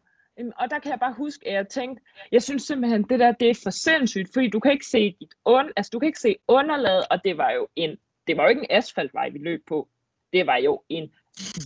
Og 0.57 0.71
der 0.71 0.79
kan 0.79 0.91
jeg 0.91 1.01
bare 1.01 1.13
huske, 1.13 1.49
at 1.49 1.55
jeg 1.55 1.69
tænkte, 1.69 2.05
jeg 2.33 2.43
synes 2.43 2.63
simpelthen, 2.63 3.03
det 3.03 3.21
der, 3.21 3.33
det 3.33 3.51
er 3.51 3.61
for 3.63 3.71
sindssygt, 3.71 4.33
fordi 4.33 4.49
du 4.49 4.61
kan 4.61 4.73
ikke 4.73 4.87
se 4.87 5.17
dit 5.21 5.35
und, 5.45 5.71
altså 5.77 5.91
du 5.93 5.99
kan 5.99 6.07
ikke 6.07 6.21
se 6.21 6.37
underlaget, 6.49 7.05
og 7.11 7.25
det 7.25 7.39
var 7.39 7.51
jo 7.51 7.69
en, 7.77 7.97
det 8.27 8.37
var 8.37 8.43
jo 8.43 8.49
ikke 8.49 8.61
en 8.61 8.77
asfaltvej, 8.79 9.29
vi 9.29 9.39
løb 9.39 9.63
på. 9.69 9.89
Det 10.33 10.47
var 10.47 10.57
jo 10.57 10.83
en 10.89 11.13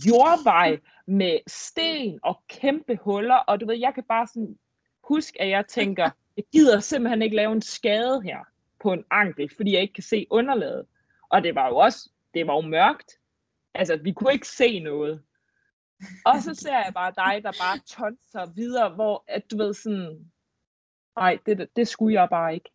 jordvej 0.07 0.79
med 1.07 1.39
sten 1.47 2.19
og 2.23 2.43
kæmpe 2.47 2.95
huller, 3.01 3.35
og 3.35 3.61
du 3.61 3.65
ved, 3.65 3.75
jeg 3.75 3.93
kan 3.93 4.03
bare 4.03 4.27
sådan 4.27 4.57
huske, 5.03 5.41
at 5.41 5.49
jeg 5.49 5.67
tænker, 5.67 6.09
jeg 6.37 6.45
gider 6.51 6.79
simpelthen 6.79 7.21
ikke 7.21 7.35
lave 7.35 7.51
en 7.51 7.61
skade 7.61 8.21
her 8.21 8.39
på 8.81 8.93
en 8.93 9.03
ankel, 9.11 9.49
fordi 9.55 9.73
jeg 9.73 9.81
ikke 9.81 9.93
kan 9.93 10.03
se 10.03 10.27
underlaget. 10.29 10.85
Og 11.29 11.43
det 11.43 11.55
var 11.55 11.67
jo 11.67 11.75
også, 11.75 12.09
det 12.33 12.47
var 12.47 12.53
jo 12.55 12.61
mørkt. 12.61 13.11
Altså, 13.73 13.95
vi 14.03 14.11
kunne 14.11 14.33
ikke 14.33 14.47
se 14.47 14.79
noget. 14.79 15.23
Og 16.25 16.41
så 16.41 16.55
ser 16.55 16.73
jeg 16.73 16.91
bare 16.93 17.13
dig, 17.15 17.43
der 17.43 17.51
bare 17.51 17.79
tonser 17.79 18.53
videre, 18.55 18.89
hvor 18.89 19.23
at 19.27 19.51
du 19.51 19.57
ved 19.57 19.73
sådan, 19.73 20.31
nej, 21.15 21.37
det, 21.45 21.69
det 21.75 21.87
skulle 21.87 22.21
jeg 22.21 22.29
bare 22.29 22.53
ikke. 22.53 22.69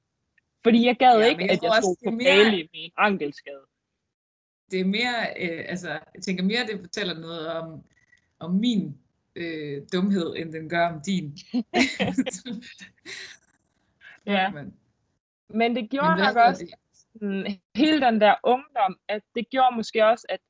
Fordi 0.62 0.87
jeg 0.87 0.96
gad 0.96 1.18
ja, 1.18 1.24
ikke, 1.24 1.42
jeg 1.42 1.50
at 1.50 1.62
jeg 1.62 1.72
stod 1.83 1.96
på 2.05 2.11
mere... 2.11 2.50
Med 2.50 2.68
en 2.72 2.92
ankelskade. 2.96 3.64
Det 4.72 4.80
er 4.80 4.85
mere, 4.85 5.26
øh, 5.40 5.64
altså, 5.68 5.88
jeg 5.88 6.22
tænker 6.22 6.44
mere, 6.44 6.66
det 6.66 6.80
fortæller 6.80 7.18
noget 7.18 7.48
om, 7.48 7.85
om 8.38 8.54
min 8.54 8.98
øh, 9.37 9.82
dumhed, 9.92 10.35
end 10.37 10.52
den 10.52 10.68
gør 10.68 10.88
om 10.88 11.00
din. 11.06 11.38
ja. 14.26 14.50
Men, 14.50 14.74
Men 15.48 15.76
det 15.76 15.90
gjorde 15.90 16.16
nok 16.16 16.37
også, 16.37 16.64
det? 16.64 17.61
hele 17.74 18.00
den 18.00 18.20
der 18.20 18.35
ungdom, 18.42 18.98
at 19.08 19.22
det 19.35 19.50
gjorde 19.50 19.76
måske 19.76 20.06
også, 20.06 20.26
at 20.28 20.40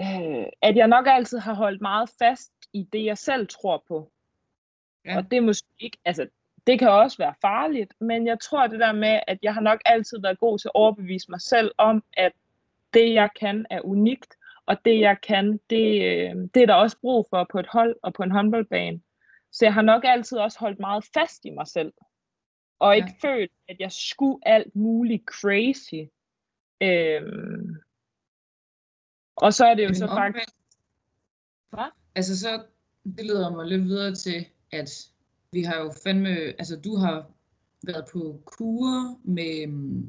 øh, 0.00 0.46
at 0.62 0.76
jeg 0.76 0.88
nok 0.88 1.06
altid 1.08 1.38
har 1.38 1.54
holdt 1.54 1.80
meget 1.80 2.10
fast 2.18 2.52
i 2.72 2.88
det, 2.92 3.04
jeg 3.04 3.18
selv 3.18 3.48
tror 3.48 3.84
på. 3.88 4.12
Ja. 5.04 5.16
Og 5.16 5.30
det 5.30 5.36
er 5.36 5.40
måske 5.40 5.68
ikke, 5.80 5.98
altså 6.04 6.28
det 6.66 6.78
kan 6.78 6.88
også 6.88 7.18
være 7.18 7.34
farligt, 7.40 7.94
men 8.00 8.26
jeg 8.26 8.40
tror 8.40 8.66
det 8.66 8.80
der 8.80 8.92
med, 8.92 9.20
at 9.26 9.38
jeg 9.42 9.54
har 9.54 9.60
nok 9.60 9.80
altid 9.84 10.20
været 10.20 10.38
god 10.38 10.58
til 10.58 10.68
at 10.68 10.74
overbevise 10.74 11.30
mig 11.30 11.40
selv 11.40 11.72
om, 11.78 12.04
at 12.12 12.32
det 12.96 13.14
jeg 13.14 13.28
kan 13.40 13.66
er 13.70 13.80
unikt, 13.80 14.34
og 14.66 14.76
det 14.84 15.00
jeg 15.00 15.16
kan, 15.22 15.60
det, 15.70 15.86
øh, 16.02 16.34
det 16.54 16.62
er 16.62 16.66
der 16.66 16.74
også 16.74 16.96
brug 17.00 17.26
for 17.30 17.46
på 17.52 17.58
et 17.58 17.66
hold 17.66 17.96
og 18.02 18.14
på 18.14 18.22
en 18.22 18.30
håndboldbane. 18.30 19.00
Så 19.52 19.64
jeg 19.64 19.74
har 19.74 19.82
nok 19.82 20.02
altid 20.04 20.38
også 20.38 20.58
holdt 20.58 20.80
meget 20.80 21.04
fast 21.14 21.44
i 21.44 21.50
mig 21.50 21.66
selv, 21.66 21.92
og 22.78 22.96
ikke 22.96 23.14
ja. 23.22 23.28
følt, 23.28 23.52
at 23.68 23.76
jeg 23.80 23.92
skulle 23.92 24.38
alt 24.42 24.76
muligt 24.76 25.24
crazy. 25.24 26.10
Øhm, 26.82 27.76
og 29.36 29.54
så 29.54 29.66
er 29.66 29.74
det 29.74 29.88
jo 29.88 29.94
så 29.94 30.06
faktisk... 30.06 30.48
Hvad? 31.70 31.90
Altså 32.14 32.40
så, 32.40 32.62
det 33.04 33.26
leder 33.26 33.50
mig 33.50 33.66
lidt 33.66 33.84
videre 33.84 34.14
til, 34.14 34.46
at 34.72 34.90
vi 35.52 35.62
har 35.62 35.78
jo 35.78 35.92
fandme, 36.04 36.30
altså 36.30 36.80
du 36.84 36.96
har 36.96 37.30
været 37.82 38.04
på 38.12 38.42
kur, 38.44 39.18
med, 39.24 39.66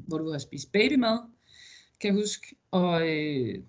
hvor 0.08 0.18
du 0.18 0.30
har 0.30 0.38
spist 0.38 0.72
babymad, 0.72 1.18
kan 2.00 2.08
jeg 2.08 2.14
huske, 2.14 2.56
og 2.70 3.08
øh, 3.08 3.62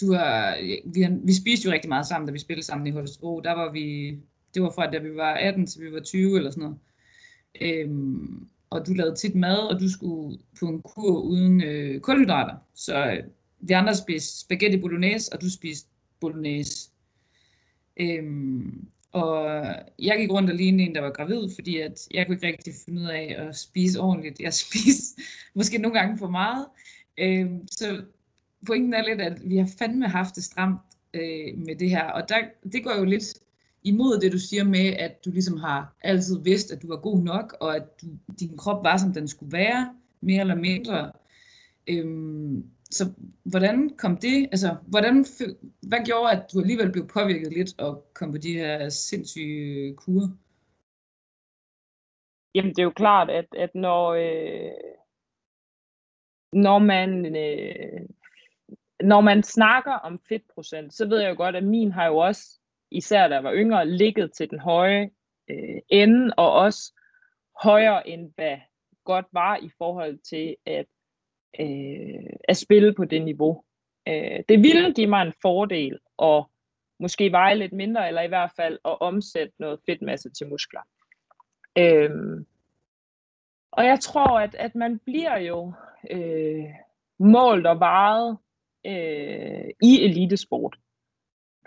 du 0.00 0.12
har, 0.12 0.56
vi, 0.94 1.02
har, 1.02 1.18
vi 1.24 1.34
spiste 1.34 1.66
jo 1.66 1.72
rigtig 1.72 1.88
meget 1.88 2.06
sammen, 2.06 2.26
da 2.26 2.32
vi 2.32 2.38
spillede 2.38 2.66
sammen 2.66 2.86
i 2.86 2.90
Holstebro. 2.90 3.40
Der 3.40 3.52
var 3.52 3.72
vi, 3.72 4.18
det 4.54 4.62
var 4.62 4.70
fra 4.70 4.90
da 4.90 4.98
vi 4.98 5.16
var 5.16 5.34
18 5.34 5.66
til 5.66 5.82
vi 5.82 5.92
var 5.92 6.00
20 6.00 6.36
eller 6.36 6.50
sådan 6.50 6.62
noget. 6.62 6.78
Øhm, 7.60 8.48
og 8.70 8.86
du 8.86 8.92
lavede 8.92 9.16
tit 9.16 9.34
mad, 9.34 9.58
og 9.58 9.80
du 9.80 9.90
skulle 9.90 10.38
på 10.60 10.66
en 10.66 10.82
kur 10.82 11.20
uden 11.20 11.62
øh, 11.62 12.00
kulhydrater. 12.00 12.56
Så 12.74 13.06
øh, 13.06 13.22
de 13.68 13.76
andre 13.76 13.94
spiste 13.94 14.40
spaghetti 14.40 14.78
bolognese, 14.78 15.32
og 15.32 15.40
du 15.40 15.50
spiste 15.50 15.88
bolognese. 16.20 16.90
Øhm, 17.96 18.88
og 19.12 19.64
jeg 19.98 20.18
gik 20.18 20.30
rundt 20.30 20.50
og 20.50 20.56
lignede 20.56 20.88
en, 20.88 20.94
der 20.94 21.00
var 21.00 21.10
gravid, 21.10 21.48
fordi 21.54 21.76
at 21.76 22.08
jeg 22.10 22.26
kunne 22.26 22.34
ikke 22.34 22.46
rigtig 22.46 22.74
finde 22.84 23.02
ud 23.02 23.06
af 23.06 23.34
at 23.38 23.56
spise 23.56 24.00
ordentligt. 24.00 24.40
Jeg 24.40 24.54
spiste 24.64 25.22
måske 25.54 25.78
nogle 25.78 25.98
gange 25.98 26.18
for 26.18 26.28
meget. 26.28 26.66
Øhm, 27.20 27.68
så 27.68 28.02
pointen 28.66 28.94
er 28.94 29.02
lidt, 29.02 29.20
at 29.20 29.38
vi 29.44 29.56
har 29.56 29.70
fandme 29.78 30.08
haft 30.08 30.36
det 30.36 30.44
stramt 30.44 30.80
øh, 31.14 31.58
med 31.58 31.76
det 31.76 31.90
her. 31.90 32.04
Og 32.04 32.28
der, 32.28 32.36
det 32.72 32.84
går 32.84 32.98
jo 32.98 33.04
lidt 33.04 33.24
imod 33.82 34.20
det, 34.20 34.32
du 34.32 34.38
siger 34.38 34.64
med, 34.64 34.86
at 34.86 35.24
du 35.24 35.30
ligesom 35.30 35.56
har 35.56 35.96
altid 36.02 36.38
vidst, 36.42 36.72
at 36.72 36.82
du 36.82 36.88
var 36.88 36.96
god 36.96 37.22
nok, 37.22 37.56
og 37.60 37.76
at 37.76 38.02
du, 38.02 38.06
din 38.40 38.56
krop 38.56 38.84
var, 38.84 38.96
som 38.96 39.12
den 39.12 39.28
skulle 39.28 39.52
være, 39.52 39.94
mere 40.20 40.40
eller 40.40 40.54
mindre. 40.54 41.12
Øhm, 41.86 42.64
så 42.90 43.12
hvordan 43.42 43.90
kom 43.98 44.16
det, 44.16 44.48
altså 44.52 44.76
hvordan, 44.86 45.26
hvad 45.80 46.04
gjorde, 46.04 46.32
at 46.32 46.42
du 46.52 46.60
alligevel 46.60 46.92
blev 46.92 47.08
påvirket 47.08 47.52
lidt 47.52 47.80
og 47.80 48.10
kom 48.14 48.32
på 48.32 48.38
de 48.38 48.52
her 48.52 48.88
sindssyge 48.88 49.94
kurer? 49.94 50.28
Jamen 52.54 52.70
det 52.70 52.78
er 52.78 52.84
jo 52.84 52.92
klart, 52.96 53.30
at, 53.30 53.46
at 53.58 53.74
når, 53.74 54.12
øh, 54.12 54.70
når 56.52 56.78
man 56.78 57.36
øh, 57.36 58.08
når 59.02 59.20
man 59.20 59.42
snakker 59.42 59.92
om 59.92 60.20
fedtprocent, 60.28 60.94
så 60.94 61.08
ved 61.08 61.20
jeg 61.20 61.30
jo 61.30 61.36
godt, 61.36 61.56
at 61.56 61.64
min 61.64 61.92
har 61.92 62.06
jo 62.06 62.16
også, 62.16 62.58
især 62.90 63.28
da 63.28 63.34
jeg 63.34 63.44
var 63.44 63.54
yngre, 63.54 63.88
ligget 63.88 64.32
til 64.32 64.50
den 64.50 64.58
høje 64.58 65.10
øh, 65.50 65.80
ende, 65.88 66.34
og 66.36 66.52
også 66.52 66.92
højere 67.62 68.08
end 68.08 68.32
hvad 68.34 68.56
godt 69.04 69.26
var 69.32 69.56
i 69.56 69.70
forhold 69.78 70.18
til 70.18 70.56
at, 70.66 70.86
øh, 71.60 72.32
at 72.48 72.56
spille 72.56 72.94
på 72.94 73.04
det 73.04 73.22
niveau. 73.22 73.64
Øh, 74.08 74.40
det 74.48 74.58
ville 74.62 74.94
give 74.94 75.06
mig 75.06 75.22
en 75.22 75.34
fordel 75.42 75.98
at 76.22 76.44
måske 77.00 77.32
veje 77.32 77.54
lidt 77.54 77.72
mindre, 77.72 78.08
eller 78.08 78.22
i 78.22 78.28
hvert 78.28 78.52
fald 78.56 78.78
at 78.84 79.00
omsætte 79.00 79.54
noget 79.58 79.80
fedtmasse 79.86 80.30
til 80.30 80.48
muskler. 80.48 80.80
Øh, 81.78 82.10
og 83.70 83.84
jeg 83.84 84.00
tror, 84.00 84.40
at, 84.40 84.54
at 84.54 84.74
man 84.74 84.98
bliver 84.98 85.38
jo 85.38 85.72
øh, 86.10 86.64
målt 87.18 87.66
og 87.66 87.80
varet 87.80 88.38
øh, 88.86 89.70
i 89.82 90.04
elitesport, 90.04 90.76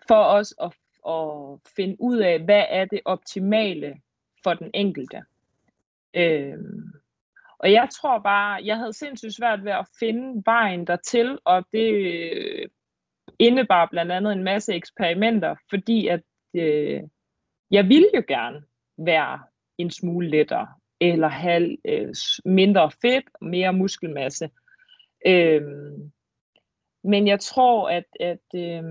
for 0.08 0.24
os 0.24 0.56
at, 0.62 0.74
at 1.08 1.60
finde 1.76 1.96
ud 2.00 2.18
af, 2.18 2.40
hvad 2.40 2.66
er 2.70 2.86
det 2.86 3.02
optimale 3.06 4.02
for 4.44 4.54
den 4.54 4.72
enkelte. 4.74 5.22
Øh, 6.14 6.58
og 7.60 7.72
jeg 7.72 7.88
tror 7.92 8.20
bare, 8.20 8.62
jeg 8.66 8.78
havde 8.78 8.94
sindssygt 8.94 9.34
svært 9.34 9.66
ved 9.66 9.72
at 9.72 9.88
finde 10.00 10.44
vejen 10.46 10.88
dertil, 10.88 11.40
og 11.46 11.66
det 11.72 11.94
øh, 11.94 12.70
indebar 13.40 13.86
blandt 13.86 14.12
andet 14.12 14.34
en 14.34 14.44
masse 14.44 14.74
eksperimenter, 14.74 15.56
fordi 15.70 16.08
at 16.08 16.22
øh, 16.54 17.02
jeg 17.72 17.90
ville 17.90 18.10
jo 18.16 18.24
gerne 18.28 18.64
være 18.98 19.40
en 19.78 19.92
smule 19.92 20.30
lettere, 20.30 20.68
eller 21.12 21.28
have 21.28 21.78
øh, 21.86 22.14
mindre 22.46 22.92
fedt, 23.02 23.26
mere 23.42 23.74
muskelmasse. 23.74 24.50
Øh, 25.28 25.62
men 27.04 27.28
jeg 27.28 27.40
tror, 27.40 27.90
at, 27.90 28.06
at 28.20 28.46
øh, 28.56 28.84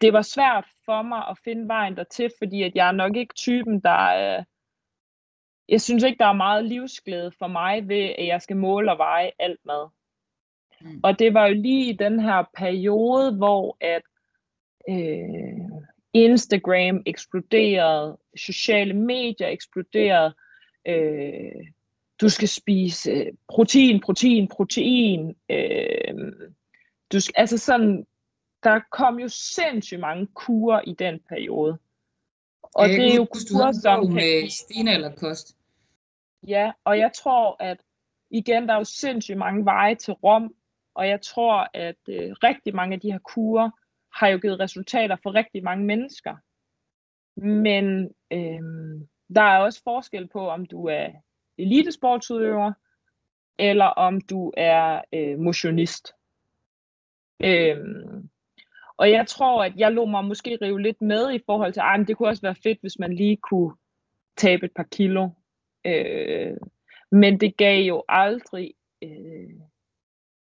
det 0.00 0.12
var 0.12 0.22
svært 0.22 0.66
for 0.84 1.02
mig 1.02 1.28
at 1.30 1.38
finde 1.44 1.68
vejen 1.68 1.96
dertil, 1.96 2.30
fordi 2.38 2.62
at 2.62 2.74
jeg 2.74 2.88
er 2.88 2.92
nok 2.92 3.16
ikke 3.16 3.34
typen, 3.34 3.80
der... 3.80 4.36
Øh, 4.38 4.44
jeg 5.68 5.80
synes 5.80 6.04
ikke, 6.04 6.18
der 6.18 6.26
er 6.26 6.32
meget 6.32 6.64
livsglæde 6.64 7.32
for 7.38 7.46
mig 7.46 7.88
ved, 7.88 8.14
at 8.18 8.26
jeg 8.26 8.42
skal 8.42 8.56
måle 8.56 8.92
og 8.92 8.98
veje 8.98 9.30
alt 9.38 9.60
mad. 9.64 9.88
Mm. 10.80 11.00
Og 11.02 11.18
det 11.18 11.34
var 11.34 11.46
jo 11.46 11.54
lige 11.54 11.90
i 11.90 11.96
den 11.96 12.20
her 12.20 12.44
periode, 12.56 13.36
hvor 13.36 13.76
at 13.80 14.02
øh, 14.88 15.82
Instagram 16.12 17.02
eksploderede, 17.06 18.18
sociale 18.36 18.94
medier 18.94 19.48
eksploderede, 19.48 20.34
øh, 20.86 21.66
du 22.20 22.28
skal 22.28 22.48
spise 22.48 23.30
protein, 23.48 24.00
protein, 24.00 24.48
protein, 24.48 25.36
øh, 25.50 26.32
du, 27.12 27.18
altså 27.36 27.58
sådan, 27.58 28.06
der 28.62 28.80
kom 28.90 29.18
jo 29.18 29.28
sindssygt 29.28 30.00
mange 30.00 30.26
kurer 30.26 30.80
i 30.86 30.94
den 30.94 31.20
periode. 31.28 31.78
Og 32.62 32.88
ja, 32.88 32.92
det 32.92 33.12
er 33.12 33.16
jo 33.16 33.24
kurer, 33.24 33.72
som 33.72 34.12
med 34.12 34.50
Stine 34.50 34.94
eller 34.94 35.14
kost. 35.14 35.56
Ja, 36.46 36.72
og 36.84 36.98
jeg 36.98 37.10
tror, 37.12 37.56
at 37.60 37.78
igen, 38.30 38.68
der 38.68 38.74
er 38.74 38.78
jo 38.78 38.84
sindssygt 38.84 39.38
mange 39.38 39.64
veje 39.64 39.94
til 39.94 40.14
Rom, 40.14 40.54
og 40.94 41.08
jeg 41.08 41.20
tror, 41.22 41.68
at 41.74 41.96
øh, 42.08 42.32
rigtig 42.42 42.74
mange 42.74 42.94
af 42.94 43.00
de 43.00 43.12
her 43.12 43.18
kurer 43.18 43.70
har 44.14 44.28
jo 44.28 44.38
givet 44.38 44.60
resultater 44.60 45.16
for 45.22 45.34
rigtig 45.34 45.64
mange 45.64 45.84
mennesker. 45.84 46.36
Men 47.36 48.14
øh, 48.32 48.60
der 49.34 49.42
er 49.42 49.58
også 49.58 49.82
forskel 49.82 50.28
på, 50.28 50.48
om 50.48 50.66
du 50.66 50.86
er 50.86 51.08
elitesportsudøver, 51.58 52.72
eller 53.58 53.84
om 53.84 54.20
du 54.20 54.52
er 54.56 55.00
øh, 55.12 55.38
motionist. 55.38 56.12
Øhm, 57.44 58.30
og 58.96 59.10
jeg 59.10 59.26
tror, 59.26 59.64
at 59.64 59.76
jeg 59.76 59.92
lå 59.92 60.04
mig 60.04 60.24
måske 60.24 60.58
rive 60.62 60.82
lidt 60.82 61.02
med 61.02 61.32
i 61.34 61.40
forhold 61.46 61.72
til, 61.72 61.80
at 61.80 62.08
det 62.08 62.16
kunne 62.16 62.28
også 62.28 62.42
være 62.42 62.54
fedt, 62.62 62.80
hvis 62.80 62.98
man 62.98 63.12
lige 63.12 63.36
kunne 63.36 63.76
tabe 64.36 64.66
et 64.66 64.72
par 64.76 64.86
kilo. 64.92 65.28
Øh, 65.84 66.56
men 67.10 67.40
det 67.40 67.56
gav 67.56 67.82
jo 67.82 68.04
aldrig, 68.08 68.74
øh, 69.02 69.60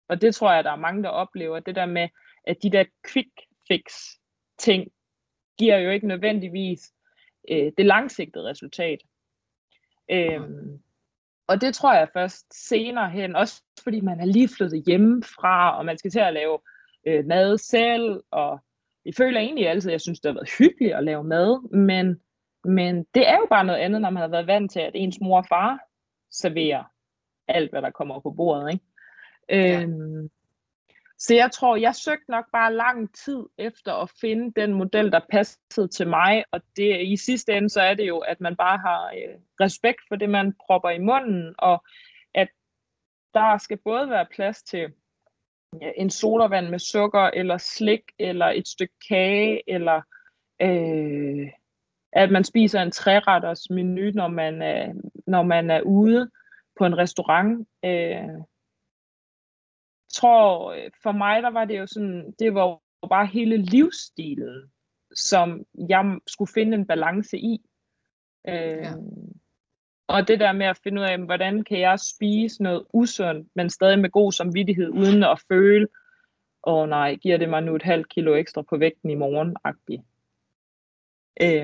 og 0.09 0.21
det 0.21 0.35
tror 0.35 0.53
jeg, 0.53 0.65
der 0.65 0.71
er 0.71 0.77
mange, 0.77 1.03
der 1.03 1.09
oplever, 1.09 1.61
det 1.61 1.75
der 1.75 1.87
med, 1.87 2.09
at 2.45 2.57
de 2.63 2.71
der 2.71 2.85
quick 3.13 3.31
fix 3.69 3.83
ting, 4.59 4.93
giver 5.59 5.79
jo 5.79 5.91
ikke 5.91 6.07
nødvendigvis 6.07 6.93
øh, 7.51 7.73
det 7.79 7.87
langsigtede 7.87 8.45
resultat. 8.45 8.99
Øh, 10.11 10.41
og 11.47 11.61
det 11.61 11.75
tror 11.75 11.95
jeg 11.95 12.09
først 12.13 12.69
senere 12.69 13.11
hen, 13.11 13.37
også 13.37 13.63
fordi 13.85 14.01
man 14.01 14.21
er 14.21 14.25
lige 14.25 14.49
flyttet 14.49 14.85
hjemmefra, 14.87 15.79
og 15.79 15.85
man 15.85 15.99
skal 15.99 16.11
til 16.11 16.21
at 16.21 16.35
lave 16.35 16.59
øh, 17.07 17.27
mad 17.27 17.59
selv, 17.59 18.23
og 18.31 18.61
jeg 19.05 19.15
føler 19.17 19.41
egentlig 19.41 19.69
altid, 19.69 19.91
at 19.91 19.93
jeg 19.93 20.01
synes, 20.01 20.21
det 20.21 20.29
har 20.29 20.35
været 20.35 20.55
hyggeligt 20.59 20.95
at 20.95 21.05
lave 21.05 21.25
mad, 21.25 21.71
men, 21.71 22.21
men 22.65 23.07
det 23.15 23.29
er 23.29 23.37
jo 23.37 23.47
bare 23.51 23.65
noget 23.65 23.79
andet, 23.79 24.01
når 24.01 24.11
man 24.11 24.21
har 24.21 24.29
været 24.29 24.47
vant 24.47 24.73
til, 24.73 24.81
at 24.81 24.93
ens 24.95 25.21
mor 25.21 25.37
og 25.37 25.47
far 25.47 25.79
serverer 26.31 26.85
alt, 27.49 27.71
hvad 27.71 27.83
der 27.83 27.91
kommer 27.91 28.21
på 28.21 28.31
bordet. 28.31 28.73
Ikke? 28.73 28.85
Ja. 29.49 29.83
Øhm, 29.83 30.31
så 31.21 31.35
jeg 31.35 31.51
tror, 31.53 31.77
jeg 31.77 31.95
søgte 31.95 32.31
nok 32.31 32.45
bare 32.53 32.75
lang 32.75 33.15
tid 33.15 33.45
efter 33.59 33.95
at 33.95 34.11
finde 34.21 34.61
den 34.61 34.73
model, 34.75 35.13
der 35.13 35.21
passede 35.31 35.89
til 35.89 36.09
mig, 36.09 36.45
og 36.51 36.61
det, 36.77 37.01
i 37.07 37.17
sidste 37.17 37.53
ende, 37.53 37.71
så 37.71 37.81
er 37.81 37.95
det 37.95 38.09
jo, 38.09 38.19
at 38.19 38.41
man 38.41 38.57
bare 38.57 38.79
har 38.79 39.07
øh, 39.07 39.39
respekt 39.61 40.01
for 40.09 40.17
det, 40.17 40.31
man 40.31 40.55
propper 40.67 40.91
i 40.91 40.99
munden, 40.99 41.55
og 41.59 41.85
at 42.35 42.49
der 43.35 43.59
skal 43.59 43.79
både 43.85 44.11
være 44.11 44.27
plads 44.35 44.63
til 44.63 44.93
en 45.97 46.11
sodavand 46.11 46.69
med 46.69 46.79
sukker, 46.79 47.31
eller 47.35 47.59
slik, 47.59 48.03
eller 48.19 48.47
et 48.47 48.69
stykke 48.69 48.95
kage, 49.09 49.71
eller 49.71 50.03
øh, 50.63 51.51
at 52.13 52.31
man 52.31 52.45
spiser 52.45 52.83
en 52.83 52.91
træretters 52.91 53.71
menu, 53.71 54.11
når 54.15 54.29
man 54.29 54.63
er, 54.63 54.93
når 55.27 55.43
man 55.43 55.71
er 55.71 55.81
ude 55.81 56.31
på 56.79 56.87
en 56.87 56.99
restaurant. 56.99 57.69
Øh, 57.85 58.43
tror, 60.13 60.77
for 61.03 61.13
mig, 61.13 61.43
der 61.43 61.51
var 61.51 61.65
det 61.65 61.79
jo 61.79 61.87
sådan, 61.87 62.35
det 62.39 62.55
var 62.55 62.67
jo 62.69 63.09
bare 63.09 63.27
hele 63.27 63.57
livsstilen, 63.57 64.71
som 65.15 65.65
jeg 65.89 66.19
skulle 66.27 66.53
finde 66.55 66.77
en 66.77 66.87
balance 66.87 67.39
i. 67.39 67.61
Øh, 68.49 68.55
ja. 68.55 68.95
Og 70.09 70.29
det 70.29 70.41
der 70.41 70.53
med 70.53 70.67
at 70.67 70.81
finde 70.83 71.01
ud 71.01 71.07
af, 71.07 71.19
hvordan 71.19 71.65
kan 71.65 71.81
jeg 71.81 72.01
spise 72.01 72.63
noget 72.63 72.85
usundt, 72.93 73.49
men 73.55 73.71
stadig 73.71 73.99
med 73.99 74.11
god 74.11 74.33
samvittighed, 74.33 74.89
uden 74.89 75.25
at 75.25 75.43
føle, 75.49 75.87
åh 76.67 76.75
oh, 76.75 76.89
nej, 76.89 77.15
giver 77.15 77.37
det 77.37 77.49
mig 77.49 77.63
nu 77.63 77.77
et 77.77 77.83
halvt 77.83 78.09
kilo 78.09 78.35
ekstra 78.35 78.63
på 78.63 78.77
vægten 78.77 79.11
i 79.11 79.15
morgen 79.15 79.57
-agtig. 79.67 80.03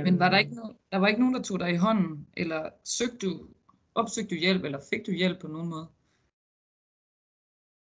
Men 0.03 0.19
var 0.19 0.31
der 0.31 0.39
ikke 0.39 0.55
noget, 0.55 0.77
der 0.93 0.99
var 0.99 1.07
ikke 1.07 1.21
nogen, 1.21 1.35
der 1.35 1.43
tog 1.43 1.61
dig 1.61 1.73
i 1.73 1.77
hånden, 1.77 2.27
eller 2.37 2.71
søgte 2.85 3.27
du, 3.27 3.49
opsøgte 3.95 4.35
du 4.35 4.41
hjælp, 4.41 4.65
eller 4.65 4.81
fik 4.91 5.07
du 5.07 5.13
hjælp 5.13 5.41
på 5.41 5.49
nogen 5.49 5.69
måde? 5.69 5.87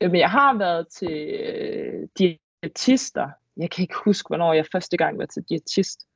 Jamen, 0.00 0.20
jeg 0.20 0.30
har 0.30 0.58
været 0.58 0.88
til 0.88 1.40
øh, 1.40 2.08
diætister. 2.18 3.30
Jeg 3.56 3.70
kan 3.70 3.82
ikke 3.82 3.94
huske, 4.04 4.28
hvornår 4.28 4.52
jeg 4.52 4.66
første 4.72 4.96
gang 4.96 5.18
var 5.18 5.26
til 5.26 5.42
diætist. 5.48 6.06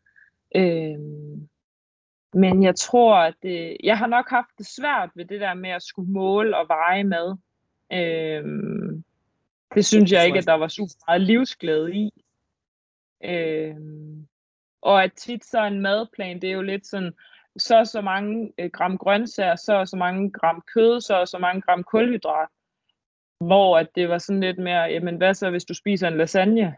Øh, 0.56 0.98
men 2.34 2.62
jeg 2.62 2.76
tror, 2.76 3.16
at 3.16 3.34
det, 3.42 3.76
jeg 3.82 3.98
har 3.98 4.06
nok 4.06 4.30
haft 4.30 4.50
det 4.58 4.66
svært 4.66 5.10
ved 5.14 5.24
det 5.24 5.40
der 5.40 5.54
med 5.54 5.70
at 5.70 5.82
skulle 5.82 6.12
måle 6.12 6.56
og 6.56 6.68
veje 6.68 7.04
med. 7.04 7.36
Øh, 7.92 8.44
Det 9.74 9.86
synes 9.86 10.12
jeg 10.12 10.26
ikke, 10.26 10.38
at 10.38 10.46
der 10.46 10.54
var 10.54 10.68
super 10.68 10.94
meget 11.08 11.20
livsglæde 11.20 11.94
i. 11.94 12.24
Øh, 13.24 13.76
og 14.82 15.04
at 15.04 15.12
tit 15.12 15.44
så 15.44 15.64
en 15.64 15.80
madplan, 15.80 16.40
det 16.40 16.48
er 16.48 16.54
jo 16.54 16.62
lidt 16.62 16.86
sådan, 16.86 17.12
så 17.56 17.78
og 17.78 17.86
så 17.86 18.00
mange 18.00 18.52
øh, 18.58 18.70
gram 18.70 18.98
grøntsager, 18.98 19.56
så 19.56 19.74
og 19.74 19.88
så 19.88 19.96
mange 19.96 20.30
gram 20.32 20.62
kød, 20.74 21.00
så 21.00 21.14
og 21.20 21.28
så 21.28 21.38
mange 21.38 21.62
gram 21.62 21.84
kulhydrat. 21.84 22.48
Hvor 23.46 23.78
at 23.78 23.88
det 23.94 24.08
var 24.08 24.18
sådan 24.18 24.40
lidt 24.40 24.58
mere, 24.58 24.80
jamen 24.82 25.16
hvad 25.16 25.34
så, 25.34 25.50
hvis 25.50 25.64
du 25.64 25.74
spiser 25.74 26.08
en 26.08 26.16
lasagne? 26.16 26.76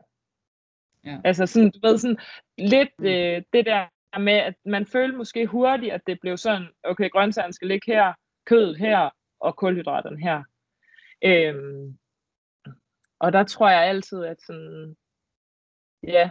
Ja. 1.04 1.20
Altså 1.24 1.46
sådan, 1.46 1.70
du 1.70 1.78
ved, 1.82 1.98
sådan 1.98 2.18
lidt 2.58 2.90
Mm. 2.98 3.06
øh, 3.06 3.42
det 3.52 3.66
der 3.66 3.86
med, 4.18 4.32
at 4.32 4.54
man 4.64 4.86
følte 4.86 5.16
måske 5.16 5.46
hurtigt, 5.46 5.92
at 5.92 6.00
det 6.06 6.20
blev 6.20 6.36
sådan, 6.36 6.68
okay, 6.82 7.10
grøntsagerne 7.10 7.52
skal 7.52 7.68
ligge 7.68 7.92
her, 7.92 8.12
kødet 8.46 8.76
her, 8.78 9.10
og 9.40 9.56
kulhydraterne 9.56 10.20
her. 10.20 10.42
Øhm, 11.24 11.98
og 13.18 13.32
der 13.32 13.44
tror 13.44 13.68
jeg 13.70 13.82
altid, 13.82 14.24
at 14.24 14.36
sådan, 14.46 14.96
ja, 16.02 16.30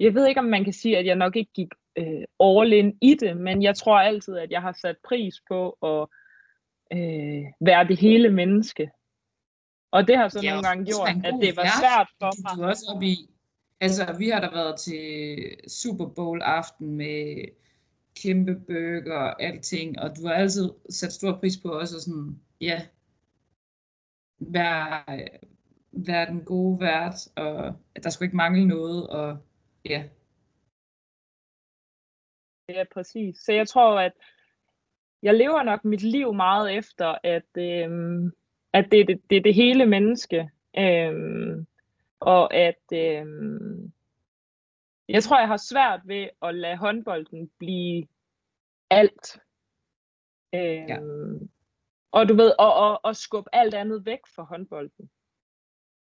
jeg 0.00 0.14
ved 0.14 0.26
ikke, 0.26 0.40
om 0.40 0.44
man 0.46 0.64
kan 0.64 0.72
sige, 0.72 0.98
at 0.98 1.06
jeg 1.06 1.16
nok 1.16 1.36
ikke 1.36 1.52
gik 1.54 1.68
øh, 1.96 2.24
all 2.40 2.72
in 2.72 2.98
i 3.02 3.14
det, 3.14 3.36
men 3.36 3.62
jeg 3.62 3.76
tror 3.76 3.98
altid, 3.98 4.36
at 4.36 4.50
jeg 4.50 4.62
har 4.62 4.72
sat 4.72 4.96
pris 5.08 5.34
på 5.48 5.70
at 5.70 6.08
øh, 6.98 7.44
være 7.60 7.88
det 7.88 8.00
hele 8.00 8.30
menneske. 8.30 8.90
Og 9.94 10.06
det 10.06 10.16
har 10.16 10.28
så 10.28 10.40
Det 10.40 10.48
nogle 10.50 10.68
gange 10.68 10.84
gjort, 10.84 11.08
at 11.08 11.34
det 11.40 11.56
var 11.56 11.62
vært, 11.62 11.80
svært 11.80 12.08
for 12.18 12.32
mig. 12.42 12.52
Du 12.56 12.68
også 12.70 12.86
oppe 12.94 13.06
i, 13.06 13.16
altså 13.80 14.14
vi 14.18 14.28
har 14.28 14.40
da 14.40 14.50
været 14.50 14.78
til 14.78 15.00
Super 15.68 16.06
Bowl 16.06 16.42
aften 16.42 16.96
med 16.96 17.44
kæmpe 18.22 18.54
burger 18.54 19.18
og 19.18 19.42
alting, 19.42 19.98
og 19.98 20.16
du 20.16 20.26
har 20.26 20.34
altid 20.34 20.70
sat 20.90 21.12
stor 21.12 21.38
pris 21.40 21.56
på 21.62 21.68
også 21.68 21.96
at 21.96 22.02
sådan, 22.02 22.40
ja, 22.60 22.86
være, 24.38 25.02
være 25.92 26.26
den 26.26 26.44
gode 26.44 26.80
vært, 26.80 27.28
og 27.36 27.74
at 27.94 28.04
der 28.04 28.10
skulle 28.10 28.26
ikke 28.26 28.36
mangle 28.36 28.66
noget, 28.66 29.06
og 29.06 29.38
ja, 29.84 30.04
Ja, 32.68 32.84
præcis. 32.92 33.38
Så 33.38 33.52
jeg 33.52 33.68
tror, 33.68 34.00
at 34.00 34.12
jeg 35.22 35.34
lever 35.34 35.62
nok 35.62 35.84
mit 35.84 36.02
liv 36.02 36.34
meget 36.34 36.74
efter, 36.74 37.18
at, 37.22 37.56
øhm, 37.58 38.32
at 38.74 38.88
det, 38.90 39.00
er 39.00 39.04
det, 39.04 39.30
det 39.30 39.36
er 39.36 39.42
det 39.42 39.54
hele 39.54 39.86
menneske. 39.86 40.50
Øhm, 40.78 41.66
og 42.20 42.54
at 42.54 42.82
øhm, 42.92 43.92
jeg 45.08 45.22
tror, 45.22 45.38
jeg 45.38 45.48
har 45.48 45.56
svært 45.56 46.00
ved 46.04 46.28
at 46.42 46.54
lade 46.54 46.76
håndbolden 46.76 47.50
blive 47.58 48.06
alt. 48.90 49.40
Øhm, 50.54 50.88
Ja. 50.88 50.98
Og 52.12 52.28
du 52.28 52.34
ved, 52.34 52.52
og, 52.58 52.74
og, 52.74 53.00
og 53.04 53.16
skubbe 53.16 53.50
alt 53.52 53.74
andet 53.74 54.06
væk 54.06 54.20
fra 54.34 54.42
håndbolden. 54.42 55.10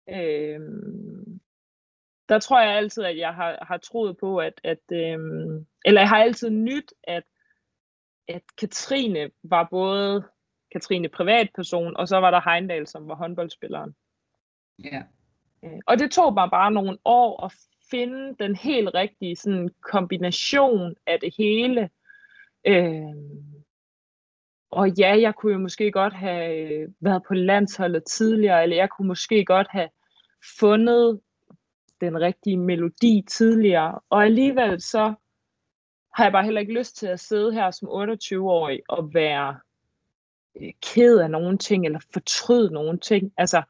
Øhm, 0.08 1.40
der 2.28 2.38
tror 2.38 2.60
jeg 2.60 2.76
altid, 2.76 3.04
at 3.04 3.18
jeg 3.18 3.34
har, 3.34 3.64
har 3.64 3.78
troet 3.78 4.16
på, 4.16 4.38
at, 4.38 4.60
at 4.64 4.92
øhm, 4.92 5.66
eller 5.84 6.00
jeg 6.00 6.08
har 6.08 6.22
altid 6.22 6.50
nyt, 6.50 6.92
at, 7.04 7.24
at 8.28 8.42
Katrine 8.58 9.30
var 9.42 9.68
både 9.70 10.28
Katrine 10.72 11.09
privatperson, 11.09 11.96
og 11.96 12.09
så 12.09 12.16
var 12.16 12.30
der 12.30 12.50
Heindal, 12.50 12.87
som 12.87 13.09
var 13.09 13.14
håndboldspilleren. 13.14 13.94
ja, 14.85 15.02
Øh, 15.64 15.78
Og 15.87 15.98
det 15.98 16.11
tog 16.11 16.35
mig 16.35 16.50
bare 16.50 16.72
nogle 16.72 16.98
år 17.04 17.44
at 17.44 17.52
finde 17.90 18.35
den 18.38 18.56
helt 18.56 18.94
rigtige 18.94 19.37
sådan, 19.37 19.68
kombination 19.80 20.94
af 21.06 21.20
det 21.20 21.35
hele. 21.38 21.90
Øh, 22.66 23.14
og 24.70 24.88
ja, 24.98 25.20
jeg 25.20 25.35
kunne 25.35 25.52
jo 25.52 25.59
måske 25.59 25.92
godt 25.92 26.12
have 26.12 26.72
øh, 26.72 26.88
været 27.00 27.22
på 27.28 27.35
landsholdet 27.35 28.04
tidligere, 28.04 28.62
eller 28.62 28.76
jeg 28.76 28.90
kunne 28.90 29.09
måske 29.09 29.44
godt 29.44 29.66
have 29.70 29.88
fundet 30.61 31.20
den 32.00 32.20
rigtige 32.20 32.56
melodi 32.56 33.24
tidligere. 33.28 34.00
Og 34.11 34.24
alligevel 34.24 34.80
så 34.83 35.14
har 36.16 36.24
jeg 36.24 36.33
bare 36.33 36.44
heller 36.44 36.61
ikke 36.61 36.78
lyst 36.78 36.96
til 36.96 37.06
at 37.06 37.20
sidde 37.20 37.52
her 37.52 37.70
som 37.70 37.88
28-årig 37.88 38.80
og 38.88 39.14
være 39.14 39.61
Øh, 40.56 40.72
ked 40.82 41.18
af 41.18 41.30
nogle 41.30 41.58
ting, 41.58 41.86
eller 41.86 42.00
fortryde 42.12 42.72
nogle 42.72 42.98
ting. 42.98 43.32
Altså, 43.36 43.62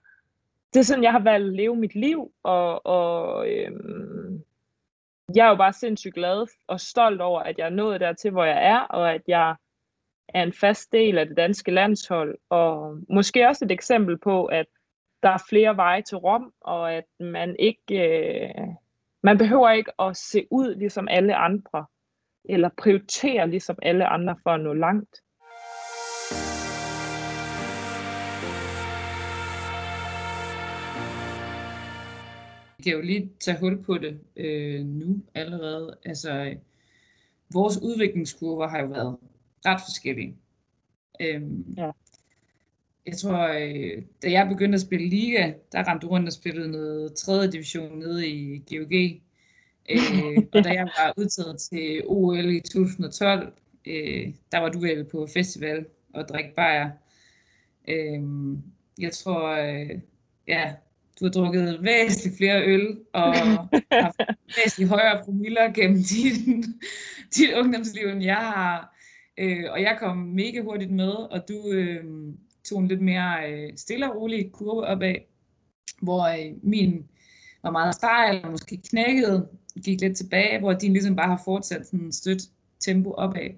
det 0.74 0.80
er 0.80 0.84
sådan, 0.84 1.04
jeg 1.04 1.12
har 1.12 1.22
valgt 1.22 1.48
at 1.48 1.54
leve 1.54 1.76
mit 1.76 1.94
liv, 1.94 2.32
og, 2.42 2.86
og 2.86 3.48
øhm, 3.48 4.44
jeg 5.34 5.46
er 5.46 5.50
jo 5.50 5.56
bare 5.56 5.72
sindssygt 5.72 6.14
glad 6.14 6.46
og 6.66 6.80
stolt 6.80 7.20
over, 7.20 7.40
at 7.40 7.58
jeg 7.58 7.66
er 7.66 7.70
nået 7.70 8.00
dertil, 8.00 8.30
hvor 8.30 8.44
jeg 8.44 8.66
er, 8.66 8.78
og 8.78 9.14
at 9.14 9.22
jeg 9.28 9.54
er 10.28 10.42
en 10.42 10.52
fast 10.52 10.92
del 10.92 11.18
af 11.18 11.26
det 11.26 11.36
danske 11.36 11.70
landshold, 11.70 12.38
og 12.48 12.98
måske 13.08 13.48
også 13.48 13.64
et 13.64 13.70
eksempel 13.70 14.18
på, 14.18 14.44
at 14.44 14.66
der 15.22 15.28
er 15.28 15.44
flere 15.48 15.76
veje 15.76 16.02
til 16.02 16.16
Rom, 16.16 16.52
og 16.60 16.92
at 16.92 17.04
man 17.20 17.56
ikke, 17.58 17.82
øh, 17.90 18.66
man 19.22 19.38
behøver 19.38 19.70
ikke 19.70 19.92
at 20.00 20.16
se 20.16 20.46
ud 20.50 20.74
ligesom 20.74 21.08
alle 21.08 21.34
andre, 21.34 21.86
eller 22.44 22.68
prioritere 22.78 23.50
ligesom 23.50 23.78
alle 23.82 24.06
andre 24.06 24.36
for 24.42 24.50
at 24.50 24.60
nå 24.60 24.72
langt. 24.72 25.20
Kan 32.80 32.92
jo 32.92 33.00
lige 33.00 33.30
tage 33.40 33.58
hul 33.58 33.82
på 33.82 33.98
det 33.98 34.20
øh, 34.36 34.86
nu 34.86 35.22
allerede. 35.34 35.98
Altså, 36.04 36.54
vores 37.52 37.76
udviklingskurver 37.76 38.68
har 38.68 38.80
jo 38.80 38.86
været 38.86 39.16
ret 39.66 39.80
forskellige. 39.80 40.36
Øhm, 41.20 41.74
Ja. 41.76 41.90
Jeg 43.06 43.16
tror, 43.16 43.48
øh, 43.48 44.02
da 44.22 44.30
jeg 44.30 44.48
begyndte 44.48 44.76
at 44.76 44.80
spille 44.80 45.08
liga, 45.08 45.52
der 45.72 45.88
rendte 45.88 46.06
du 46.06 46.10
rundt 46.10 46.26
og 46.26 46.32
spillede 46.32 46.70
noget 46.70 47.14
3. 47.14 47.46
division 47.46 47.98
nede 47.98 48.28
i 48.28 48.58
GOG. 48.58 49.20
Øh, 49.90 50.42
og 50.54 50.64
da 50.64 50.68
jeg 50.68 50.84
var 50.84 51.14
udtaget 51.16 51.60
til 51.60 52.02
OL 52.06 52.50
i 52.56 52.60
2012, 52.60 53.52
øh, 53.86 54.34
der 54.52 54.58
var 54.58 54.68
du 54.68 54.78
vel 54.80 55.04
på 55.04 55.26
festival 55.34 55.86
og 56.14 56.28
drikke 56.28 56.54
bajer. 56.56 56.90
Øh, 57.88 58.22
jeg 58.98 59.12
tror, 59.12 59.48
øh, 59.48 60.00
ja, 60.48 60.74
du 61.20 61.24
har 61.24 61.32
drukket 61.32 61.78
væsentligt 61.82 62.36
flere 62.36 62.66
øl 62.66 62.98
og 63.12 63.34
haft 63.92 64.16
væsentligt 64.56 64.90
højere 64.90 65.24
promiller 65.24 65.72
gennem 65.72 65.96
dit, 65.96 66.66
dit 67.36 67.54
ungdomsliv, 67.54 68.08
end 68.08 68.22
jeg 68.22 68.36
har. 68.36 68.96
Øh, 69.38 69.64
og 69.70 69.82
jeg 69.82 69.96
kom 70.00 70.16
mega 70.16 70.60
hurtigt 70.60 70.90
med, 70.90 71.12
og 71.12 71.48
du 71.48 71.72
øh, 71.72 72.04
tog 72.64 72.78
en 72.78 72.88
lidt 72.88 73.00
mere 73.00 73.52
øh, 73.52 73.72
stille 73.76 74.10
og 74.10 74.16
rolig 74.16 74.52
kurve 74.52 74.86
opad, 74.86 75.14
hvor 76.02 76.26
øh, 76.26 76.52
min 76.62 77.06
var 77.62 77.70
meget 77.70 77.94
stejl 77.94 78.44
og 78.44 78.50
måske 78.50 78.80
knækket, 78.90 79.48
gik 79.84 80.00
lidt 80.00 80.16
tilbage, 80.16 80.58
hvor 80.58 80.72
din 80.72 80.92
ligesom 80.92 81.16
bare 81.16 81.28
har 81.28 81.42
fortsat 81.44 81.86
sådan 81.86 82.00
en 82.00 82.12
stødt 82.12 82.42
tempo 82.80 83.10
opad. 83.10 83.50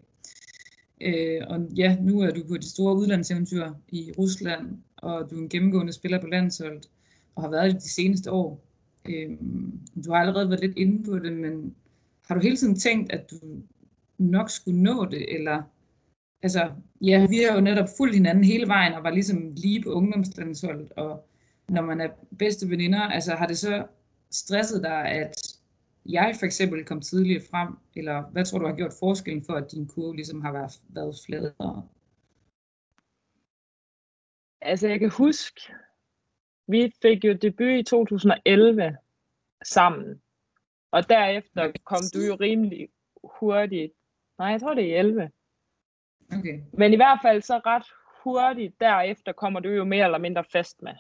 Øh, 1.01 1.41
og 1.47 1.61
ja, 1.77 1.97
nu 2.01 2.21
er 2.21 2.31
du 2.31 2.45
på 2.49 2.55
det 2.55 2.65
store 2.65 2.97
udlandseventyr 2.97 3.71
i 3.89 4.13
Rusland, 4.19 4.79
og 4.97 5.31
du 5.31 5.37
er 5.37 5.41
en 5.41 5.49
gennemgående 5.49 5.93
spiller 5.93 6.21
på 6.21 6.27
landsholdet, 6.27 6.89
og 7.35 7.43
har 7.43 7.51
været 7.51 7.75
det 7.75 7.83
de 7.83 7.91
seneste 7.91 8.33
år. 8.33 8.65
Øh, 9.09 9.31
du 10.05 10.13
har 10.13 10.21
allerede 10.21 10.49
været 10.49 10.61
lidt 10.61 10.77
inde 10.77 11.05
på 11.05 11.19
det, 11.19 11.33
men 11.33 11.75
har 12.27 12.35
du 12.35 12.41
hele 12.41 12.57
tiden 12.57 12.77
tænkt, 12.77 13.13
at 13.13 13.31
du 13.31 13.37
nok 14.19 14.51
skulle 14.51 14.83
nå 14.83 15.05
det, 15.05 15.35
eller 15.35 15.63
altså, 16.43 16.71
ja, 17.01 17.27
vi 17.27 17.39
har 17.39 17.55
jo 17.55 17.61
netop 17.61 17.89
fulgt 17.97 18.15
hinanden 18.15 18.45
hele 18.45 18.69
vejen, 18.69 18.93
og 18.93 19.05
var 19.05 19.11
ligesom 19.11 19.53
lige 19.57 19.83
på 19.83 19.91
ungdomslandsholdet, 19.91 20.93
og 20.93 21.29
når 21.69 21.83
man 21.83 22.01
er 22.01 22.09
bedste 22.39 22.71
veninder, 22.71 23.01
altså 23.01 23.35
har 23.35 23.47
det 23.47 23.59
så 23.59 23.87
stresset 24.31 24.83
dig, 24.83 25.05
at 25.05 25.35
jeg 26.07 26.37
for 26.39 26.47
eksempel 26.47 26.85
kom 26.85 27.01
tidligere 27.01 27.43
frem, 27.51 27.69
eller 27.95 28.23
hvad 28.23 28.45
tror 28.45 28.59
du 28.59 28.67
har 28.67 28.77
gjort 28.77 28.93
forskellen 28.99 29.45
for, 29.45 29.53
at 29.53 29.73
din 29.73 29.87
kurve 29.87 30.17
ligesom 30.17 30.41
har 30.41 30.53
været, 30.53 30.81
været 30.89 31.17
fladere? 31.27 31.89
Altså, 34.61 34.89
jeg 34.89 35.01
kan 35.01 35.11
huske, 35.11 35.61
vi 36.67 36.93
fik 37.03 37.25
jo 37.25 37.33
debut 37.33 37.79
i 37.79 37.83
2011 37.83 38.97
sammen. 39.65 40.23
Og 40.91 41.09
derefter 41.09 41.73
kom 41.85 42.03
du 42.15 42.21
jo 42.21 42.37
rimelig 42.41 42.89
hurtigt. 43.25 43.93
Nej, 44.39 44.49
jeg 44.49 44.61
tror 44.61 44.75
det 44.75 44.85
er 44.85 44.89
i 44.89 44.99
11. 44.99 45.31
Okay. 46.39 46.61
Men 46.73 46.93
i 46.93 46.97
hvert 46.97 47.19
fald 47.23 47.43
så 47.43 47.61
ret 47.67 47.87
hurtigt 48.23 48.81
derefter 48.81 49.33
kommer 49.33 49.61
du 49.61 49.69
jo 49.69 49.85
mere 49.85 50.05
eller 50.05 50.19
mindre 50.19 50.45
fast 50.45 50.83
med. 50.83 50.93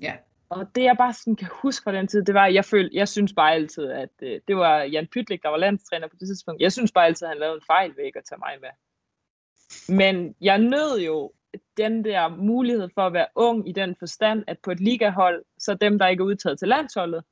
Ja. 0.00 0.16
Og 0.48 0.74
det 0.74 0.82
jeg 0.82 0.96
bare 0.98 1.12
sådan 1.12 1.36
kan 1.36 1.48
huske 1.52 1.84
fra 1.84 1.92
den 1.92 2.06
tid, 2.08 2.24
det 2.24 2.34
var, 2.34 2.46
at 2.46 2.54
jeg 2.54 2.64
følte, 2.64 2.96
jeg 2.96 3.08
synes 3.08 3.32
bare 3.32 3.52
altid, 3.52 3.90
at 3.90 4.10
øh, 4.22 4.40
det 4.48 4.56
var 4.56 4.78
Jan 4.82 5.06
Pytlik, 5.06 5.42
der 5.42 5.48
var 5.48 5.56
landstræner 5.56 6.08
på 6.08 6.16
det 6.20 6.28
tidspunkt. 6.28 6.62
Jeg 6.62 6.72
synes 6.72 6.92
bare 6.92 7.06
altid, 7.06 7.26
at 7.26 7.30
han 7.30 7.38
lavede 7.38 7.56
en 7.56 7.66
fejl 7.66 7.96
ved 7.96 8.04
ikke 8.04 8.18
at 8.18 8.24
tage 8.24 8.38
mig 8.38 8.58
med. 8.60 8.68
Men 9.96 10.34
jeg 10.40 10.58
nød 10.58 11.00
jo 11.00 11.32
den 11.76 12.04
der 12.04 12.28
mulighed 12.28 12.88
for 12.94 13.06
at 13.06 13.12
være 13.12 13.26
ung 13.34 13.68
i 13.68 13.72
den 13.72 13.96
forstand, 13.98 14.44
at 14.46 14.58
på 14.58 14.70
et 14.70 14.80
ligahold, 14.80 15.44
så 15.58 15.74
dem, 15.74 15.98
der 15.98 16.08
ikke 16.08 16.20
er 16.20 16.26
udtaget 16.26 16.58
til 16.58 16.68
landsholdet, 16.68 17.24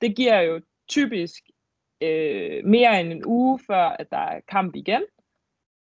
det 0.00 0.16
giver 0.16 0.40
jo 0.40 0.60
typisk 0.88 1.42
øh, 2.00 2.64
mere 2.64 3.00
end 3.00 3.12
en 3.12 3.26
uge 3.26 3.60
før, 3.66 3.84
at 3.84 4.10
der 4.10 4.18
er 4.18 4.40
kamp 4.48 4.76
igen. 4.76 5.02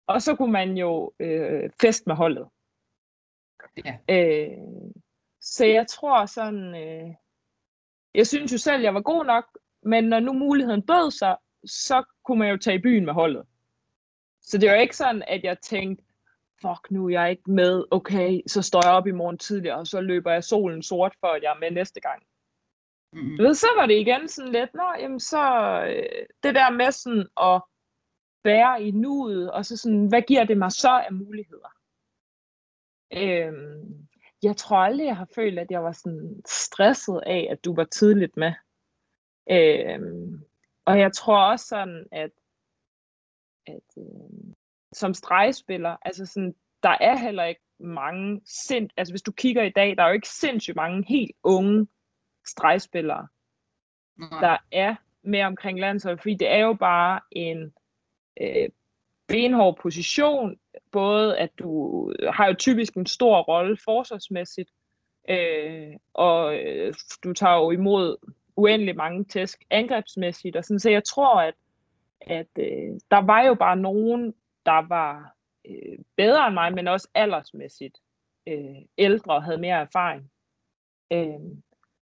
Og 0.06 0.22
så 0.22 0.36
kunne 0.36 0.52
man 0.52 0.76
jo 0.76 1.12
øh, 1.20 1.70
feste 1.80 2.04
med 2.06 2.16
holdet. 2.16 2.48
Ja. 3.84 3.96
Øh, 4.10 4.58
så 5.40 5.66
jeg 5.66 5.86
tror 5.86 6.26
sådan, 6.26 6.74
øh, 6.74 7.14
jeg 8.14 8.26
synes 8.26 8.52
jo 8.52 8.58
selv, 8.58 8.82
jeg 8.82 8.94
var 8.94 9.00
god 9.00 9.24
nok, 9.24 9.58
men 9.82 10.04
når 10.04 10.20
nu 10.20 10.32
muligheden 10.32 10.82
bød 10.82 11.10
sig, 11.10 11.36
så 11.64 12.04
kunne 12.24 12.38
man 12.38 12.50
jo 12.50 12.56
tage 12.56 12.76
i 12.76 12.82
byen 12.82 13.04
med 13.04 13.12
holdet. 13.12 13.46
Så 14.40 14.58
det 14.58 14.70
var 14.70 14.76
ikke 14.76 14.96
sådan, 14.96 15.22
at 15.26 15.44
jeg 15.44 15.60
tænkte, 15.60 16.03
fuck, 16.64 16.90
nu 16.90 17.06
er 17.06 17.10
jeg 17.10 17.30
ikke 17.30 17.50
med, 17.50 17.84
okay, 17.90 18.40
så 18.46 18.62
står 18.62 18.86
jeg 18.86 18.94
op 18.94 19.06
i 19.06 19.10
morgen 19.20 19.38
tidligere, 19.38 19.78
og 19.78 19.86
så 19.86 20.00
løber 20.00 20.32
jeg 20.32 20.44
solen 20.44 20.82
sort, 20.82 21.14
for 21.20 21.26
at 21.26 21.42
jeg 21.42 21.52
er 21.52 21.60
med 21.60 21.70
næste 21.70 22.00
gang. 22.00 22.22
Mm. 23.12 23.38
Ved, 23.38 23.54
så 23.54 23.66
var 23.76 23.86
det 23.86 23.94
igen 23.94 24.28
sådan 24.28 24.52
lidt, 24.52 24.74
nå, 24.74 24.88
jamen 24.98 25.20
så 25.20 25.44
øh, 25.86 26.26
det 26.42 26.54
der 26.54 26.70
med 26.70 26.92
sådan 26.92 27.26
at 27.40 27.62
være 28.44 28.82
i 28.82 28.90
nuet, 28.90 29.52
og 29.52 29.66
så 29.66 29.76
sådan, 29.76 30.06
hvad 30.08 30.22
giver 30.22 30.44
det 30.44 30.58
mig 30.58 30.72
så 30.72 30.90
af 31.06 31.12
muligheder? 31.12 31.72
Øhm, 33.12 34.08
jeg 34.42 34.56
tror 34.56 34.76
aldrig, 34.76 35.06
jeg 35.06 35.16
har 35.16 35.28
følt, 35.34 35.58
at 35.58 35.70
jeg 35.70 35.84
var 35.84 35.92
sådan 35.92 36.42
stresset 36.46 37.22
af, 37.26 37.48
at 37.50 37.64
du 37.64 37.74
var 37.74 37.84
tidligt 37.84 38.36
med. 38.36 38.52
Øhm, 39.50 40.44
og 40.84 40.98
jeg 40.98 41.12
tror 41.12 41.50
også 41.50 41.66
sådan, 41.66 42.06
at, 42.12 42.30
at 43.66 43.88
øh, 43.98 44.54
som 44.94 45.14
stregspiller, 45.14 45.96
altså 46.02 46.26
sådan, 46.26 46.54
der 46.82 46.96
er 47.00 47.18
heller 47.18 47.44
ikke 47.44 47.60
mange 47.78 48.40
sind, 48.44 48.90
altså 48.96 49.12
hvis 49.12 49.22
du 49.22 49.32
kigger 49.32 49.62
i 49.62 49.70
dag, 49.70 49.96
der 49.96 50.02
er 50.02 50.08
jo 50.08 50.14
ikke 50.14 50.28
sindssygt 50.28 50.76
mange 50.76 51.04
helt 51.08 51.30
unge 51.42 51.86
stregspillere, 52.46 53.28
Nej. 54.18 54.40
der 54.40 54.56
er 54.72 54.94
med 55.22 55.42
omkring 55.42 55.80
landsholdet, 55.80 56.20
fordi 56.20 56.34
det 56.34 56.50
er 56.50 56.58
jo 56.58 56.74
bare 56.74 57.20
en 57.30 57.72
øh, 58.40 58.68
benhård 59.28 59.76
position, 59.76 60.58
både 60.92 61.38
at 61.38 61.50
du 61.58 62.12
har 62.32 62.46
jo 62.46 62.54
typisk 62.54 62.94
en 62.94 63.06
stor 63.06 63.42
rolle 63.42 63.76
forsvarsmæssigt, 63.84 64.70
øh, 65.28 65.92
og 66.14 66.58
øh, 66.58 66.94
du 67.24 67.32
tager 67.32 67.56
jo 67.56 67.70
imod 67.70 68.16
uendelig 68.56 68.96
mange 68.96 69.24
tæsk 69.24 69.64
angrebsmæssigt, 69.70 70.56
og 70.56 70.64
sådan, 70.64 70.80
så 70.80 70.90
jeg 70.90 71.04
tror, 71.04 71.40
at, 71.40 71.54
at 72.20 72.46
øh, 72.58 73.00
der 73.10 73.26
var 73.26 73.42
jo 73.42 73.54
bare 73.54 73.76
nogen, 73.76 74.34
der 74.66 74.88
var 74.88 75.34
øh, 75.66 75.98
bedre 76.16 76.46
end 76.46 76.54
mig, 76.54 76.74
men 76.74 76.88
også 76.88 77.08
aldersmæssigt 77.14 77.98
øh, 78.48 78.82
ældre 78.98 79.34
og 79.34 79.44
havde 79.44 79.58
mere 79.58 79.80
erfaring. 79.80 80.30
Øh, 81.12 81.40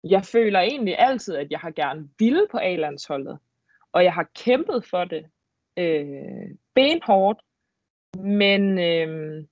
jeg 0.04 0.26
føler 0.26 0.60
egentlig 0.60 1.00
altid, 1.00 1.36
at 1.36 1.52
jeg 1.52 1.60
har 1.60 1.72
gerne 1.72 2.10
ville 2.20 2.48
på 2.52 2.58
A-landsholdet, 2.58 3.40
og 3.92 4.04
jeg 4.04 4.14
har 4.14 4.30
kæmpet 4.36 4.86
for 4.86 5.06
det 5.06 5.30
øh, 5.78 6.56
benhårdt, 6.76 7.42
men, 8.18 8.80
øh, 8.80 9.46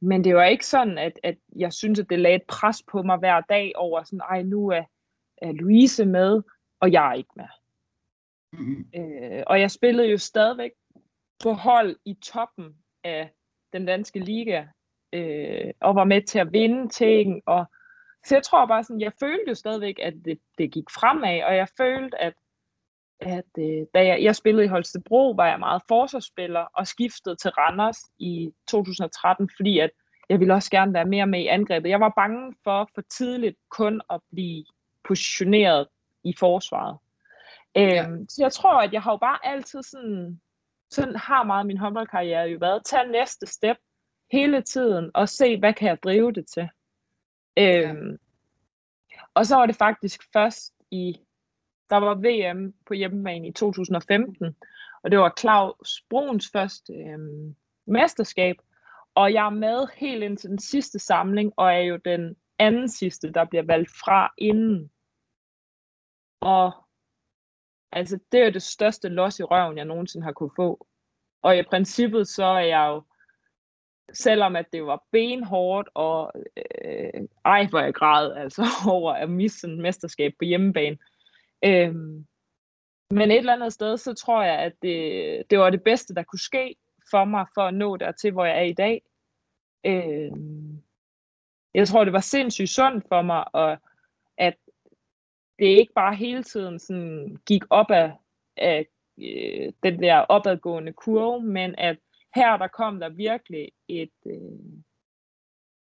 men 0.00 0.24
det 0.24 0.34
var 0.34 0.44
ikke 0.44 0.66
sådan, 0.66 0.98
at, 0.98 1.20
at 1.22 1.38
jeg 1.56 1.72
synes, 1.72 2.00
at 2.00 2.10
det 2.10 2.18
lagde 2.18 2.36
et 2.36 2.46
pres 2.48 2.82
på 2.90 3.02
mig 3.02 3.18
hver 3.18 3.40
dag 3.40 3.72
over 3.76 4.02
sådan, 4.02 4.20
ej, 4.20 4.42
nu 4.42 4.68
er, 4.68 4.84
er 5.42 5.52
Louise 5.52 6.04
med, 6.04 6.42
og 6.80 6.92
jeg 6.92 7.10
er 7.10 7.14
ikke 7.14 7.32
med. 7.36 7.48
Mm. 8.52 8.86
Øh, 8.94 9.42
og 9.46 9.60
jeg 9.60 9.70
spillede 9.70 10.08
jo 10.08 10.18
stadigvæk 10.18 10.70
på 11.42 11.52
hold 11.52 11.96
i 12.04 12.14
toppen 12.14 12.76
af 13.04 13.30
den 13.72 13.86
danske 13.86 14.18
liga, 14.18 14.64
øh, 15.12 15.70
og 15.80 15.94
var 15.94 16.04
med 16.04 16.22
til 16.22 16.38
at 16.38 16.52
vinde 16.52 16.88
ting, 16.88 17.42
og 17.46 17.66
så 18.24 18.34
jeg 18.36 18.42
tror 18.42 18.66
bare 18.66 18.84
sådan, 18.84 19.00
jeg 19.00 19.12
følte 19.20 19.44
jo 19.48 19.54
stadigvæk, 19.54 19.98
at 20.02 20.14
det, 20.24 20.38
det 20.58 20.72
gik 20.72 20.90
fremad, 20.90 21.42
og 21.42 21.56
jeg 21.56 21.68
følte, 21.76 22.18
at, 22.18 22.34
at 23.20 23.44
øh, 23.58 23.86
da 23.94 24.06
jeg, 24.06 24.22
jeg 24.22 24.36
spillede 24.36 24.64
i 24.64 24.68
Holstebro, 24.68 25.30
var 25.30 25.48
jeg 25.48 25.58
meget 25.58 25.82
forsvarsspiller, 25.88 26.60
og 26.60 26.86
skiftede 26.86 27.36
til 27.36 27.50
Randers 27.50 27.98
i 28.18 28.52
2013, 28.68 29.50
fordi 29.56 29.78
at 29.78 29.90
jeg 30.28 30.40
ville 30.40 30.54
også 30.54 30.70
gerne 30.70 30.94
være 30.94 31.04
mere 31.04 31.26
med 31.26 31.40
i 31.40 31.46
angrebet. 31.46 31.90
Jeg 31.90 32.00
var 32.00 32.12
bange 32.16 32.54
for 32.64 32.88
for 32.94 33.02
tidligt 33.10 33.56
kun 33.70 34.00
at 34.10 34.20
blive 34.32 34.64
positioneret 35.04 35.88
i 36.24 36.34
forsvaret. 36.38 36.98
Ja. 37.76 38.08
Øhm, 38.08 38.28
så 38.28 38.42
jeg 38.42 38.52
tror, 38.52 38.80
at 38.80 38.92
jeg 38.92 39.02
har 39.02 39.12
jo 39.12 39.16
bare 39.16 39.38
altid 39.46 39.82
sådan, 39.82 40.40
sådan 40.92 41.16
har 41.16 41.44
meget 41.44 41.66
min 41.66 41.78
håndboldkarriere 41.78 42.48
jo 42.48 42.58
været, 42.60 42.84
tage 42.84 43.12
næste 43.12 43.46
step 43.46 43.76
hele 44.32 44.62
tiden, 44.62 45.10
og 45.14 45.28
se, 45.28 45.58
hvad 45.58 45.72
kan 45.74 45.88
jeg 45.88 46.02
drive 46.02 46.32
det 46.32 46.46
til. 46.46 46.68
Øhm, 47.58 48.18
Og 49.34 49.46
så 49.46 49.56
var 49.56 49.66
det 49.66 49.76
faktisk 49.76 50.22
først 50.32 50.74
i, 50.90 51.16
der 51.90 51.96
var 51.96 52.14
VM 52.14 52.74
på 52.86 52.94
hjemmebane 52.94 53.48
i 53.48 53.52
2015, 53.52 54.56
og 55.02 55.10
det 55.10 55.18
var 55.18 55.34
Claus 55.38 56.04
Bruns 56.10 56.50
første 56.52 56.92
øhm, 56.92 57.56
mesterskab, 57.86 58.56
og 59.14 59.32
jeg 59.32 59.46
er 59.46 59.50
med 59.50 59.86
helt 59.96 60.22
indtil 60.22 60.50
den 60.50 60.58
sidste 60.58 60.98
samling, 60.98 61.52
og 61.56 61.72
er 61.72 61.78
jo 61.78 61.96
den 61.96 62.36
anden 62.58 62.88
sidste, 62.88 63.32
der 63.32 63.44
bliver 63.44 63.62
valgt 63.62 63.90
fra 63.90 64.34
inden. 64.38 64.90
Og 66.40 66.81
altså, 67.92 68.18
det 68.32 68.40
er 68.40 68.50
det 68.50 68.62
største 68.62 69.08
los 69.08 69.40
i 69.40 69.42
røven, 69.42 69.76
jeg 69.76 69.84
nogensinde 69.84 70.24
har 70.24 70.32
kunne 70.32 70.50
få. 70.56 70.86
Og 71.42 71.58
i 71.58 71.62
princippet 71.62 72.28
så 72.28 72.44
er 72.44 72.60
jeg 72.60 72.86
jo, 72.88 73.02
selvom 74.12 74.56
at 74.56 74.66
det 74.72 74.86
var 74.86 75.04
benhårdt, 75.12 75.88
og 75.94 76.32
øh, 76.56 77.22
ej, 77.44 77.66
hvor 77.66 77.80
jeg 77.80 77.94
græd 77.94 78.32
altså 78.32 78.62
over 78.90 79.12
at 79.12 79.30
misse 79.30 79.60
sådan 79.60 79.76
et 79.76 79.82
mesterskab 79.82 80.32
på 80.38 80.44
hjemmebane. 80.44 80.98
Øh, 81.64 81.94
men 83.10 83.30
et 83.30 83.38
eller 83.38 83.52
andet 83.52 83.72
sted, 83.72 83.96
så 83.96 84.14
tror 84.14 84.42
jeg, 84.42 84.58
at 84.58 84.72
det, 84.82 85.42
det 85.50 85.58
var 85.58 85.70
det 85.70 85.82
bedste, 85.82 86.14
der 86.14 86.22
kunne 86.22 86.38
ske 86.38 86.76
for 87.10 87.24
mig, 87.24 87.46
for 87.54 87.62
at 87.62 87.74
nå 87.74 87.96
dertil, 87.96 88.32
hvor 88.32 88.44
jeg 88.44 88.58
er 88.58 88.62
i 88.62 88.72
dag. 88.72 89.02
Øh, 89.86 90.32
jeg 91.74 91.88
tror, 91.88 92.04
det 92.04 92.12
var 92.12 92.20
sindssygt 92.20 92.70
sundt 92.70 93.08
for 93.08 93.22
mig, 93.22 93.44
at 93.54 93.78
det 95.58 95.66
ikke 95.66 95.92
bare 95.92 96.14
hele 96.14 96.42
tiden 96.42 96.78
sådan 96.78 97.36
gik 97.46 97.62
op 97.70 97.90
af, 97.90 98.12
af 98.56 98.86
øh, 99.18 99.72
den 99.82 100.02
der 100.02 100.18
opadgående 100.18 100.92
kurve, 100.92 101.42
men 101.42 101.74
at 101.78 101.98
her 102.34 102.56
der 102.56 102.68
kom 102.68 103.00
der 103.00 103.08
virkelig 103.08 103.68
et, 103.88 104.12
øh, 104.26 104.82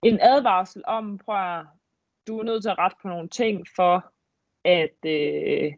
en 0.02 0.18
advarsel 0.20 0.82
om, 0.86 1.18
prøv 1.18 1.36
at, 1.36 1.66
du 2.26 2.38
er 2.38 2.44
nødt 2.44 2.62
til 2.62 2.70
at 2.70 2.78
rette 2.78 2.96
på 3.02 3.08
nogle 3.08 3.28
ting, 3.28 3.66
for 3.76 4.12
at 4.64 4.96
øh, 5.06 5.72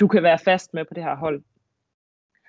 du 0.00 0.08
kan 0.08 0.22
være 0.22 0.38
fast 0.38 0.74
med 0.74 0.84
på 0.84 0.94
det 0.94 1.02
her 1.02 1.16
hold. 1.16 1.42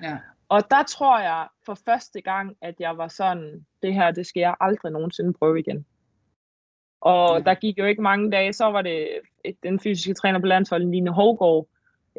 Ja. 0.01 0.17
Og 0.49 0.61
der 0.71 0.83
tror 0.83 1.19
jeg 1.19 1.47
for 1.65 1.73
første 1.85 2.21
gang, 2.21 2.57
at 2.61 2.75
jeg 2.79 2.97
var 2.97 3.07
sådan, 3.07 3.65
det 3.81 3.93
her, 3.93 4.11
det 4.11 4.25
skal 4.27 4.39
jeg 4.39 4.55
aldrig 4.59 4.91
nogensinde 4.91 5.33
prøve 5.33 5.59
igen. 5.59 5.85
Og 7.03 7.45
der 7.45 7.53
gik 7.53 7.77
jo 7.77 7.85
ikke 7.85 8.01
mange 8.01 8.31
dage, 8.31 8.53
så 8.53 8.65
var 8.65 8.81
det 8.81 9.19
et, 9.43 9.63
den 9.63 9.79
fysiske 9.79 10.13
træner 10.13 10.39
på 10.39 10.45
landsholdet, 10.45 10.89
Line 10.89 11.09
Hovgaard, 11.09 11.67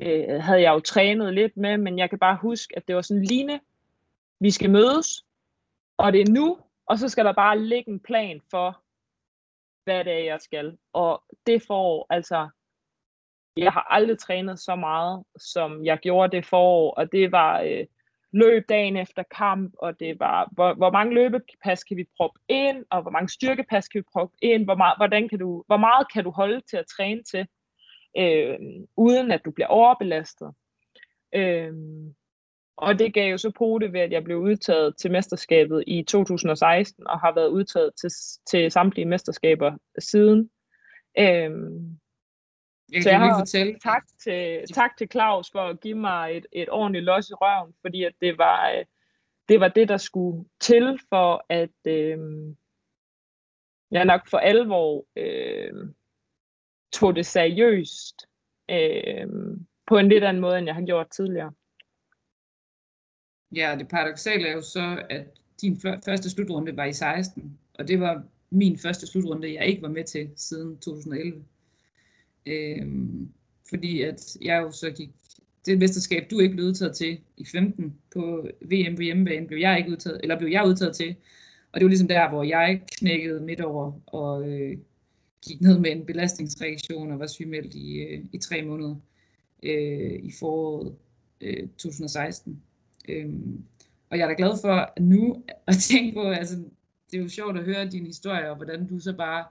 øh, 0.02 0.42
havde 0.42 0.62
jeg 0.62 0.74
jo 0.74 0.80
trænet 0.80 1.34
lidt 1.34 1.56
med, 1.56 1.78
men 1.78 1.98
jeg 1.98 2.10
kan 2.10 2.18
bare 2.18 2.38
huske, 2.42 2.76
at 2.76 2.88
det 2.88 2.96
var 2.96 3.02
sådan, 3.02 3.24
Line, 3.24 3.60
vi 4.40 4.50
skal 4.50 4.70
mødes, 4.70 5.24
og 5.96 6.12
det 6.12 6.20
er 6.20 6.32
nu, 6.32 6.58
og 6.86 6.98
så 6.98 7.08
skal 7.08 7.24
der 7.24 7.32
bare 7.32 7.58
ligge 7.58 7.90
en 7.90 8.00
plan 8.00 8.40
for, 8.50 8.82
hvad 9.84 10.04
det 10.04 10.12
er, 10.12 10.24
jeg 10.24 10.40
skal. 10.40 10.78
Og 10.92 11.22
det 11.46 11.62
får, 11.62 12.06
altså, 12.10 12.48
jeg 13.56 13.72
har 13.72 13.86
aldrig 13.90 14.18
trænet 14.18 14.58
så 14.58 14.76
meget, 14.76 15.24
som 15.36 15.84
jeg 15.84 15.98
gjorde 15.98 16.36
det 16.36 16.46
forår, 16.46 16.94
og 16.94 17.12
det 17.12 17.32
var 17.32 17.60
øh, 17.60 17.86
løb 18.34 18.68
dagen 18.68 18.96
efter 18.96 19.22
kamp, 19.36 19.74
og 19.78 20.00
det 20.00 20.20
var, 20.20 20.48
hvor, 20.52 20.74
hvor 20.74 20.90
mange 20.90 21.14
løbepas 21.14 21.84
kan 21.84 21.96
vi 21.96 22.04
proppe 22.16 22.40
ind, 22.48 22.84
og 22.90 23.02
hvor 23.02 23.10
mange 23.10 23.28
styrkepas 23.28 23.88
kan 23.88 23.98
vi 23.98 24.04
proppe 24.12 24.36
ind, 24.42 24.64
hvor 24.64 24.74
meget, 24.74 24.94
hvordan 24.96 25.28
kan 25.28 25.38
du, 25.38 25.64
hvor 25.66 25.76
meget 25.76 26.12
kan 26.12 26.24
du 26.24 26.30
holde 26.30 26.60
til 26.60 26.76
at 26.76 26.86
træne 26.96 27.22
til, 27.22 27.46
øh, 28.18 28.58
uden 28.96 29.30
at 29.30 29.44
du 29.44 29.50
bliver 29.50 29.68
overbelastet. 29.68 30.52
Øh, 31.34 31.72
og 32.76 32.98
det 32.98 33.14
gav 33.14 33.30
jo 33.30 33.38
så 33.38 33.50
pote 33.50 33.92
ved, 33.92 34.00
at 34.00 34.12
jeg 34.12 34.24
blev 34.24 34.38
udtaget 34.38 34.96
til 34.96 35.10
mesterskabet 35.10 35.84
i 35.86 36.02
2016, 36.02 37.06
og 37.06 37.20
har 37.20 37.34
været 37.34 37.48
udtaget 37.48 37.90
til, 38.00 38.10
til 38.50 38.70
samtlige 38.70 39.08
mesterskaber 39.08 39.72
siden. 39.98 40.50
Øhm, 41.18 41.98
jeg 42.92 43.02
Så 43.02 43.10
jeg 43.10 43.18
lige 43.20 43.30
har- 43.30 43.38
fortælle, 43.40 43.78
tak, 43.78 44.02
til, 44.18 44.64
tak 44.74 44.96
til 44.96 45.08
Claus 45.12 45.50
for 45.50 45.60
at 45.60 45.80
give 45.80 45.94
mig 45.98 46.36
et, 46.36 46.46
et 46.52 46.68
ordentligt 46.70 47.04
los 47.04 47.30
i 47.30 47.34
røven, 47.34 47.74
fordi 47.80 48.04
at 48.04 48.12
det, 48.20 48.38
var, 48.38 48.70
øh, 48.70 48.84
det 49.48 49.60
var 49.60 49.68
det, 49.68 49.88
der 49.88 49.96
skulle 49.96 50.44
til 50.60 50.98
for, 51.08 51.46
at 51.48 51.86
øh, 51.86 52.18
jeg 53.90 54.04
nok 54.04 54.28
for 54.30 54.38
alvor 54.38 55.04
øh, 55.16 55.72
tog 56.92 57.16
det 57.16 57.26
seriøst 57.26 58.26
øh, 58.70 59.26
på 59.86 59.96
en 59.98 60.08
lidt 60.08 60.24
anden 60.24 60.40
måde, 60.40 60.58
end 60.58 60.66
jeg 60.66 60.74
har 60.74 60.82
gjort 60.86 61.10
tidligere. 61.10 61.52
Ja, 63.56 63.76
det 63.78 63.88
paradoxale 63.88 64.48
er 64.48 64.52
jo 64.52 64.62
så, 64.62 65.06
at 65.10 65.26
din 65.60 65.80
første 65.80 66.30
slutrunde 66.30 66.76
var 66.76 66.84
i 66.84 66.92
16, 66.92 67.58
og 67.78 67.88
det 67.88 68.00
var 68.00 68.22
min 68.50 68.78
første 68.78 69.06
slutrunde, 69.06 69.54
jeg 69.54 69.66
ikke 69.66 69.82
var 69.82 69.88
med 69.88 70.04
til 70.04 70.30
siden 70.36 70.78
2011. 70.78 71.44
Øh, 72.46 72.86
fordi 73.68 74.02
at 74.02 74.36
jeg 74.40 74.62
jo 74.62 74.70
så 74.70 74.90
gik, 74.90 75.10
det 75.66 75.78
mesterskab, 75.78 76.30
du 76.30 76.40
ikke 76.40 76.54
blev 76.54 76.66
udtaget 76.66 76.96
til 76.96 77.20
i 77.36 77.44
15 77.44 77.94
på 78.12 78.48
VM 78.60 78.96
på 78.96 79.02
hjemmebane, 79.02 79.46
blev 79.46 79.58
jeg 79.58 79.78
ikke 79.78 79.90
udtaget, 79.90 80.20
eller 80.22 80.38
blev 80.38 80.48
jeg 80.48 80.66
udtaget 80.66 80.96
til. 80.96 81.16
Og 81.72 81.80
det 81.80 81.84
var 81.84 81.88
ligesom 81.88 82.08
der, 82.08 82.28
hvor 82.28 82.42
jeg 82.42 82.82
knækkede 82.98 83.40
midt 83.40 83.60
over 83.60 83.92
og 84.06 84.48
øh, 84.48 84.78
gik 85.46 85.60
ned 85.60 85.78
med 85.78 85.90
en 85.92 86.06
belastningsreaktion 86.06 87.12
og 87.12 87.18
var 87.18 87.26
sygemeldt 87.26 87.74
i, 87.74 87.96
øh, 87.96 88.24
i 88.32 88.38
tre 88.38 88.62
måneder 88.62 88.96
øh, 89.62 90.12
i 90.22 90.32
foråret 90.40 90.94
øh, 91.40 91.68
2016. 91.68 92.62
Øhm, 93.08 93.64
og 94.10 94.18
jeg 94.18 94.24
er 94.24 94.28
da 94.28 94.34
glad 94.38 94.60
for 94.60 95.00
nu 95.00 95.44
at 95.66 95.74
tænke 95.90 96.14
på, 96.14 96.22
altså 96.22 96.56
det 97.10 97.18
er 97.18 97.22
jo 97.22 97.28
sjovt 97.28 97.58
at 97.58 97.64
høre 97.64 97.90
din 97.90 98.06
historie, 98.06 98.50
og 98.50 98.56
hvordan 98.56 98.86
du 98.86 98.98
så 98.98 99.16
bare 99.16 99.44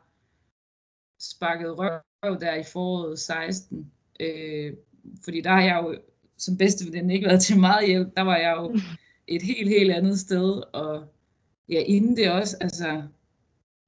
sparket 1.31 1.77
røv 1.77 2.39
der 2.39 2.55
i 2.55 2.63
foråret 2.73 3.19
16. 3.19 3.91
Øh, 4.19 4.73
fordi 5.23 5.41
der 5.41 5.49
har 5.49 5.61
jeg 5.61 5.81
jo 5.83 5.95
som 6.37 6.57
bedste 6.57 6.91
den 6.91 7.09
ikke 7.09 7.27
været 7.27 7.41
til 7.41 7.59
meget 7.59 7.87
hjælp. 7.87 8.15
Der 8.17 8.21
var 8.21 8.37
jeg 8.37 8.55
jo 8.57 8.75
et 9.27 9.41
helt, 9.41 9.69
helt 9.69 9.91
andet 9.91 10.19
sted. 10.19 10.61
Og 10.73 11.13
ja, 11.69 11.79
inden 11.85 12.17
det 12.17 12.31
også, 12.31 12.57
altså, 12.61 13.03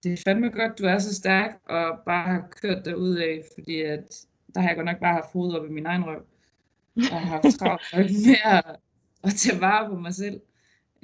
det 0.04 0.14
er 0.14 0.18
fandme 0.26 0.50
godt, 0.50 0.80
du 0.80 0.84
er 0.84 0.98
så 0.98 1.16
stærk 1.16 1.62
og 1.70 2.00
bare 2.06 2.28
har 2.28 2.48
kørt 2.62 2.86
dig 2.86 2.98
ud 2.98 3.16
af, 3.16 3.44
fordi 3.56 3.82
at, 3.82 4.26
der 4.56 4.62
har 4.62 4.68
jeg 4.68 4.76
godt 4.76 4.86
nok 4.86 5.00
bare 5.00 5.14
haft 5.14 5.34
hovedet 5.34 5.60
op 5.60 5.66
i 5.66 5.72
min 5.72 5.86
egen 5.86 6.06
røv. 6.06 6.26
Og 6.96 7.22
har 7.22 7.42
haft 7.42 7.60
travlt 7.60 7.84
med 7.94 8.36
at, 8.44 8.76
at 9.24 9.34
tage 9.34 9.62
vare 9.62 9.90
på 9.90 9.96
mig 9.96 10.14
selv. 10.14 10.42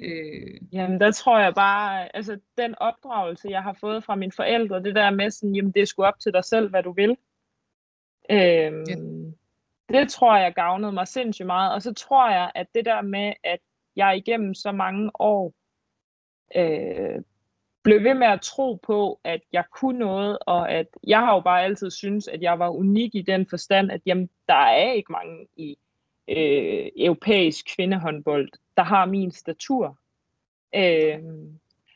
Øh. 0.02 0.60
Jamen, 0.72 1.00
der 1.00 1.10
tror 1.10 1.38
jeg 1.38 1.54
bare, 1.54 2.16
altså 2.16 2.38
den 2.58 2.74
opdragelse, 2.78 3.48
jeg 3.48 3.62
har 3.62 3.72
fået 3.72 4.04
fra 4.04 4.14
mine 4.14 4.32
forældre, 4.32 4.82
det 4.82 4.94
der 4.94 5.10
med 5.10 5.30
sådan, 5.30 5.54
jamen 5.54 5.72
det 5.72 5.82
er 5.82 5.86
sgu 5.86 6.04
op 6.04 6.20
til 6.20 6.32
dig 6.32 6.44
selv, 6.44 6.70
hvad 6.70 6.82
du 6.82 6.92
vil. 6.92 7.16
Øhm, 8.30 8.84
ja. 8.88 8.96
Det 9.88 10.10
tror 10.10 10.36
jeg 10.36 10.54
gavnede 10.54 10.92
mig 10.92 11.08
sindssygt 11.08 11.46
meget. 11.46 11.72
Og 11.74 11.82
så 11.82 11.94
tror 11.94 12.30
jeg, 12.30 12.52
at 12.54 12.66
det 12.74 12.84
der 12.84 13.02
med, 13.02 13.32
at 13.44 13.60
jeg 13.96 14.16
igennem 14.16 14.54
så 14.54 14.72
mange 14.72 15.10
år 15.14 15.54
øh, 16.56 17.22
blev 17.82 18.04
ved 18.04 18.14
med 18.14 18.26
at 18.26 18.40
tro 18.40 18.74
på, 18.74 19.20
at 19.24 19.40
jeg 19.52 19.64
kunne 19.80 19.98
noget, 19.98 20.38
og 20.46 20.72
at 20.72 20.86
jeg 21.06 21.18
har 21.18 21.34
jo 21.34 21.40
bare 21.40 21.62
altid 21.62 21.90
syntes, 21.90 22.28
at 22.28 22.42
jeg 22.42 22.58
var 22.58 22.68
unik 22.68 23.14
i 23.14 23.22
den 23.22 23.46
forstand, 23.50 23.90
at 23.90 24.00
jamen, 24.06 24.30
der 24.48 24.54
er 24.54 24.92
ikke 24.92 25.12
mange 25.12 25.46
i 25.56 25.78
øh, 26.28 26.88
europæisk 26.96 27.66
kvindehåndbold, 27.76 28.48
der 28.76 28.82
har 28.82 29.06
min 29.06 29.30
statur. 29.30 29.98
Øh, 30.74 31.18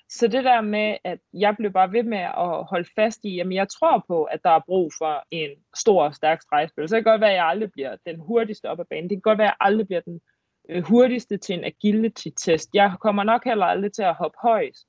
så 0.08 0.28
det 0.28 0.44
der 0.44 0.60
med, 0.60 0.96
at 1.04 1.18
jeg 1.32 1.54
blev 1.58 1.72
bare 1.72 1.92
ved 1.92 2.02
med 2.02 2.18
at 2.18 2.64
holde 2.64 2.88
fast 2.94 3.24
i, 3.24 3.40
at 3.40 3.52
jeg 3.52 3.68
tror 3.68 4.04
på, 4.08 4.24
at 4.24 4.40
der 4.44 4.50
er 4.50 4.60
brug 4.66 4.92
for 4.98 5.24
en 5.30 5.50
stor 5.74 6.04
og 6.04 6.14
stærk 6.14 6.42
stregspiller. 6.42 6.88
Så 6.88 6.96
det 6.96 7.04
kan 7.04 7.12
godt 7.12 7.20
være, 7.20 7.30
at 7.30 7.36
jeg 7.36 7.46
aldrig 7.46 7.72
bliver 7.72 7.96
den 8.06 8.20
hurtigste 8.20 8.70
op 8.70 8.80
ad 8.80 8.84
banen. 8.84 9.10
Det 9.10 9.16
kan 9.16 9.20
godt 9.20 9.38
være, 9.38 9.46
at 9.46 9.56
jeg 9.60 9.66
aldrig 9.66 9.86
bliver 9.86 10.00
den 10.00 10.20
øh, 10.68 10.84
hurtigste 10.84 11.36
til 11.36 11.54
en 11.54 11.64
agility-test. 11.64 12.74
Jeg 12.74 12.92
kommer 13.00 13.22
nok 13.22 13.44
heller 13.44 13.66
aldrig 13.66 13.92
til 13.92 14.02
at 14.02 14.14
hoppe 14.14 14.38
højst. 14.42 14.86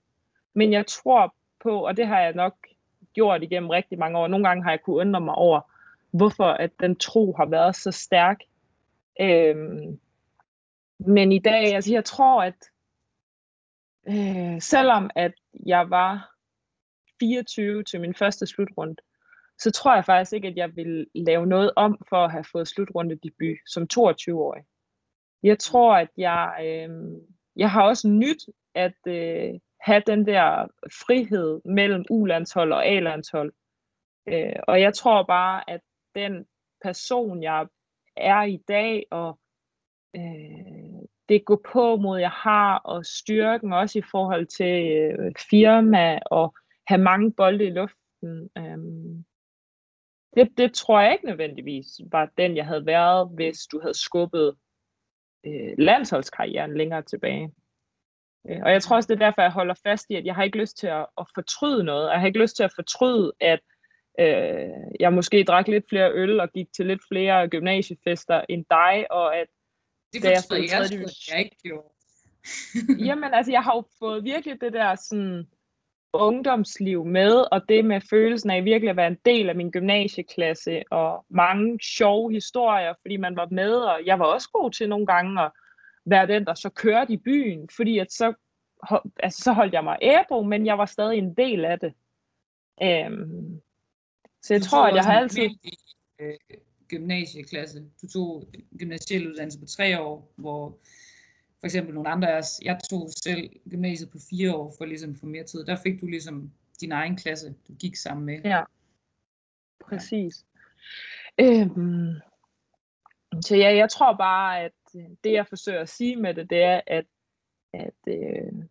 Men 0.53 0.73
jeg 0.73 0.87
tror 0.87 1.35
på, 1.63 1.85
og 1.85 1.97
det 1.97 2.07
har 2.07 2.21
jeg 2.21 2.33
nok 2.33 2.53
gjort 3.13 3.43
igennem 3.43 3.69
rigtig 3.69 3.99
mange 3.99 4.19
år. 4.19 4.27
Nogle 4.27 4.47
gange 4.47 4.63
har 4.63 4.71
jeg 4.71 4.81
kunne 4.81 4.95
undre 4.95 5.21
mig 5.21 5.35
over, 5.35 5.61
hvorfor 6.11 6.45
at 6.45 6.71
den 6.79 6.95
tro 6.95 7.33
har 7.37 7.45
været 7.45 7.75
så 7.75 7.91
stærk. 7.91 8.37
Øhm, 9.21 9.99
men 10.99 11.31
i 11.31 11.39
dag, 11.39 11.75
altså 11.75 11.93
jeg 11.93 12.05
tror, 12.05 12.43
at 12.43 12.69
øh, 14.09 14.61
selvom 14.61 15.09
at 15.15 15.33
jeg 15.65 15.89
var 15.89 16.31
24 17.19 17.83
til 17.83 18.01
min 18.01 18.15
første 18.15 18.47
slutrunde, 18.47 18.95
så 19.57 19.71
tror 19.71 19.95
jeg 19.95 20.05
faktisk 20.05 20.33
ikke, 20.33 20.47
at 20.47 20.57
jeg 20.57 20.75
vil 20.75 21.07
lave 21.15 21.45
noget 21.47 21.71
om 21.75 22.05
for 22.09 22.25
at 22.25 22.31
have 22.31 22.43
fået 22.51 22.67
slutrunde 22.67 23.15
debut 23.15 23.57
som 23.67 23.87
22-årig. 23.93 24.63
Jeg 25.43 25.59
tror, 25.59 25.95
at 25.95 26.09
jeg, 26.17 26.57
øh, 26.61 27.21
jeg 27.55 27.71
har 27.71 27.83
også 27.83 28.07
nyt 28.07 28.45
at 28.75 28.97
øh, 29.07 29.59
have 29.81 30.03
den 30.07 30.25
der 30.25 30.67
frihed 31.07 31.61
mellem 31.65 32.05
U-landshold 32.09 32.73
og 32.73 32.87
A-landshold. 32.87 33.53
Øh, 34.27 34.59
og 34.67 34.81
jeg 34.81 34.93
tror 34.93 35.23
bare, 35.23 35.69
at 35.69 35.81
den 36.15 36.45
person, 36.83 37.43
jeg 37.43 37.61
er 37.61 37.65
er 38.17 38.43
i 38.43 38.57
dag, 38.67 39.05
og 39.11 39.39
øh, 40.15 41.07
det 41.29 41.45
gå 41.45 41.61
på 41.73 41.95
mod, 41.95 42.19
jeg 42.19 42.31
har, 42.31 42.77
og 42.77 43.05
styrken 43.05 43.73
også 43.73 43.99
i 43.99 44.09
forhold 44.11 44.45
til 44.45 44.91
øh, 44.91 45.31
firma, 45.49 46.19
og 46.31 46.55
have 46.87 47.01
mange 47.01 47.33
bolde 47.33 47.65
i 47.65 47.69
luften. 47.69 48.49
Øh, 48.57 48.77
det, 50.35 50.57
det 50.57 50.73
tror 50.73 51.01
jeg 51.01 51.13
ikke 51.13 51.25
nødvendigvis 51.25 51.87
var 52.11 52.31
den, 52.37 52.57
jeg 52.57 52.65
havde 52.65 52.85
været, 52.85 53.29
hvis 53.35 53.67
du 53.71 53.79
havde 53.79 53.99
skubbet 53.99 54.55
øh, 55.45 55.73
landsholdskarrieren 55.77 56.77
længere 56.77 57.01
tilbage. 57.01 57.53
Øh, 58.49 58.59
og 58.63 58.71
jeg 58.71 58.81
tror 58.81 58.95
også, 58.95 59.07
det 59.07 59.21
er 59.21 59.25
derfor, 59.25 59.41
jeg 59.41 59.51
holder 59.51 59.75
fast 59.83 60.05
i, 60.09 60.15
at 60.15 60.25
jeg 60.25 60.35
har 60.35 60.43
ikke 60.43 60.57
lyst 60.57 60.77
til 60.77 60.87
at, 60.87 61.05
at 61.17 61.25
fortryde 61.35 61.83
noget. 61.83 62.09
Jeg 62.09 62.19
har 62.19 62.27
ikke 62.27 62.41
lyst 62.41 62.55
til 62.55 62.63
at 62.63 62.73
fortryde, 62.75 63.33
at 63.39 63.59
øh, 64.19 64.69
jeg 64.99 65.13
måske 65.13 65.43
drak 65.43 65.67
lidt 65.67 65.89
flere 65.89 66.11
øl 66.13 66.39
og 66.39 66.51
gik 66.53 66.67
til 66.75 66.85
lidt 66.85 67.01
flere 67.11 67.47
gymnasiefester 67.47 68.41
end 68.49 68.65
dig, 68.69 69.11
og 69.11 69.37
at 69.37 69.47
det 70.13 70.23
da 70.23 70.29
jeg, 70.29 70.43
jeg, 70.51 70.89
jeg, 70.91 71.05
jeg 71.31 71.39
ikke 71.39 71.57
gjorde. 71.63 71.87
Jamen, 73.07 73.33
altså, 73.33 73.51
jeg 73.51 73.63
har 73.63 73.75
jo 73.75 73.83
fået 73.99 74.23
virkelig 74.23 74.61
det 74.61 74.73
der 74.73 74.95
sådan 74.95 75.47
ungdomsliv 76.13 77.05
med, 77.05 77.45
og 77.51 77.69
det 77.69 77.85
med 77.85 78.01
følelsen 78.09 78.49
af 78.49 78.63
virkelig 78.63 78.89
at 78.89 78.95
være 78.95 79.07
en 79.07 79.17
del 79.25 79.49
af 79.49 79.55
min 79.55 79.71
gymnasieklasse, 79.71 80.83
og 80.91 81.25
mange 81.29 81.79
sjove 81.83 82.31
historier, 82.31 82.93
fordi 83.01 83.17
man 83.17 83.35
var 83.35 83.47
med, 83.51 83.73
og 83.73 84.05
jeg 84.05 84.19
var 84.19 84.25
også 84.25 84.49
god 84.53 84.71
til 84.71 84.89
nogle 84.89 85.05
gange 85.05 85.41
at 85.41 85.51
være 86.05 86.27
den, 86.27 86.45
der 86.45 86.53
så 86.53 86.69
kørte 86.69 87.13
i 87.13 87.17
byen, 87.17 87.69
fordi 87.75 87.97
at 87.97 88.11
så, 88.11 88.33
altså, 89.19 89.43
så 89.43 89.53
holdt 89.53 89.73
jeg 89.73 89.83
mig 89.83 89.97
ædru, 90.01 90.43
men 90.43 90.65
jeg 90.65 90.77
var 90.77 90.85
stadig 90.85 91.17
en 91.17 91.33
del 91.33 91.65
af 91.65 91.79
det. 91.79 91.93
Um, 93.07 93.61
så 94.47 94.53
jeg 94.53 94.61
du 94.61 94.65
tror, 94.65 94.87
at 94.87 94.95
jeg 94.95 95.03
har 95.03 95.13
altid... 95.19 95.43
I, 95.63 95.77
øh, 96.19 96.37
gymnasieklasse. 96.87 97.83
Du 98.01 98.07
tog 98.07 98.43
gymnasiel 98.79 99.27
uddannelse 99.27 99.59
på 99.59 99.65
tre 99.65 100.01
år, 100.01 100.33
hvor 100.35 100.77
for 101.59 101.65
eksempel 101.65 101.93
nogle 101.93 102.09
andre 102.09 102.31
af 102.31 102.37
os, 102.37 102.59
jeg 102.61 102.79
tog 102.89 103.09
selv 103.23 103.49
gymnasiet 103.69 104.11
på 104.11 104.17
fire 104.29 104.55
år 104.55 104.73
for 104.77 104.85
ligesom 104.85 105.15
få 105.15 105.25
mere 105.25 105.43
tid. 105.43 105.65
Der 105.65 105.75
fik 105.83 106.01
du 106.01 106.07
ligesom 106.07 106.51
din 106.81 106.91
egen 106.91 107.15
klasse, 107.15 107.55
du 107.67 107.73
gik 107.73 107.95
sammen 107.95 108.25
med. 108.25 108.41
Ja, 108.43 108.63
præcis. 109.85 110.45
Ja. 111.39 111.43
Øhm, 111.43 112.13
så 113.41 113.55
ja, 113.55 113.75
jeg 113.75 113.89
tror 113.89 114.17
bare, 114.17 114.63
at 114.63 114.71
det 115.23 115.31
jeg 115.33 115.47
forsøger 115.47 115.81
at 115.81 115.89
sige 115.89 116.15
med 116.15 116.33
det, 116.33 116.49
det 116.49 116.63
er, 116.63 116.81
at, 116.87 117.05
at 117.73 117.95
øh, 118.07 118.63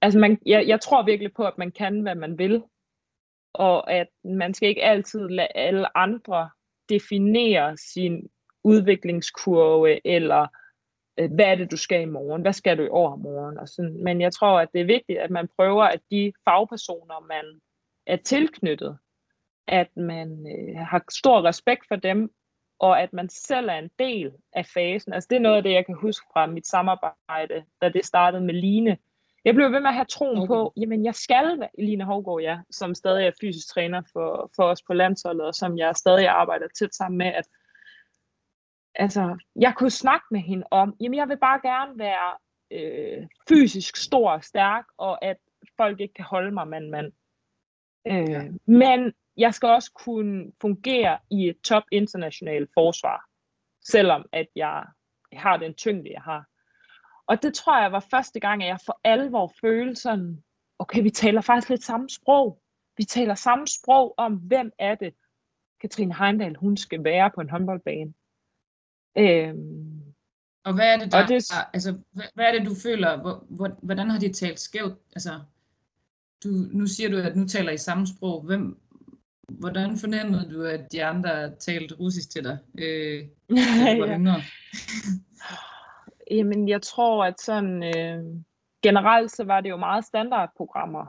altså 0.00 0.18
man, 0.18 0.38
jeg, 0.46 0.68
jeg 0.68 0.80
tror 0.80 1.02
virkelig 1.02 1.34
på, 1.34 1.44
at 1.44 1.58
man 1.58 1.70
kan, 1.70 2.00
hvad 2.00 2.14
man 2.14 2.38
vil, 2.38 2.62
og 3.58 3.92
at 3.92 4.06
man 4.24 4.54
skal 4.54 4.68
ikke 4.68 4.84
altid 4.84 5.28
lade 5.28 5.48
alle 5.54 5.96
andre 5.96 6.50
definere 6.88 7.76
sin 7.76 8.28
udviklingskurve, 8.64 10.06
eller 10.06 10.46
øh, 11.18 11.30
hvad 11.34 11.44
er 11.44 11.54
det, 11.54 11.70
du 11.70 11.76
skal 11.76 12.02
i 12.02 12.04
morgen, 12.04 12.42
hvad 12.42 12.52
skal 12.52 12.78
du 12.78 12.82
i 12.82 12.88
overmorgen, 12.88 13.58
og 13.58 13.68
sådan. 13.68 14.04
Men 14.04 14.20
jeg 14.20 14.32
tror, 14.32 14.60
at 14.60 14.68
det 14.72 14.80
er 14.80 14.84
vigtigt, 14.84 15.18
at 15.18 15.30
man 15.30 15.48
prøver, 15.56 15.84
at 15.84 16.00
de 16.10 16.32
fagpersoner, 16.44 17.26
man 17.28 17.60
er 18.06 18.16
tilknyttet, 18.16 18.98
at 19.66 19.96
man 19.96 20.46
øh, 20.46 20.76
har 20.76 21.04
stor 21.10 21.44
respekt 21.44 21.84
for 21.88 21.96
dem, 21.96 22.30
og 22.78 23.02
at 23.02 23.12
man 23.12 23.28
selv 23.28 23.68
er 23.68 23.78
en 23.78 23.90
del 23.98 24.32
af 24.52 24.66
fasen. 24.66 25.12
Altså 25.12 25.26
det 25.30 25.36
er 25.36 25.40
noget 25.40 25.56
af 25.56 25.62
det, 25.62 25.72
jeg 25.72 25.86
kan 25.86 25.94
huske 25.94 26.26
fra 26.32 26.46
mit 26.46 26.66
samarbejde, 26.66 27.64
da 27.82 27.88
det 27.88 28.04
startede 28.04 28.44
med 28.44 28.54
Line. 28.54 28.96
Jeg 29.44 29.54
blev 29.54 29.72
ved 29.72 29.80
med 29.80 29.88
at 29.88 29.94
have 29.94 30.04
troen 30.04 30.38
okay. 30.38 30.46
på, 30.46 30.72
jamen 30.76 31.04
jeg 31.04 31.14
skal 31.14 31.60
være 31.60 31.68
Line 31.78 32.04
Hovgaard, 32.04 32.40
ja, 32.40 32.58
som 32.70 32.94
stadig 32.94 33.26
er 33.26 33.30
fysisk 33.40 33.68
træner 33.68 34.02
for, 34.12 34.50
for 34.56 34.62
os 34.62 34.82
på 34.82 34.92
landsholdet, 34.92 35.46
og 35.46 35.54
som 35.54 35.78
jeg 35.78 35.96
stadig 35.96 36.28
arbejder 36.28 36.66
tæt 36.78 36.94
sammen 36.94 37.18
med, 37.18 37.26
at 37.26 37.48
altså, 38.94 39.36
jeg 39.56 39.74
kunne 39.76 39.90
snakke 39.90 40.26
med 40.30 40.40
hende 40.40 40.66
om, 40.70 40.96
jamen 41.00 41.18
jeg 41.18 41.28
vil 41.28 41.38
bare 41.38 41.60
gerne 41.62 41.98
være 41.98 42.36
øh, 42.70 43.26
fysisk 43.48 43.96
stor 43.96 44.30
og 44.30 44.44
stærk, 44.44 44.84
og 44.96 45.24
at 45.24 45.36
folk 45.76 46.00
ikke 46.00 46.14
kan 46.14 46.24
holde 46.24 46.50
mig 46.50 46.68
mand 46.68 46.88
mand. 46.88 47.12
Øh, 48.06 48.30
ja. 48.30 48.42
Men 48.66 49.12
jeg 49.36 49.54
skal 49.54 49.68
også 49.68 49.92
kunne 49.92 50.52
fungere 50.60 51.18
i 51.30 51.48
et 51.48 51.60
top 51.60 51.82
internationalt 51.92 52.70
forsvar, 52.74 53.24
selvom 53.84 54.24
at 54.32 54.46
jeg 54.56 54.84
har 55.32 55.56
den 55.56 55.74
tyngde, 55.74 56.10
jeg 56.12 56.22
har. 56.22 56.47
Og 57.28 57.42
det 57.42 57.54
tror 57.54 57.80
jeg 57.80 57.92
var 57.92 58.06
første 58.10 58.40
gang, 58.40 58.62
at 58.62 58.68
jeg 58.68 58.78
for 58.86 59.00
alvor 59.04 59.52
følte 59.60 60.00
sådan, 60.00 60.42
okay, 60.78 61.02
vi 61.02 61.10
taler 61.10 61.40
faktisk 61.40 61.68
lidt 61.68 61.84
samme 61.84 62.08
sprog. 62.08 62.62
Vi 62.96 63.04
taler 63.04 63.34
samme 63.34 63.66
sprog 63.66 64.14
om, 64.16 64.34
hvem 64.34 64.72
er 64.78 64.94
det, 64.94 65.14
Katrine 65.80 66.14
Heindal, 66.14 66.56
hun 66.56 66.76
skal 66.76 67.04
være 67.04 67.30
på 67.34 67.40
en 67.40 67.50
håndboldbane. 67.50 68.14
Øhm, 69.18 70.02
og 70.64 70.74
hvad 70.74 70.94
er 70.94 70.98
det, 70.98 71.12
der, 71.12 71.26
det, 71.26 71.52
altså, 71.72 71.98
hvad, 72.12 72.44
er 72.44 72.52
det, 72.52 72.66
du 72.66 72.74
føler, 72.74 73.20
hvor, 73.20 73.44
hvor, 73.48 73.78
hvordan 73.82 74.10
har 74.10 74.18
de 74.18 74.32
talt 74.32 74.60
skævt? 74.60 74.98
Altså, 75.12 75.40
du, 76.44 76.48
nu 76.48 76.86
siger 76.86 77.10
du, 77.10 77.16
at 77.16 77.36
nu 77.36 77.46
taler 77.46 77.72
I 77.72 77.76
samme 77.76 78.06
sprog. 78.06 78.42
Hvem, 78.42 78.80
hvordan 79.48 79.98
fornemmede 79.98 80.50
du, 80.52 80.62
at 80.62 80.92
de 80.92 81.04
andre 81.04 81.56
talte 81.56 81.94
russisk 81.94 82.30
til 82.30 82.44
dig, 82.44 82.58
øh, 82.78 83.28
yngre? 84.16 84.42
Jamen, 86.30 86.68
jeg 86.68 86.82
tror, 86.82 87.24
at 87.24 87.40
sådan 87.40 87.82
øh, 87.82 88.24
generelt 88.82 89.30
så 89.30 89.44
var 89.44 89.60
det 89.60 89.70
jo 89.70 89.76
meget 89.76 90.04
standardprogrammer. 90.04 91.06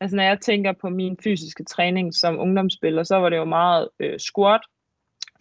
Altså 0.00 0.16
når 0.16 0.22
jeg 0.22 0.40
tænker 0.40 0.72
på 0.72 0.88
min 0.88 1.16
fysiske 1.24 1.64
træning 1.64 2.14
som 2.14 2.38
ungdomsspiller, 2.38 3.02
så 3.02 3.16
var 3.16 3.28
det 3.28 3.36
jo 3.36 3.44
meget 3.44 3.88
øh, 3.98 4.18
squat, 4.18 4.60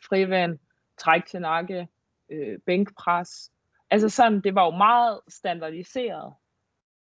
frivand, 0.03 0.59
træk 0.97 1.25
til 1.25 1.41
nakke, 1.41 1.87
øh, 2.31 2.59
bænkpres. 2.65 3.51
Altså 3.89 4.09
sådan, 4.09 4.41
det 4.41 4.55
var 4.55 4.65
jo 4.65 4.71
meget 4.71 5.19
standardiseret. 5.27 6.33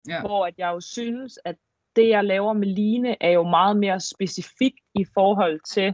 Ja. 0.07 0.21
Hvor 0.21 0.47
at 0.47 0.53
jeg 0.57 0.71
jo 0.71 0.79
synes, 0.81 1.39
at 1.45 1.55
det 1.95 2.09
jeg 2.09 2.23
laver 2.23 2.53
med 2.53 2.67
Line 2.67 3.23
er 3.23 3.29
jo 3.29 3.43
meget 3.43 3.77
mere 3.77 3.99
specifikt 3.99 4.79
i 4.95 5.05
forhold 5.13 5.59
til, 5.67 5.93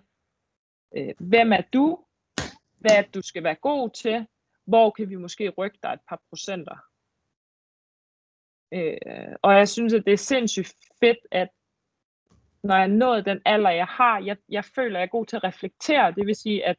øh, 0.98 1.14
hvem 1.20 1.54
er 1.54 1.62
du, 1.74 2.00
hvad 2.80 3.04
du 3.14 3.22
skal 3.22 3.44
være 3.44 3.56
god 3.56 3.90
til, 3.90 4.28
hvor 4.66 4.90
kan 4.90 5.10
vi 5.10 5.16
måske 5.16 5.50
rykke 5.50 5.78
dig 5.84 5.90
et 5.90 6.00
par 6.10 6.22
procenter. 6.30 6.76
Øh, 8.74 9.36
og 9.42 9.54
jeg 9.54 9.70
synes, 9.70 9.94
at 9.94 10.06
det 10.06 10.14
er 10.14 10.18
sindssygt 10.18 10.74
fedt, 11.00 11.18
at 11.32 11.50
når 12.64 12.76
jeg 12.76 12.84
er 12.84 12.88
nået 12.88 13.26
den 13.26 13.42
alder, 13.46 13.70
jeg 13.70 13.86
har, 13.86 14.20
jeg, 14.20 14.38
jeg 14.50 14.66
føler, 14.66 14.96
at 14.96 15.00
jeg 15.00 15.06
er 15.06 15.18
god 15.18 15.26
til 15.26 15.36
at 15.36 15.44
reflektere. 15.44 16.12
Det 16.12 16.28
vil 16.28 16.36
sige, 16.36 16.66
at 16.66 16.78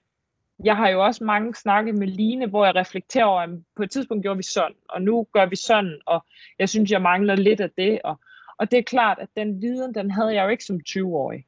jeg 0.64 0.76
har 0.76 0.88
jo 0.88 1.04
også 1.04 1.24
mange 1.24 1.54
snakke 1.54 1.92
med 1.92 2.06
Line, 2.06 2.46
hvor 2.46 2.64
jeg 2.64 2.74
reflekterer 2.74 3.24
over, 3.24 3.40
at 3.40 3.50
på 3.76 3.82
et 3.82 3.90
tidspunkt 3.90 4.22
gjorde 4.22 4.36
vi 4.36 4.42
sådan, 4.42 4.76
og 4.88 5.02
nu 5.02 5.26
gør 5.32 5.46
vi 5.46 5.56
sådan, 5.56 6.00
og 6.06 6.26
jeg 6.58 6.68
synes, 6.68 6.90
jeg 6.90 7.02
mangler 7.02 7.36
lidt 7.36 7.60
af 7.60 7.70
det. 7.70 8.00
Og, 8.04 8.20
og 8.58 8.70
det 8.70 8.78
er 8.78 8.82
klart, 8.82 9.18
at 9.18 9.28
den 9.36 9.62
viden, 9.62 9.94
den 9.94 10.10
havde 10.10 10.34
jeg 10.34 10.44
jo 10.44 10.48
ikke 10.48 10.64
som 10.64 10.80
20-årig. 10.88 11.44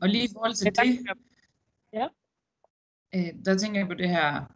Og 0.00 0.08
lige 0.08 0.24
i 0.24 0.28
forhold 0.32 0.54
til 0.54 0.66
det, 0.66 0.74
tænker- 0.74 1.14
Ja. 1.92 2.06
øh, 3.14 3.44
der 3.44 3.58
tænker 3.58 3.80
jeg 3.80 3.88
på 3.88 3.94
det 3.94 4.08
her, 4.08 4.52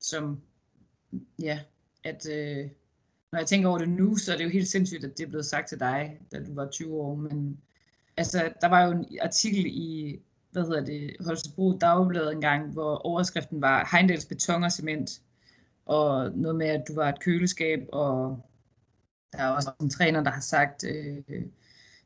som, 0.00 0.40
ja, 1.42 1.60
at 2.04 2.28
øh, 2.30 2.70
når 3.32 3.38
jeg 3.38 3.46
tænker 3.46 3.68
over 3.68 3.78
det 3.78 3.88
nu, 3.88 4.16
så 4.16 4.32
er 4.32 4.36
det 4.36 4.44
jo 4.44 4.48
helt 4.50 4.68
sindssygt, 4.68 5.04
at 5.04 5.18
det 5.18 5.24
er 5.24 5.28
blevet 5.28 5.46
sagt 5.46 5.68
til 5.68 5.80
dig, 5.80 6.20
da 6.32 6.44
du 6.44 6.54
var 6.54 6.70
20 6.70 6.94
år, 6.94 7.14
men 7.14 7.60
altså, 8.16 8.52
der 8.60 8.66
var 8.68 8.84
jo 8.84 8.90
en 8.90 9.18
artikel 9.22 9.64
i, 9.66 10.20
hvad 10.50 10.62
hedder 10.62 10.84
det, 10.84 11.16
Holstebro 11.20 11.78
Dagblad 11.78 12.32
engang, 12.32 12.72
hvor 12.72 12.96
overskriften 12.96 13.60
var 13.60 13.88
Heindals 13.96 14.26
beton 14.26 14.64
og 14.64 14.72
cement, 14.72 15.22
og 15.86 16.30
noget 16.32 16.56
med, 16.56 16.66
at 16.66 16.84
du 16.88 16.94
var 16.94 17.08
et 17.08 17.20
køleskab, 17.20 17.88
og 17.92 18.42
der 19.32 19.38
er 19.38 19.48
også 19.48 19.70
en 19.80 19.90
træner, 19.90 20.22
der 20.24 20.30
har 20.30 20.40
sagt 20.40 20.84
øh, 20.84 21.22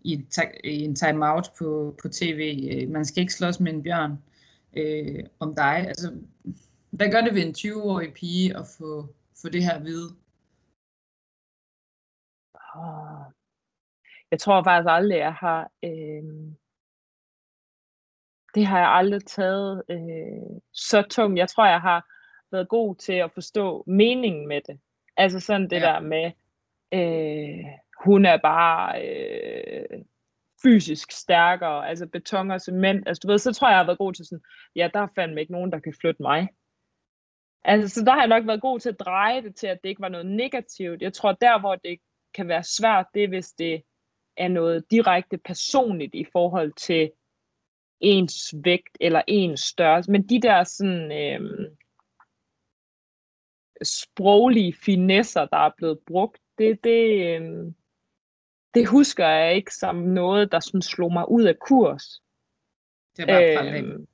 i, 0.01 0.12
en 0.12 0.26
ta- 0.26 0.61
i 0.64 0.84
en 0.84 0.94
timeout 0.96 1.51
på, 1.59 1.96
på 2.03 2.09
tv, 2.09 2.68
øh, 2.72 2.88
man 2.90 3.05
skal 3.05 3.20
ikke 3.20 3.32
slås 3.34 3.61
med 3.61 3.72
en 3.72 3.82
bjørn 3.82 4.12
øh, 4.76 5.24
om 5.40 5.55
dig. 5.55 5.76
Altså, 5.88 6.20
hvad 6.90 7.11
gør 7.12 7.20
det 7.20 7.34
ved 7.34 7.42
en 7.42 7.55
20-årig 7.59 8.12
pige 8.14 8.57
at 8.57 8.64
få, 8.78 9.07
få 9.42 9.48
det 9.48 9.64
her 9.64 9.74
at 9.74 9.84
vide? 9.84 10.09
Åh. 12.76 13.32
Jeg 14.30 14.40
tror 14.40 14.62
faktisk 14.62 14.88
aldrig, 14.90 15.18
jeg 15.18 15.34
har... 15.34 15.70
Øh, 15.84 16.53
det 18.55 18.66
har 18.66 18.78
jeg 18.78 18.88
aldrig 18.88 19.24
taget 19.26 19.82
øh, 19.88 20.61
så 20.72 21.03
tungt. 21.11 21.38
Jeg 21.38 21.48
tror, 21.48 21.66
jeg 21.66 21.80
har 21.80 22.07
været 22.53 22.68
god 22.68 22.96
til 22.96 23.12
at 23.12 23.32
forstå 23.32 23.84
meningen 23.86 24.48
med 24.48 24.61
det. 24.66 24.80
Altså 25.16 25.40
sådan 25.40 25.70
det 25.70 25.76
Ja. 25.76 25.80
der 25.80 26.01
med, 26.01 26.26
øh, 26.94 27.64
hun 28.05 28.24
er 28.24 28.36
bare 28.42 29.03
øh, 29.09 30.01
fysisk 30.62 31.12
stærkere, 31.12 31.88
altså 31.88 32.07
beton 32.07 32.51
og 32.51 32.61
cement. 32.61 33.09
Altså 33.09 33.20
du 33.22 33.28
ved, 33.28 33.38
så 33.38 33.53
tror 33.53 33.68
jeg, 33.68 33.72
jeg 33.72 33.78
har 33.78 33.86
været 33.86 33.98
god 33.98 34.12
til 34.12 34.24
sådan, 34.24 34.42
ja, 34.76 34.88
der 34.94 35.01
er 35.01 35.09
fandme 35.14 35.40
ikke 35.40 35.53
nogen, 35.53 35.72
der 35.72 35.78
kan 35.78 35.94
flytte 36.01 36.22
mig. 36.22 36.48
Altså, 37.64 37.88
så 37.94 38.05
der 38.05 38.12
har 38.12 38.20
jeg 38.20 38.28
nok 38.28 38.46
været 38.46 38.61
god 38.61 38.80
til 38.80 38.88
at 38.88 39.01
dreje 39.01 39.42
det 39.42 39.57
til, 39.57 39.66
at 39.66 39.78
det 39.82 39.88
ikke 39.88 40.01
var 40.01 40.09
noget 40.09 40.26
negativt. 40.26 41.03
Jeg 41.03 41.12
tror, 41.12 41.32
der 41.32 41.61
hvor 41.61 41.74
det 41.74 41.98
kan 42.34 42.48
være 42.48 42.62
svært, 42.62 43.07
det 43.14 43.24
er, 43.24 43.28
hvis 43.28 43.53
det 43.53 43.82
er 44.36 44.48
noget 44.48 44.90
direkte 44.90 45.38
personligt 45.38 46.14
i 46.14 46.26
forhold 46.32 46.72
til 46.72 47.11
ens 48.01 48.55
vægt 48.64 48.96
eller 49.01 49.22
ens 49.26 49.61
størrelse. 49.61 50.11
Men 50.11 50.28
de 50.28 50.40
der 50.40 50.64
sådan 50.64 51.12
øh, 51.12 51.70
sproglige 53.82 54.74
finesser, 54.84 55.46
der 55.46 55.57
er 55.57 55.70
blevet 55.76 55.98
brugt, 56.07 56.38
det, 56.59 56.84
det, 56.84 57.26
øh, 57.26 57.72
det 58.75 58.89
husker 58.89 59.27
jeg 59.29 59.55
ikke 59.55 59.75
som 59.75 59.97
noget, 59.97 60.53
der 60.53 60.61
sådan 60.61 60.83
slog 60.83 61.12
mig 61.12 61.31
ud 61.31 61.43
af 61.43 61.59
kurs. 61.59 62.23
Det 63.16 63.31
øh, 63.31 63.79
Øhm, 63.79 64.07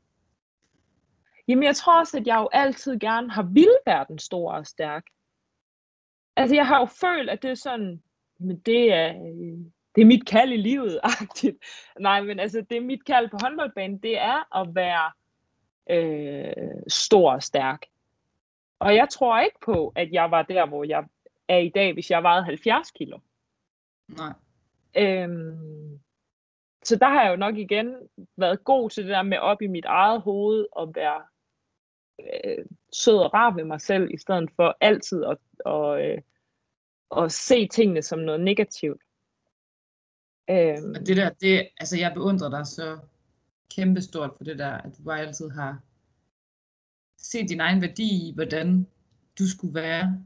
jamen 1.49 1.65
jeg 1.65 1.77
tror 1.77 1.99
også, 1.99 2.17
at 2.17 2.27
jeg 2.27 2.37
jo 2.37 2.49
altid 2.53 2.99
gerne 2.99 3.31
har 3.31 3.43
ville 3.43 3.79
være 3.87 4.05
den 4.09 4.19
store 4.19 4.55
og 4.55 4.67
stærk. 4.67 5.05
Altså 6.37 6.55
jeg 6.55 6.67
har 6.67 6.81
jo 6.81 6.87
følt, 6.87 7.31
at 7.31 7.43
det 7.43 7.51
er 7.51 7.55
sådan, 7.55 8.03
men 8.39 8.59
det 8.59 8.93
er, 8.93 9.09
øh, 9.09 9.59
det 9.95 10.03
er 10.03 10.07
mit 10.07 10.27
kald 10.27 10.53
i 10.53 10.57
livet, 10.57 11.01
agtigt. 11.03 11.57
Nej, 12.01 12.23
men 12.23 12.41
altså 12.41 12.61
det 12.71 12.77
er 12.77 12.81
mit 12.81 13.05
kald 13.05 13.29
på 13.31 13.39
håndboldbanen, 13.43 13.99
det 13.99 14.19
er 14.19 14.61
at 14.61 14.75
være 14.75 15.13
øh, 15.91 16.83
stor 16.89 17.33
og 17.33 17.43
stærk. 17.43 17.87
Og 18.79 18.95
jeg 18.95 19.09
tror 19.09 19.41
ikke 19.41 19.59
på, 19.65 19.93
at 19.97 20.13
jeg 20.13 20.31
var 20.31 20.43
der, 20.43 20.67
hvor 20.67 20.85
jeg 20.85 21.05
er 21.49 21.59
i 21.59 21.69
dag, 21.69 21.93
hvis 21.93 22.11
jeg 22.11 22.23
vejede 22.23 22.45
70 22.45 22.91
kilo. 22.91 23.19
nej. 24.09 24.33
Øhm, 24.99 26.01
så 26.85 26.97
der 26.97 27.09
har 27.09 27.23
jeg 27.23 27.31
jo 27.31 27.37
nok 27.37 27.57
igen 27.57 27.95
været 28.37 28.65
god 28.65 28.91
til 28.91 29.05
det 29.05 29.11
der 29.11 29.23
med 29.23 29.39
op 29.39 29.63
i 29.63 29.67
mit 29.67 29.85
eget 29.85 30.21
hoved 30.21 30.67
og 30.73 30.95
være 30.95 31.23
øh, 32.21 32.65
sød 32.93 33.19
og 33.19 33.35
rar 33.35 33.55
ved 33.55 33.65
mig 33.65 33.81
selv, 33.81 34.11
i 34.15 34.19
stedet 34.19 34.51
for 34.57 34.77
altid 34.81 35.25
at, 35.25 35.39
og, 35.65 36.05
øh, 36.07 36.19
at 37.17 37.33
se 37.33 37.69
tingene 37.69 38.03
som 38.03 38.19
noget 38.19 38.41
negativt. 38.41 39.03
Øhm, 40.51 40.91
Og 40.95 41.07
det 41.07 41.17
der, 41.17 41.31
det, 41.31 41.69
altså 41.81 41.99
jeg 41.99 42.15
beundrer 42.15 42.51
dig 42.51 42.67
så 42.67 42.99
kæmpestort 43.77 44.31
for 44.37 44.45
det 44.45 44.59
der, 44.59 44.71
at 44.71 44.99
du 44.99 45.03
bare 45.03 45.21
altid 45.21 45.51
har 45.51 45.83
set 47.19 47.49
din 47.49 47.61
egen 47.61 47.83
værdi 47.83 48.29
i, 48.29 48.33
hvordan 48.35 48.87
du 49.39 49.49
skulle 49.49 49.75
være. 49.75 50.25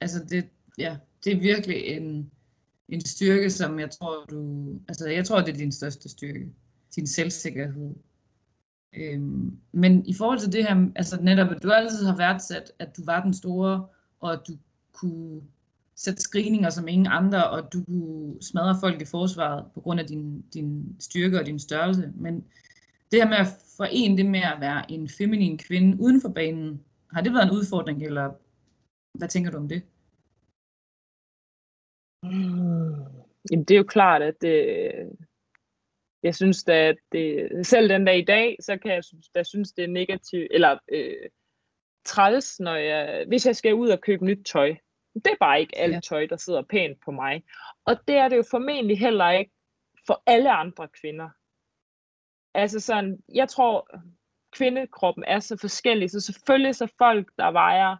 Altså 0.00 0.24
det, 0.24 0.48
ja, 0.78 0.96
det 1.24 1.32
er 1.32 1.40
virkelig 1.40 1.76
en, 1.76 2.32
en 2.88 3.00
styrke, 3.00 3.50
som 3.50 3.78
jeg 3.78 3.90
tror, 3.90 4.24
du, 4.30 4.66
altså 4.88 5.08
jeg 5.08 5.24
tror, 5.24 5.40
det 5.40 5.48
er 5.48 5.58
din 5.58 5.72
største 5.72 6.08
styrke. 6.08 6.48
Din 6.96 7.06
selvsikkerhed. 7.06 7.94
Øhm, 8.92 9.58
men 9.72 10.06
i 10.06 10.14
forhold 10.14 10.38
til 10.38 10.52
det 10.52 10.64
her, 10.64 10.90
altså 10.96 11.22
netop, 11.22 11.50
at 11.50 11.62
du 11.62 11.70
altid 11.70 12.06
har 12.06 12.16
værdsat, 12.16 12.72
at 12.78 12.96
du 12.96 13.04
var 13.04 13.22
den 13.22 13.34
store, 13.34 13.86
og 14.20 14.32
at 14.32 14.40
du 14.48 14.52
kunne 14.92 15.40
sætte 15.96 16.22
screeninger 16.22 16.70
som 16.70 16.88
ingen 16.88 17.06
andre, 17.06 17.50
og 17.50 17.72
du 17.72 17.84
kunne 17.84 18.42
smadre 18.42 18.76
folk 18.80 19.02
i 19.02 19.04
forsvaret 19.04 19.64
på 19.74 19.80
grund 19.80 20.00
af 20.00 20.06
din, 20.06 20.44
din 20.54 20.96
styrke 21.00 21.40
og 21.40 21.46
din 21.46 21.58
størrelse. 21.58 22.12
Men 22.14 22.34
det 23.10 23.22
her 23.22 23.28
med 23.28 23.36
at 23.36 23.46
forene 23.76 24.16
det 24.16 24.26
med 24.26 24.40
at 24.40 24.60
være 24.60 24.92
en 24.92 25.08
feminin 25.08 25.58
kvinde 25.58 26.00
uden 26.00 26.20
for 26.20 26.28
banen, 26.28 26.80
har 27.12 27.20
det 27.20 27.32
været 27.32 27.44
en 27.44 27.56
udfordring, 27.56 28.02
eller 28.02 28.30
hvad 29.14 29.28
tænker 29.28 29.50
du 29.50 29.56
om 29.56 29.68
det? 29.68 29.82
Mm. 32.22 33.04
Jamen, 33.50 33.64
det 33.64 33.70
er 33.70 33.78
jo 33.78 33.84
klart, 33.84 34.22
at 34.22 34.34
det, 34.40 34.82
jeg 36.22 36.34
synes 36.34 36.64
da, 36.64 36.88
at 36.88 36.96
det, 37.12 37.48
selv 37.66 37.88
den 37.88 38.04
dag 38.04 38.18
i 38.18 38.24
dag, 38.24 38.56
så 38.60 38.76
kan 38.76 38.92
jeg 38.92 39.04
synes, 39.04 39.28
da 39.28 39.42
synes, 39.42 39.72
det 39.72 39.84
er 39.84 39.88
negativt, 39.88 40.48
eller 40.50 40.78
øh, 40.92 41.28
træls, 42.04 42.60
når 42.60 42.74
jeg, 42.76 43.24
hvis 43.28 43.46
jeg 43.46 43.56
skal 43.56 43.74
ud 43.74 43.88
og 43.88 44.00
købe 44.00 44.24
nyt 44.24 44.46
tøj. 44.46 44.76
Det 45.14 45.26
er 45.26 45.36
bare 45.40 45.60
ikke 45.60 45.78
alt 45.78 45.94
Ja. 45.94 46.00
tøj, 46.00 46.26
der 46.26 46.36
sidder 46.36 46.62
pænt 46.62 47.00
på 47.04 47.10
mig. 47.10 47.42
Og 47.84 47.96
det 48.08 48.16
er 48.16 48.28
det 48.28 48.36
jo 48.36 48.44
formentlig 48.50 48.98
heller 48.98 49.30
ikke 49.30 49.52
for 50.06 50.22
alle 50.26 50.52
andre 50.52 50.88
kvinder. 50.88 51.28
Altså 52.54 52.80
sådan, 52.80 53.18
jeg 53.34 53.48
tror, 53.48 53.90
kvindekroppen 54.52 55.24
er 55.26 55.38
så 55.40 55.56
forskellig, 55.60 56.10
så 56.10 56.20
selvfølgelig 56.20 56.74
så 56.74 56.92
folk, 56.98 57.32
der 57.38 57.50
vejer 57.50 57.96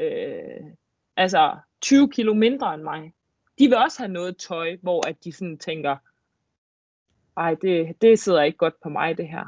øh, 0.00 0.72
altså 1.16 1.58
20 1.82 2.10
kilo 2.10 2.34
mindre 2.34 2.74
end 2.74 2.82
mig, 2.82 3.12
de 3.58 3.68
vil 3.68 3.76
også 3.76 3.98
have 3.98 4.12
noget 4.12 4.36
tøj, 4.36 4.76
hvor 4.82 5.08
at 5.08 5.24
de 5.24 5.32
sådan 5.32 5.58
tænker, 5.58 5.96
ej, 7.36 7.54
det, 7.54 8.02
det 8.02 8.18
sidder 8.18 8.42
ikke 8.42 8.58
godt 8.58 8.74
på 8.82 8.88
mig, 8.88 9.18
det 9.18 9.28
her. 9.28 9.44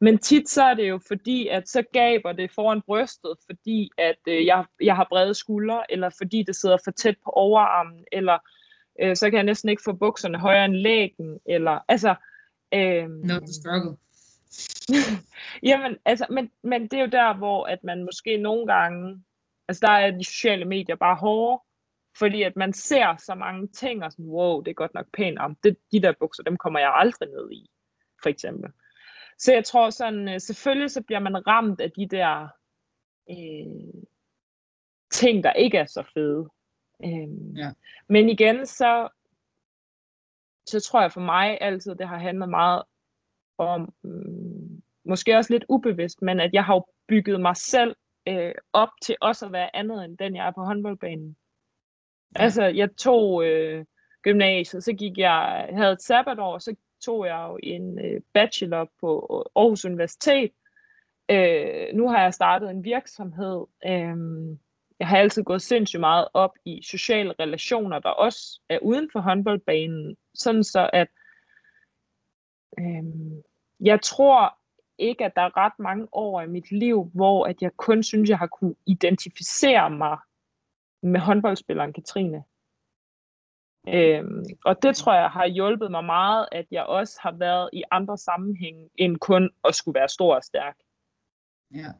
Men 0.00 0.18
tit 0.18 0.48
så 0.48 0.62
er 0.62 0.74
det 0.74 0.88
jo 0.88 1.00
fordi, 1.08 1.48
at 1.48 1.68
så 1.68 1.82
gaber 1.92 2.32
det 2.32 2.50
foran 2.50 2.82
brystet, 2.82 3.34
fordi 3.46 3.90
at 3.98 4.18
øh, 4.28 4.46
jeg, 4.46 4.64
jeg 4.80 4.96
har 4.96 5.06
brede 5.10 5.34
skuldre, 5.34 5.92
eller 5.92 6.10
fordi 6.18 6.42
det 6.42 6.56
sidder 6.56 6.76
for 6.84 6.90
tæt 6.90 7.16
på 7.24 7.30
overarmen, 7.30 8.04
eller 8.12 8.38
øh, 9.02 9.16
så 9.16 9.30
kan 9.30 9.36
jeg 9.36 9.44
næsten 9.44 9.68
ikke 9.68 9.82
få 9.84 9.92
bukserne 9.92 10.38
højere 10.38 10.64
end 10.64 10.74
lægen, 10.74 11.40
eller 11.46 11.78
altså... 11.88 12.14
Øh, 12.74 13.08
Not 13.08 13.42
the 13.42 13.52
struggle. 13.52 13.96
Jamen, 15.68 15.96
altså, 16.04 16.26
men, 16.30 16.50
men 16.62 16.82
det 16.82 16.92
er 16.92 17.00
jo 17.00 17.10
der, 17.12 17.34
hvor 17.34 17.66
at 17.66 17.84
man 17.84 18.04
måske 18.04 18.36
nogle 18.36 18.66
gange, 18.66 19.22
altså 19.68 19.86
der 19.86 19.92
er 19.92 20.10
de 20.10 20.24
sociale 20.24 20.64
medier 20.64 20.96
bare 20.96 21.16
hårde, 21.16 21.62
fordi 22.18 22.42
at 22.42 22.56
man 22.56 22.72
ser 22.72 23.16
så 23.16 23.34
mange 23.34 23.66
ting, 23.66 24.04
og 24.04 24.12
sådan, 24.12 24.26
wow, 24.26 24.60
det 24.60 24.70
er 24.70 24.74
godt 24.74 24.94
nok 24.94 25.06
pænt, 25.12 25.38
om 25.38 25.54
det, 25.54 25.76
de 25.92 26.02
der 26.02 26.12
bukser, 26.20 26.42
dem 26.42 26.56
kommer 26.56 26.78
jeg 26.78 26.92
aldrig 26.94 27.28
ned 27.28 27.52
i, 27.52 27.70
for 28.22 28.28
eksempel. 28.28 28.72
Så 29.38 29.52
jeg 29.52 29.64
tror 29.64 29.90
sådan, 29.90 30.28
øh, 30.28 30.40
selvfølgelig 30.40 30.90
så 30.90 31.02
bliver 31.02 31.20
man 31.20 31.46
ramt 31.46 31.80
af 31.80 31.90
de 31.90 32.06
der, 32.08 32.48
øh, 33.30 34.02
ting, 35.10 35.44
der 35.44 35.52
ikke 35.52 35.78
er 35.78 35.86
så 35.86 36.02
fede. 36.14 36.48
Øhm, 37.04 37.56
Ja. 37.56 37.70
Men 38.08 38.28
igen, 38.28 38.66
så, 38.66 39.08
så 40.66 40.80
tror 40.80 41.00
jeg 41.00 41.12
for 41.12 41.20
mig 41.20 41.58
altid, 41.60 41.94
det 41.94 42.08
har 42.08 42.18
handlet 42.18 42.48
meget 42.48 42.82
om, 43.58 43.94
mm, 44.02 44.82
måske 45.04 45.36
også 45.36 45.52
lidt 45.52 45.64
ubevidst, 45.68 46.22
men 46.22 46.40
at 46.40 46.50
jeg 46.52 46.64
har 46.64 46.84
bygget 47.08 47.40
mig 47.40 47.56
selv 47.56 47.96
øh, 48.28 48.54
op 48.72 48.88
til 49.02 49.16
også 49.20 49.46
at 49.46 49.52
være 49.52 49.76
andet 49.76 50.04
end 50.04 50.18
den, 50.18 50.36
jeg 50.36 50.46
er 50.46 50.50
på 50.50 50.64
håndboldbanen. 50.64 51.36
Altså, 52.34 52.64
jeg 52.64 52.96
tog 52.96 53.44
øh, 53.44 53.84
gymnasiet, 54.22 54.84
så 54.84 54.92
gik 54.92 55.18
jeg, 55.18 55.66
jeg 55.68 55.76
havde 55.76 55.92
et 55.92 56.02
sabbatår, 56.02 56.58
så 56.58 56.74
tog 57.04 57.26
jeg 57.26 57.46
jo 57.48 57.58
en 57.62 57.98
øh, 58.04 58.20
bachelor 58.32 58.90
på 59.00 59.42
Aarhus 59.56 59.84
Universitet. 59.84 60.52
Øh, 61.30 61.94
nu 61.94 62.08
har 62.08 62.22
jeg 62.22 62.34
startet 62.34 62.70
en 62.70 62.84
virksomhed. 62.84 63.64
Øh, 63.86 64.16
jeg 64.98 65.08
har 65.08 65.16
altid 65.16 65.44
gået 65.44 65.62
sindssygt 65.62 66.00
meget 66.00 66.28
op 66.34 66.50
i 66.64 66.82
sociale 66.82 67.34
relationer, 67.40 67.98
der 67.98 68.08
også 68.08 68.60
er 68.68 68.78
uden 68.78 69.08
for 69.12 69.20
håndboldbanen. 69.20 70.16
Sådan 70.34 70.64
så, 70.64 70.90
at 70.92 71.08
øh, 72.78 73.04
jeg 73.80 74.02
tror 74.02 74.58
ikke, 74.98 75.24
at 75.24 75.32
der 75.36 75.42
er 75.42 75.56
ret 75.56 75.78
mange 75.78 76.08
år 76.12 76.40
i 76.40 76.46
mit 76.46 76.70
liv, 76.70 77.10
hvor 77.14 77.46
at 77.46 77.62
jeg 77.62 77.76
kun 77.76 78.02
synes, 78.02 78.30
jeg 78.30 78.38
har 78.38 78.46
kunne 78.46 78.74
identificere 78.86 79.90
mig 79.90 80.18
med 81.02 81.20
håndboldspilleren 81.20 81.92
Katrine. 81.92 82.44
Øhm, 83.88 84.44
og 84.64 84.82
det 84.82 84.96
tror 84.96 85.14
jeg 85.14 85.30
har 85.30 85.46
hjulpet 85.46 85.90
mig 85.90 86.04
meget, 86.04 86.48
at 86.52 86.66
jeg 86.70 86.84
også 86.84 87.18
har 87.22 87.32
været 87.32 87.70
i 87.72 87.82
andre 87.90 88.18
sammenhænge, 88.18 88.90
end 88.94 89.16
kun 89.16 89.50
at 89.64 89.74
skulle 89.74 89.98
være 89.98 90.08
stor 90.08 90.34
og 90.34 90.44
stærk. 90.44 90.76
Ja. 91.74 91.92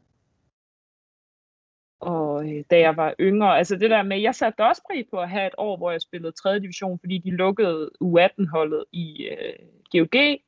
Og 2.01 2.51
øh, 2.51 2.65
da 2.71 2.79
jeg 2.79 2.97
var 2.97 3.15
yngre, 3.21 3.59
altså 3.59 3.77
det 3.77 3.91
der 3.91 4.03
med, 4.03 4.21
jeg 4.21 4.35
satte 4.35 4.65
også 4.65 4.83
pris 4.91 5.07
på 5.11 5.21
at 5.21 5.31
have 5.31 5.47
et 5.47 5.55
år, 5.59 5.77
hvor 5.77 5.91
jeg 5.91 6.03
spillede 6.03 6.33
3. 6.33 6.59
division, 6.59 6.99
fordi 6.99 7.19
de 7.19 7.31
lukkede 7.31 7.91
U18-holdet 8.05 8.85
i 8.93 9.25
øh, 9.25 9.59
GOG, 9.93 10.39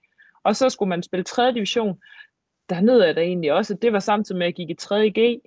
og 0.45 0.57
så 0.57 0.69
skulle 0.69 0.89
man 0.89 1.03
spille 1.03 1.25
3. 1.25 1.53
division. 1.53 2.01
Der 2.69 2.81
nød 2.81 3.05
jeg 3.05 3.17
da 3.17 3.21
egentlig 3.21 3.53
også, 3.53 3.75
at 3.75 3.83
det 3.83 3.93
var 3.93 3.99
samtidig 3.99 4.39
med, 4.39 4.47
at 4.47 4.49
jeg 4.49 4.67
gik 4.67 4.71
i 4.71 4.75
3. 4.75 5.11
G. 5.11 5.41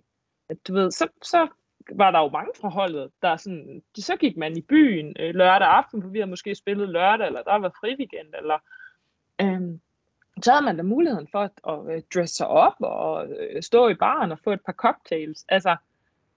At, 0.49 0.57
du 0.67 0.73
ved, 0.73 0.91
så, 0.91 1.07
så 1.21 1.47
var 1.91 2.11
der 2.11 2.19
jo 2.19 2.29
mange 2.29 2.51
fra 2.61 2.69
holdet, 2.69 3.11
der 3.21 3.37
sådan, 3.37 3.83
de, 3.95 4.01
så 4.01 4.15
gik 4.15 4.37
man 4.37 4.57
i 4.57 4.61
byen 4.61 5.15
øh, 5.19 5.35
lørdag 5.35 5.67
aften, 5.67 6.01
for 6.01 6.09
vi 6.09 6.19
havde 6.19 6.29
måske 6.29 6.55
spillet 6.55 6.89
lørdag, 6.89 7.27
eller 7.27 7.43
der 7.43 7.55
var 7.55 7.75
fri 7.79 7.95
weekend, 7.99 8.33
eller 8.37 8.59
øh, 9.41 9.79
så 10.41 10.51
havde 10.51 10.65
man 10.65 10.77
da 10.77 10.83
muligheden 10.83 11.27
for 11.31 11.39
at, 11.39 11.51
at, 11.67 11.79
øh, 11.91 11.97
at 11.97 12.03
dresse 12.13 12.35
sig 12.35 12.47
op 12.47 12.73
og 12.79 13.27
øh, 13.27 13.63
stå 13.63 13.87
i 13.87 13.93
baren 13.95 14.31
og 14.31 14.39
få 14.43 14.51
et 14.51 14.61
par 14.65 14.73
cocktails. 14.73 15.45
Altså, 15.49 15.75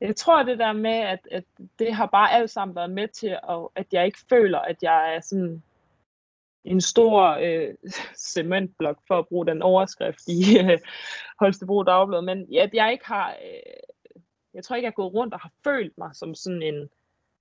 jeg 0.00 0.16
tror 0.16 0.42
det 0.42 0.58
der 0.58 0.72
med, 0.72 0.90
at, 0.94 1.28
at 1.30 1.44
det 1.78 1.94
har 1.94 2.06
bare 2.06 2.32
alt 2.32 2.50
sammen 2.50 2.76
været 2.76 2.90
med 2.90 3.08
til, 3.08 3.28
at, 3.28 3.68
at 3.74 3.86
jeg 3.92 4.06
ikke 4.06 4.18
føler, 4.28 4.58
at 4.58 4.82
jeg 4.82 5.14
er 5.16 5.20
sådan 5.20 5.62
en 6.64 6.80
stor 6.80 7.38
øh, 7.42 7.74
cementblok, 8.34 8.98
for 9.06 9.18
at 9.18 9.28
bruge 9.28 9.46
den 9.46 9.62
overskrift 9.62 10.28
i 10.28 10.58
øh, 10.58 10.78
Holstebro 11.40 11.82
Dagblad, 11.82 12.22
men 12.22 12.56
at 12.58 12.74
jeg 12.74 12.92
ikke 12.92 13.06
har, 13.06 13.30
øh, 13.30 13.72
jeg 14.56 14.64
tror 14.64 14.76
ikke, 14.76 14.84
jeg 14.84 14.90
har 14.90 15.02
gået 15.02 15.14
rundt 15.14 15.34
og 15.34 15.40
har 15.40 15.52
følt 15.64 15.98
mig 15.98 16.10
som 16.14 16.34
sådan 16.34 16.62
en 16.62 16.88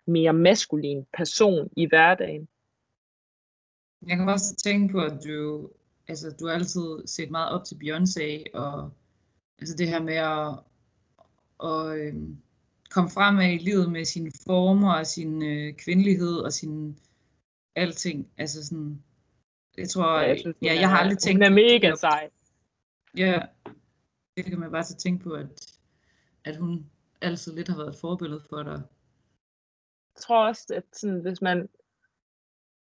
mere 0.08 0.34
maskulin 0.34 1.06
person 1.18 1.70
i 1.78 1.86
hverdagen. 1.86 2.48
Jeg 4.08 4.18
kan 4.18 4.30
også 4.30 4.56
tænke 4.56 4.92
på, 4.92 5.00
at 5.00 5.24
du, 5.28 5.70
altså, 6.08 6.36
du 6.40 6.48
har 6.48 6.54
altid 6.54 7.08
set 7.08 7.32
meget 7.32 7.52
op 7.54 7.66
til 7.66 7.76
Beyoncé, 7.76 8.44
og 8.54 8.92
altså 9.60 9.76
det 9.78 9.88
her 9.88 10.00
med 10.02 10.16
at, 10.16 10.60
at 11.64 12.00
øhm, 12.00 12.38
komme 12.90 13.10
frem 13.10 13.40
i 13.40 13.58
livet 13.58 13.92
med 13.92 14.06
sine 14.06 14.32
former 14.48 14.94
og 14.94 15.08
sin 15.08 15.44
øh, 15.44 15.74
kvindelighed 15.74 16.36
og 16.38 16.54
sin 16.54 17.00
alting. 17.76 18.28
Altså 18.38 18.66
sådan, 18.66 19.04
jeg 19.78 19.90
tror, 19.90 20.20
Ja, 20.20 20.28
jeg 20.28 20.40
synes, 20.40 20.56
ja, 20.62 20.76
er- 20.76 20.80
jeg 20.80 20.90
har 20.90 20.98
aldrig 20.98 21.18
tænkt 21.18 21.46
Hun 21.46 21.52
er 21.52 21.56
mega 21.64 21.96
sej. 21.96 22.30
Ja, 23.18 23.42
det 24.38 24.46
kan 24.46 24.60
man 24.60 24.72
bare 24.72 24.84
så 24.84 24.96
tænke 24.96 25.24
på, 25.24 25.30
at, 25.34 25.78
at 26.44 26.58
hun 26.58 26.86
altid 27.22 27.56
lidt 27.56 27.68
har 27.68 27.78
været 27.78 27.90
et 27.90 28.02
forbillede 28.02 28.42
for 28.50 28.64
dig. 28.64 28.82
Jeg 30.16 30.22
tror 30.22 30.48
også, 30.48 30.74
at 30.76 30.84
sådan, 30.94 31.22
hvis 31.22 31.42
man, 31.42 31.70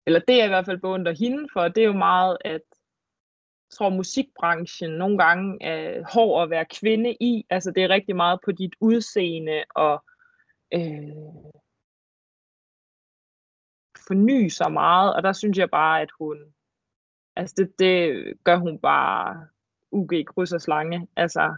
eller 0.07 0.21
det 0.29 0.41
er 0.41 0.45
i 0.45 0.49
hvert 0.49 0.67
fald 0.67 0.81
beundrer 0.81 1.15
hende 1.15 1.49
for, 1.53 1.69
det 1.69 1.83
er 1.83 1.87
jo 1.87 1.93
meget, 1.93 2.39
at 2.41 2.53
jeg 2.53 3.71
tror 3.71 3.89
musikbranchen 3.89 4.91
nogle 4.91 5.19
gange 5.19 5.63
er 5.63 6.05
hård 6.15 6.43
at 6.43 6.51
være 6.51 6.67
kvinde 6.81 7.17
i. 7.21 7.47
Altså 7.51 7.71
det 7.71 7.85
er 7.85 7.89
rigtig 7.89 8.17
meget 8.17 8.41
på 8.45 8.53
dit 8.53 8.75
udseende 8.81 9.65
og 9.75 10.05
øh, 10.75 11.57
forny 14.09 14.49
sig 14.49 14.73
meget. 14.73 15.15
Og 15.15 15.23
der 15.23 15.33
synes 15.33 15.59
jeg 15.59 15.71
bare, 15.71 16.03
at 16.03 16.11
hun, 16.19 16.55
altså 17.37 17.55
det, 17.59 17.79
det 17.79 18.25
gør 18.45 18.57
hun 18.57 18.79
bare 18.79 19.49
UG 19.91 20.11
kryds 20.27 20.53
og 20.53 20.61
slange. 20.61 21.09
Altså 21.17 21.55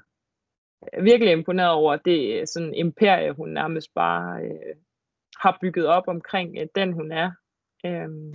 virkelig 1.03 1.33
imponeret 1.33 1.71
over, 1.71 1.97
det 1.97 2.41
øh, 2.41 2.47
sådan 2.47 2.75
imperie, 2.75 3.33
hun 3.33 3.49
nærmest 3.49 3.95
bare 3.95 4.43
øh, 4.43 4.77
har 5.37 5.59
bygget 5.61 5.87
op 5.87 6.05
omkring 6.07 6.57
øh, 6.59 6.67
den, 6.75 6.93
hun 6.93 7.13
er. 7.13 7.31
Øhm, 7.87 8.35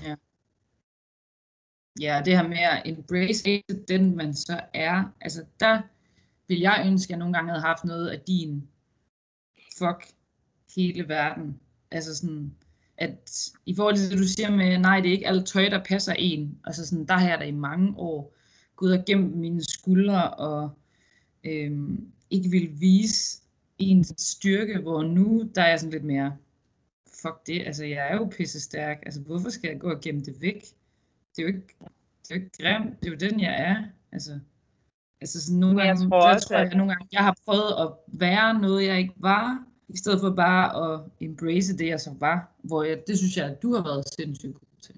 Ja, 2.02 2.22
det 2.26 2.38
her 2.38 2.48
med 2.48 2.58
at 2.58 2.82
embrace 2.86 3.64
den, 3.88 4.16
man 4.16 4.34
så 4.34 4.60
er. 4.74 5.04
Altså, 5.22 5.46
der 5.60 5.82
vil 6.48 6.60
jeg 6.60 6.84
ønske, 6.88 7.06
at 7.06 7.10
jeg 7.10 7.18
nogle 7.18 7.34
gange 7.34 7.50
havde 7.50 7.62
haft 7.62 7.84
noget 7.84 8.10
af 8.10 8.20
din 8.20 8.68
fuck 9.78 10.08
hele 10.76 11.08
verden. 11.08 11.60
Altså 11.92 12.16
sådan, 12.16 12.56
at 12.98 13.50
i 13.66 13.76
forhold 13.76 13.96
til 13.96 14.10
det, 14.10 14.18
du 14.18 14.24
siger 14.24 14.52
med, 14.52 14.78
nej, 14.78 15.00
det 15.00 15.08
er 15.08 15.14
ikke 15.14 15.28
alt 15.28 15.48
tøj, 15.48 15.70
der 15.70 15.84
passer 15.84 16.14
en. 16.14 16.60
Altså 16.66 16.88
sådan, 16.88 17.06
der 17.06 17.14
har 17.14 17.30
jeg 17.30 17.40
da 17.40 17.46
i 17.46 17.52
mange 17.52 17.94
år 17.98 18.36
gået 18.76 19.00
og 19.00 19.06
gemt 19.06 19.36
mine 19.36 19.64
skuldre 19.64 20.34
og 20.34 20.70
øhm, 21.44 22.12
ikke 22.36 22.50
vil 22.50 22.70
vise 22.80 23.42
ens 23.78 24.14
styrke, 24.18 24.80
hvor 24.80 25.04
nu, 25.04 25.50
der 25.56 25.62
er 25.62 25.70
jeg 25.70 25.80
sådan 25.80 25.92
lidt 25.92 26.04
mere, 26.04 26.38
fuck 27.22 27.48
det, 27.48 27.62
altså 27.68 27.86
jeg 27.86 28.08
er 28.12 28.16
jo 28.16 28.26
pisse 28.38 28.62
stærk, 28.62 28.98
altså 29.06 29.22
hvorfor 29.22 29.50
skal 29.50 29.68
jeg 29.70 29.80
gå 29.80 29.92
og 29.92 30.02
gemme 30.02 30.22
det 30.22 30.42
væk? 30.42 30.62
Det 31.36 31.38
er 31.38 31.42
jo 31.44 31.48
ikke, 31.48 31.68
det 32.24 32.32
er 32.32 32.36
jo 32.36 32.42
ikke 32.42 32.58
grimt, 32.62 33.00
det 33.02 33.08
er 33.08 33.12
jo 33.12 33.18
den, 33.30 33.40
jeg 33.40 33.56
er. 33.62 33.84
Altså, 34.12 34.40
altså 35.22 35.46
sådan 35.46 35.60
nogle 35.60 35.76
Men 35.76 35.86
jeg 35.86 35.96
gange, 35.96 36.10
tror 36.10 36.22
der 36.22 36.34
også, 36.34 36.48
tror 36.48 36.58
jeg, 36.58 36.66
at- 36.72 36.78
nogle 36.78 36.94
gange, 36.94 37.08
jeg 37.12 37.24
har 37.24 37.38
prøvet 37.46 37.74
at 37.84 38.20
være 38.20 38.62
noget, 38.62 38.86
jeg 38.88 38.98
ikke 39.00 39.14
var, 39.18 39.66
i 39.90 39.98
stedet 39.98 40.20
for 40.20 40.30
bare 40.36 40.94
at 40.94 41.02
embrace 41.20 41.78
det, 41.78 41.88
jeg 41.88 42.00
så 42.00 42.16
var. 42.20 42.52
Hvor 42.64 42.84
jeg, 42.84 43.04
det 43.08 43.18
synes 43.18 43.38
jeg, 43.38 43.46
at 43.50 43.62
du 43.62 43.74
har 43.76 43.84
været 43.84 44.06
sindssygt 44.20 44.54
god 44.54 44.78
til. 44.82 44.96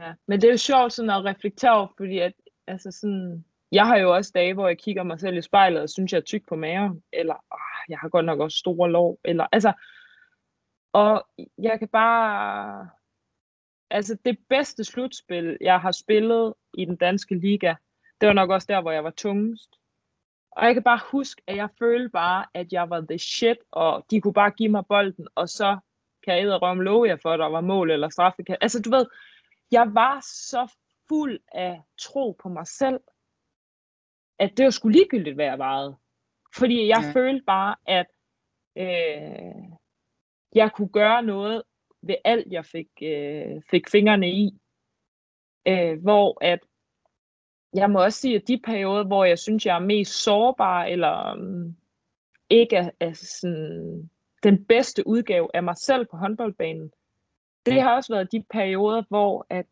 Ja, 0.00 0.14
men 0.28 0.40
det 0.40 0.46
er 0.48 0.52
jo 0.52 0.56
sjovt 0.58 0.92
sådan 0.92 1.10
at 1.10 1.24
reflektere 1.24 1.72
over, 1.78 1.88
fordi 1.96 2.18
at, 2.18 2.32
altså 2.66 2.90
sådan, 2.90 3.44
jeg 3.72 3.86
har 3.86 3.96
jo 3.96 4.14
også 4.14 4.32
dage, 4.34 4.54
hvor 4.54 4.68
jeg 4.68 4.78
kigger 4.78 5.02
mig 5.02 5.20
selv 5.20 5.36
i 5.36 5.42
spejlet 5.42 5.82
og 5.82 5.90
synes, 5.90 6.12
jeg 6.12 6.18
er 6.18 6.22
tyk 6.22 6.48
på 6.48 6.56
maven, 6.56 7.02
eller 7.12 7.34
ah, 7.34 7.84
jeg 7.88 7.98
har 7.98 8.08
godt 8.08 8.26
nok 8.26 8.40
også 8.40 8.58
store 8.58 8.90
lov, 8.90 9.18
eller 9.24 9.46
altså, 9.52 9.72
og 10.92 11.26
jeg 11.58 11.78
kan 11.78 11.88
bare, 11.88 12.88
altså 13.90 14.18
det 14.24 14.38
bedste 14.48 14.84
slutspil, 14.84 15.58
jeg 15.60 15.80
har 15.80 15.92
spillet 15.92 16.54
i 16.74 16.84
den 16.84 16.96
danske 16.96 17.34
liga, 17.34 17.74
det 18.20 18.26
var 18.26 18.32
nok 18.32 18.50
også 18.50 18.66
der, 18.70 18.80
hvor 18.80 18.90
jeg 18.90 19.04
var 19.04 19.10
tungest. 19.16 19.76
Og 20.50 20.66
jeg 20.66 20.74
kan 20.74 20.82
bare 20.82 21.00
huske, 21.12 21.42
at 21.46 21.56
jeg 21.56 21.68
følte 21.78 22.08
bare, 22.08 22.46
at 22.54 22.72
jeg 22.72 22.90
var 22.90 23.00
the 23.00 23.18
shit, 23.18 23.56
og 23.70 24.06
de 24.10 24.20
kunne 24.20 24.32
bare 24.32 24.50
give 24.50 24.68
mig 24.68 24.86
bolden, 24.86 25.28
og 25.34 25.48
så 25.48 25.78
kan 26.24 26.34
jeg 26.34 26.42
edderrømme 26.42 26.84
love 26.84 27.08
jer 27.08 27.16
for, 27.16 27.30
at 27.30 27.38
der 27.38 27.46
var 27.46 27.60
mål 27.60 27.90
eller 27.90 28.08
straffe. 28.08 28.42
Altså 28.60 28.82
du 28.82 28.90
ved, 28.90 29.06
jeg 29.70 29.94
var 29.94 30.20
så 30.20 30.72
fuld 31.08 31.40
af 31.52 31.82
tro 31.98 32.36
på 32.42 32.48
mig 32.48 32.66
selv, 32.66 33.00
at 34.40 34.56
det 34.56 34.64
var 34.64 34.70
sgu 34.70 34.88
ligegyldigt, 34.88 35.34
hvad 35.34 35.44
jeg 35.44 35.58
vejede. 35.58 35.96
Fordi 36.54 36.88
jeg 36.88 36.98
Ja. 37.00 37.06
ja. 37.06 37.12
følte 37.12 37.44
bare, 37.46 37.76
at 37.86 38.06
øh, 38.76 39.64
jeg 40.54 40.72
kunne 40.72 40.88
gøre 40.88 41.22
noget 41.22 41.62
ved 42.02 42.14
alt, 42.24 42.52
jeg 42.52 42.64
fik, 42.64 42.88
øh, 43.02 43.62
fik 43.70 43.88
fingrene 43.88 44.30
i. 44.30 44.60
Øh, 45.68 46.02
hvor 46.02 46.44
at, 46.44 46.58
jeg 47.74 47.90
må 47.90 48.04
også 48.04 48.20
sige, 48.20 48.36
at 48.36 48.48
de 48.48 48.60
perioder, 48.64 49.04
hvor 49.04 49.24
jeg 49.24 49.38
synes, 49.38 49.66
jeg 49.66 49.76
er 49.76 49.86
mest 49.86 50.22
sårbar, 50.22 50.84
eller 50.84 51.32
um, 51.32 51.76
ikke 52.50 52.76
er, 52.76 52.90
er 53.00 53.12
sådan, 53.12 54.10
den 54.42 54.64
bedste 54.64 55.06
udgave 55.06 55.48
af 55.54 55.62
mig 55.62 55.76
selv 55.76 56.06
på 56.06 56.16
håndboldbanen, 56.16 56.92
det 57.66 57.82
har 57.82 57.96
også 57.96 58.12
været 58.12 58.32
de 58.32 58.44
perioder, 58.50 59.02
hvor 59.08 59.46
at 59.50 59.66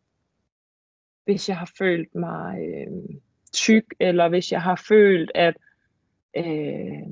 hvis 1.24 1.48
jeg 1.48 1.58
har 1.58 1.72
følt 1.78 2.14
mig 2.14 2.58
øh, 2.60 3.20
tyk, 3.52 3.84
eller 4.00 4.28
hvis 4.28 4.52
jeg 4.52 4.62
har 4.62 4.82
følt, 4.88 5.30
at 5.34 5.56
øh, 6.36 7.08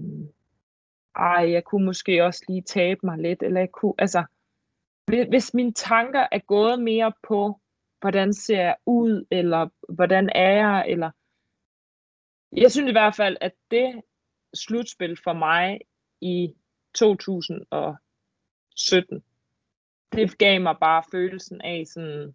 ej, 1.16 1.51
jeg 1.53 1.64
kunne 1.64 1.84
måske 1.84 2.24
også 2.24 2.45
lige 2.49 2.62
tabe 2.62 3.01
mig 3.03 3.18
lidt, 3.18 3.43
eller 3.43 3.61
jeg 3.61 3.72
kunne, 3.72 3.95
altså, 3.99 4.24
hvis- 5.28 5.55
mine 5.55 5.72
tanker 5.72 6.26
er 6.32 6.39
gået 6.39 6.82
mere 6.82 7.12
på, 7.28 7.61
hvordan 8.01 8.34
ser 8.34 8.61
jeg 8.62 8.76
ud, 8.87 9.24
eller 9.30 9.68
hvordan 9.93 10.30
er 10.34 10.51
jeg, 10.53 10.84
eller 10.89 11.11
jeg 12.57 12.72
synes 12.72 12.89
i 12.89 12.93
hvert 12.93 13.16
fald, 13.16 13.37
at 13.41 13.53
det 13.70 14.03
slutspil 14.55 15.16
for 15.24 15.32
mig 15.32 15.80
i 16.20 16.55
2017. 16.95 19.22
Det 20.12 20.39
gav 20.39 20.61
mig 20.61 20.76
bare 20.80 21.03
følelsen 21.12 21.61
af 21.61 21.82
sådan, 21.87 22.34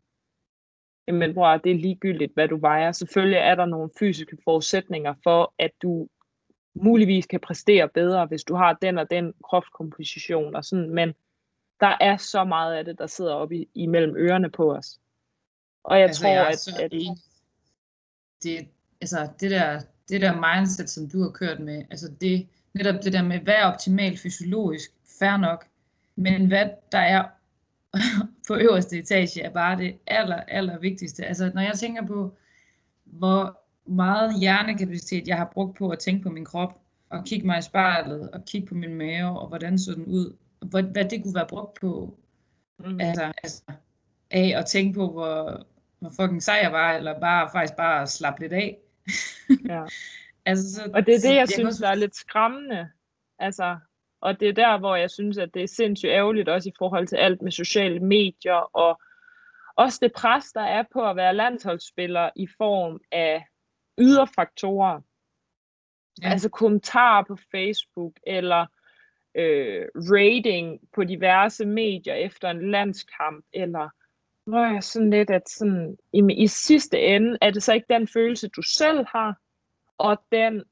jamen 1.07 1.33
bror, 1.33 1.57
det 1.57 1.71
er 1.71 1.75
ligegyldigt, 1.75 2.33
hvad 2.33 2.47
du 2.47 2.57
vejer. 2.57 2.91
Selvfølgelig 2.91 3.37
er 3.37 3.55
der 3.55 3.65
nogle 3.65 3.89
fysiske 3.99 4.37
forudsætninger 4.43 5.13
for, 5.23 5.53
at 5.59 5.71
du 5.81 6.07
muligvis 6.73 7.25
kan 7.25 7.39
præstere 7.39 7.89
bedre, 7.89 8.25
hvis 8.25 8.43
du 8.43 8.55
har 8.55 8.77
den 8.81 8.97
og 8.97 9.11
den 9.11 9.33
kropskomposition 9.43 10.55
og 10.55 10.65
sådan, 10.65 10.89
men 10.89 11.13
der 11.79 11.97
er 12.01 12.17
så 12.17 12.43
meget 12.43 12.73
af 12.73 12.85
det, 12.85 12.97
der 12.97 13.07
sidder 13.07 13.33
oppe 13.33 13.55
i, 13.55 13.69
imellem 13.73 14.15
ørerne 14.17 14.49
på 14.49 14.75
os. 14.75 14.99
Og 15.83 15.99
jeg 15.99 16.07
altså, 16.07 16.21
tror, 16.21 16.29
jeg 16.29 16.47
at, 16.47 16.79
at... 16.79 16.91
Det, 18.43 18.67
altså, 19.01 19.29
det 19.39 19.51
der, 19.51 19.81
det 20.09 20.21
der 20.21 20.55
mindset, 20.55 20.89
som 20.89 21.09
du 21.09 21.21
har 21.21 21.29
kørt 21.29 21.59
med, 21.59 21.85
altså 21.91 22.11
det, 22.21 22.47
netop 22.73 22.95
det 23.03 23.13
der 23.13 23.23
med, 23.23 23.39
hvad 23.39 23.53
er 23.53 23.65
optimalt 23.65 24.19
fysiologisk, 24.19 24.91
fair 25.19 25.37
nok, 25.37 25.65
men 26.15 26.47
hvad 26.47 26.69
der 26.91 26.99
er 26.99 27.23
på 28.47 28.55
øverste 28.55 28.99
etage, 28.99 29.41
er 29.41 29.49
bare 29.49 29.77
det 29.77 29.97
aller, 30.07 30.35
aller 30.35 30.79
vigtigste. 30.79 31.25
Altså, 31.25 31.51
når 31.53 31.61
jeg 31.61 31.73
tænker 31.73 32.05
på, 32.05 32.37
hvor 33.03 33.61
meget 33.85 34.39
hjernekapacitet 34.39 35.27
jeg 35.27 35.37
har 35.37 35.49
brugt 35.53 35.77
på 35.77 35.89
at 35.89 35.99
tænke 35.99 36.23
på 36.23 36.29
min 36.29 36.45
krop, 36.45 36.81
og 37.09 37.25
kigge 37.25 37.45
mig 37.45 37.59
i 37.59 37.61
spejlet, 37.61 38.29
og 38.29 38.45
kigge 38.45 38.67
på 38.67 38.75
min 38.75 38.95
mave, 38.95 39.39
og 39.39 39.47
hvordan 39.47 39.79
så 39.79 39.93
den 39.93 40.05
ud, 40.05 40.35
hvad, 40.59 40.83
hvad 40.83 41.05
det 41.05 41.23
kunne 41.23 41.35
være 41.35 41.47
brugt 41.47 41.79
på, 41.81 42.17
mm. 42.79 42.99
altså, 42.99 43.31
altså, 43.43 43.63
af 44.31 44.53
at 44.57 44.65
tænke 44.65 44.93
på, 44.93 45.11
hvor, 45.11 45.65
hvor 45.99 46.09
fucking 46.09 46.43
sej 46.43 46.59
jeg 46.63 46.71
var, 46.71 46.93
eller 46.93 47.19
bare 47.19 47.49
faktisk 47.53 47.75
bare 47.77 48.07
slappe 48.07 48.41
lidt 48.41 48.53
af. 48.53 48.77
ja. 49.69 49.83
altså, 50.45 50.73
så, 50.73 50.91
og 50.93 51.05
det 51.05 51.15
er 51.15 51.19
det, 51.19 51.29
jeg, 51.29 51.35
jeg 51.35 51.49
synes, 51.49 51.77
der 51.77 51.87
er 51.87 51.95
lidt 51.95 52.15
skræmmende. 52.15 52.89
Altså, 53.39 53.77
og 54.21 54.39
det 54.39 54.49
er 54.49 54.53
der, 54.53 54.77
hvor 54.77 54.95
jeg 54.95 55.11
synes, 55.11 55.37
at 55.37 55.53
det 55.53 55.63
er 55.63 55.67
sindssygt 55.67 56.11
ærgerligt, 56.11 56.49
også 56.49 56.69
i 56.69 56.73
forhold 56.77 57.07
til 57.07 57.15
alt 57.15 57.41
med 57.41 57.51
sociale 57.51 57.99
medier, 57.99 58.75
og 58.75 59.01
også 59.75 59.99
det 60.01 60.13
pres, 60.13 60.51
der 60.51 60.61
er 60.61 60.83
på 60.93 61.09
at 61.09 61.15
være 61.15 61.35
landsholdsspiller 61.35 62.29
i 62.35 62.47
form 62.57 62.99
af 63.11 63.45
ydre 63.99 64.27
faktorer. 64.35 65.01
Ja. 66.21 66.29
Altså 66.29 66.49
kommentarer 66.49 67.23
på 67.23 67.37
Facebook, 67.51 68.13
eller 68.27 68.65
øh, 69.35 69.85
rating 69.95 70.79
på 70.95 71.03
diverse 71.03 71.65
medier 71.65 72.13
efter 72.13 72.49
en 72.49 72.71
landskamp, 72.71 73.45
eller 73.53 73.89
hvor 74.45 74.73
jeg 74.73 74.83
sådan 74.83 75.09
lidt, 75.09 75.29
at 75.29 75.49
sådan, 75.49 75.97
i, 76.13 76.21
i 76.37 76.47
sidste 76.47 76.99
ende, 76.99 77.37
er 77.41 77.51
det 77.51 77.63
så 77.63 77.73
ikke 77.73 77.93
den 77.93 78.07
følelse, 78.07 78.47
du 78.47 78.61
selv 78.61 79.05
har, 79.07 79.39
og 79.97 80.23
den 80.31 80.63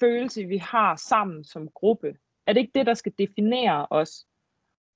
følelse, 0.00 0.44
vi 0.44 0.56
har 0.56 0.96
sammen 0.96 1.44
som 1.44 1.68
gruppe. 1.68 2.14
Er 2.48 2.52
det 2.52 2.60
ikke 2.60 2.78
det, 2.78 2.86
der 2.86 2.94
skal 2.94 3.12
definere 3.18 3.86
os? 3.90 4.26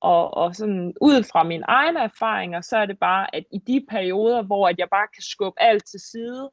Og, 0.01 0.35
og 0.35 0.55
sådan 0.55 0.95
ud 1.01 1.23
fra 1.33 1.43
mine 1.43 1.65
egne 1.69 2.01
erfaringer, 2.01 2.61
så 2.61 2.77
er 2.77 2.87
det 2.87 2.99
bare, 2.99 3.35
at 3.37 3.45
i 3.53 3.59
de 3.59 3.87
perioder, 3.91 4.43
hvor 4.43 4.69
at 4.69 4.79
jeg 4.79 4.89
bare 4.91 5.07
kan 5.15 5.23
skubbe 5.23 5.63
alt 5.63 5.87
til 5.87 6.01
side, 6.01 6.51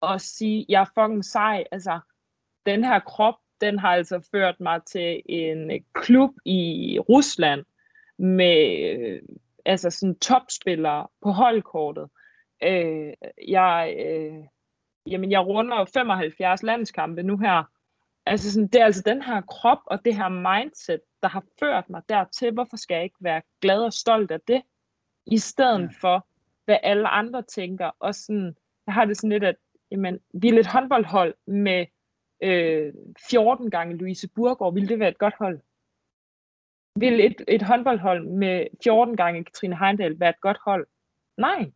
og 0.00 0.20
sige, 0.20 0.66
jeg 0.68 0.80
er 0.80 1.02
fucking 1.02 1.24
sej, 1.24 1.64
altså, 1.72 2.00
den 2.66 2.84
her 2.84 3.00
krop, 3.00 3.34
den 3.60 3.78
har 3.78 3.88
altså 3.88 4.28
ført 4.30 4.60
mig 4.60 4.80
til 4.84 5.22
en 5.26 5.84
klub 5.94 6.30
i 6.44 6.98
Rusland, 6.98 7.64
med 8.18 8.78
øh, 8.98 9.22
altså 9.64 9.90
sådan 9.90 10.18
topspillere 10.18 11.06
på 11.22 11.30
holdkortet. 11.30 12.08
Øh, 12.62 13.12
jeg, 13.48 13.96
øh, 14.06 14.44
jamen 15.06 15.30
jeg 15.30 15.46
runder 15.46 15.84
75 15.84 16.62
landskampe 16.62 17.22
nu 17.22 17.36
her. 17.36 17.64
Altså 18.28 18.52
sådan, 18.52 18.68
det 18.68 18.80
er 18.80 18.84
altså 18.84 19.02
den 19.06 19.22
her 19.22 19.40
krop 19.40 19.78
og 19.86 20.04
det 20.04 20.16
her 20.16 20.28
mindset, 20.28 21.00
der 21.22 21.28
har 21.28 21.44
ført 21.60 21.90
mig 21.90 22.02
dertil. 22.08 22.52
Hvorfor 22.52 22.76
skal 22.76 22.94
jeg 22.94 23.04
ikke 23.04 23.16
være 23.20 23.42
glad 23.60 23.78
og 23.82 23.92
stolt 23.92 24.30
af 24.30 24.40
det? 24.40 24.62
I 25.26 25.38
stedet 25.38 25.80
ja. 25.80 25.88
for, 26.00 26.26
hvad 26.64 26.76
alle 26.82 27.08
andre 27.08 27.42
tænker. 27.42 27.90
Og 27.98 28.14
sådan, 28.14 28.56
jeg 28.86 28.94
har 28.94 29.04
det 29.04 29.16
sådan 29.16 29.30
lidt, 29.30 29.44
at 29.44 29.56
jamen, 29.90 30.18
vi 30.34 30.48
er 30.48 30.58
et 30.58 30.66
håndboldhold 30.66 31.34
med 31.46 31.86
øh, 32.42 32.94
14 33.30 33.70
gange 33.70 33.96
Louise 33.96 34.28
Burgård. 34.28 34.74
Vil 34.74 34.88
det 34.88 34.98
være 34.98 35.08
et 35.08 35.18
godt 35.18 35.34
hold? 35.38 35.60
Vil 36.96 37.26
et, 37.26 37.42
et 37.48 37.62
håndboldhold 37.62 38.26
med 38.26 38.66
14 38.84 39.16
gange 39.16 39.44
Katrine 39.44 39.78
Heindal 39.78 40.20
være 40.20 40.30
et 40.30 40.40
godt 40.40 40.58
hold? 40.64 40.86
Nej. 41.36 41.70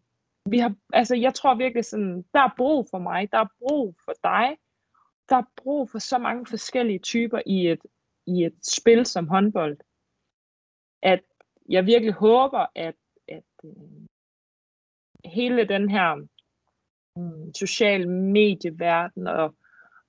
Vi 0.50 0.58
har, 0.58 0.74
altså, 0.92 1.16
jeg 1.16 1.34
tror 1.34 1.54
virkelig 1.54 1.84
sådan, 1.84 2.24
der 2.34 2.40
er 2.40 2.54
brug 2.56 2.86
for 2.90 2.98
mig, 2.98 3.32
der 3.32 3.38
er 3.38 3.48
brug 3.58 3.94
for 4.04 4.12
dig, 4.22 4.56
der 5.28 5.36
er 5.36 5.52
brug 5.56 5.90
for 5.90 5.98
så 5.98 6.18
mange 6.18 6.46
forskellige 6.46 6.98
typer 6.98 7.40
i 7.46 7.68
et, 7.68 7.80
i 8.26 8.44
et 8.44 8.66
spil 8.66 9.06
som 9.06 9.28
håndbold, 9.28 9.78
at 11.02 11.20
jeg 11.68 11.86
virkelig 11.86 12.14
håber, 12.14 12.66
at, 12.74 12.94
at 13.28 13.44
øh, 13.64 13.72
hele 15.24 15.68
den 15.68 15.90
her 15.90 16.26
um, 17.16 17.54
social 17.54 18.08
medieverden 18.08 19.26
og, 19.26 19.54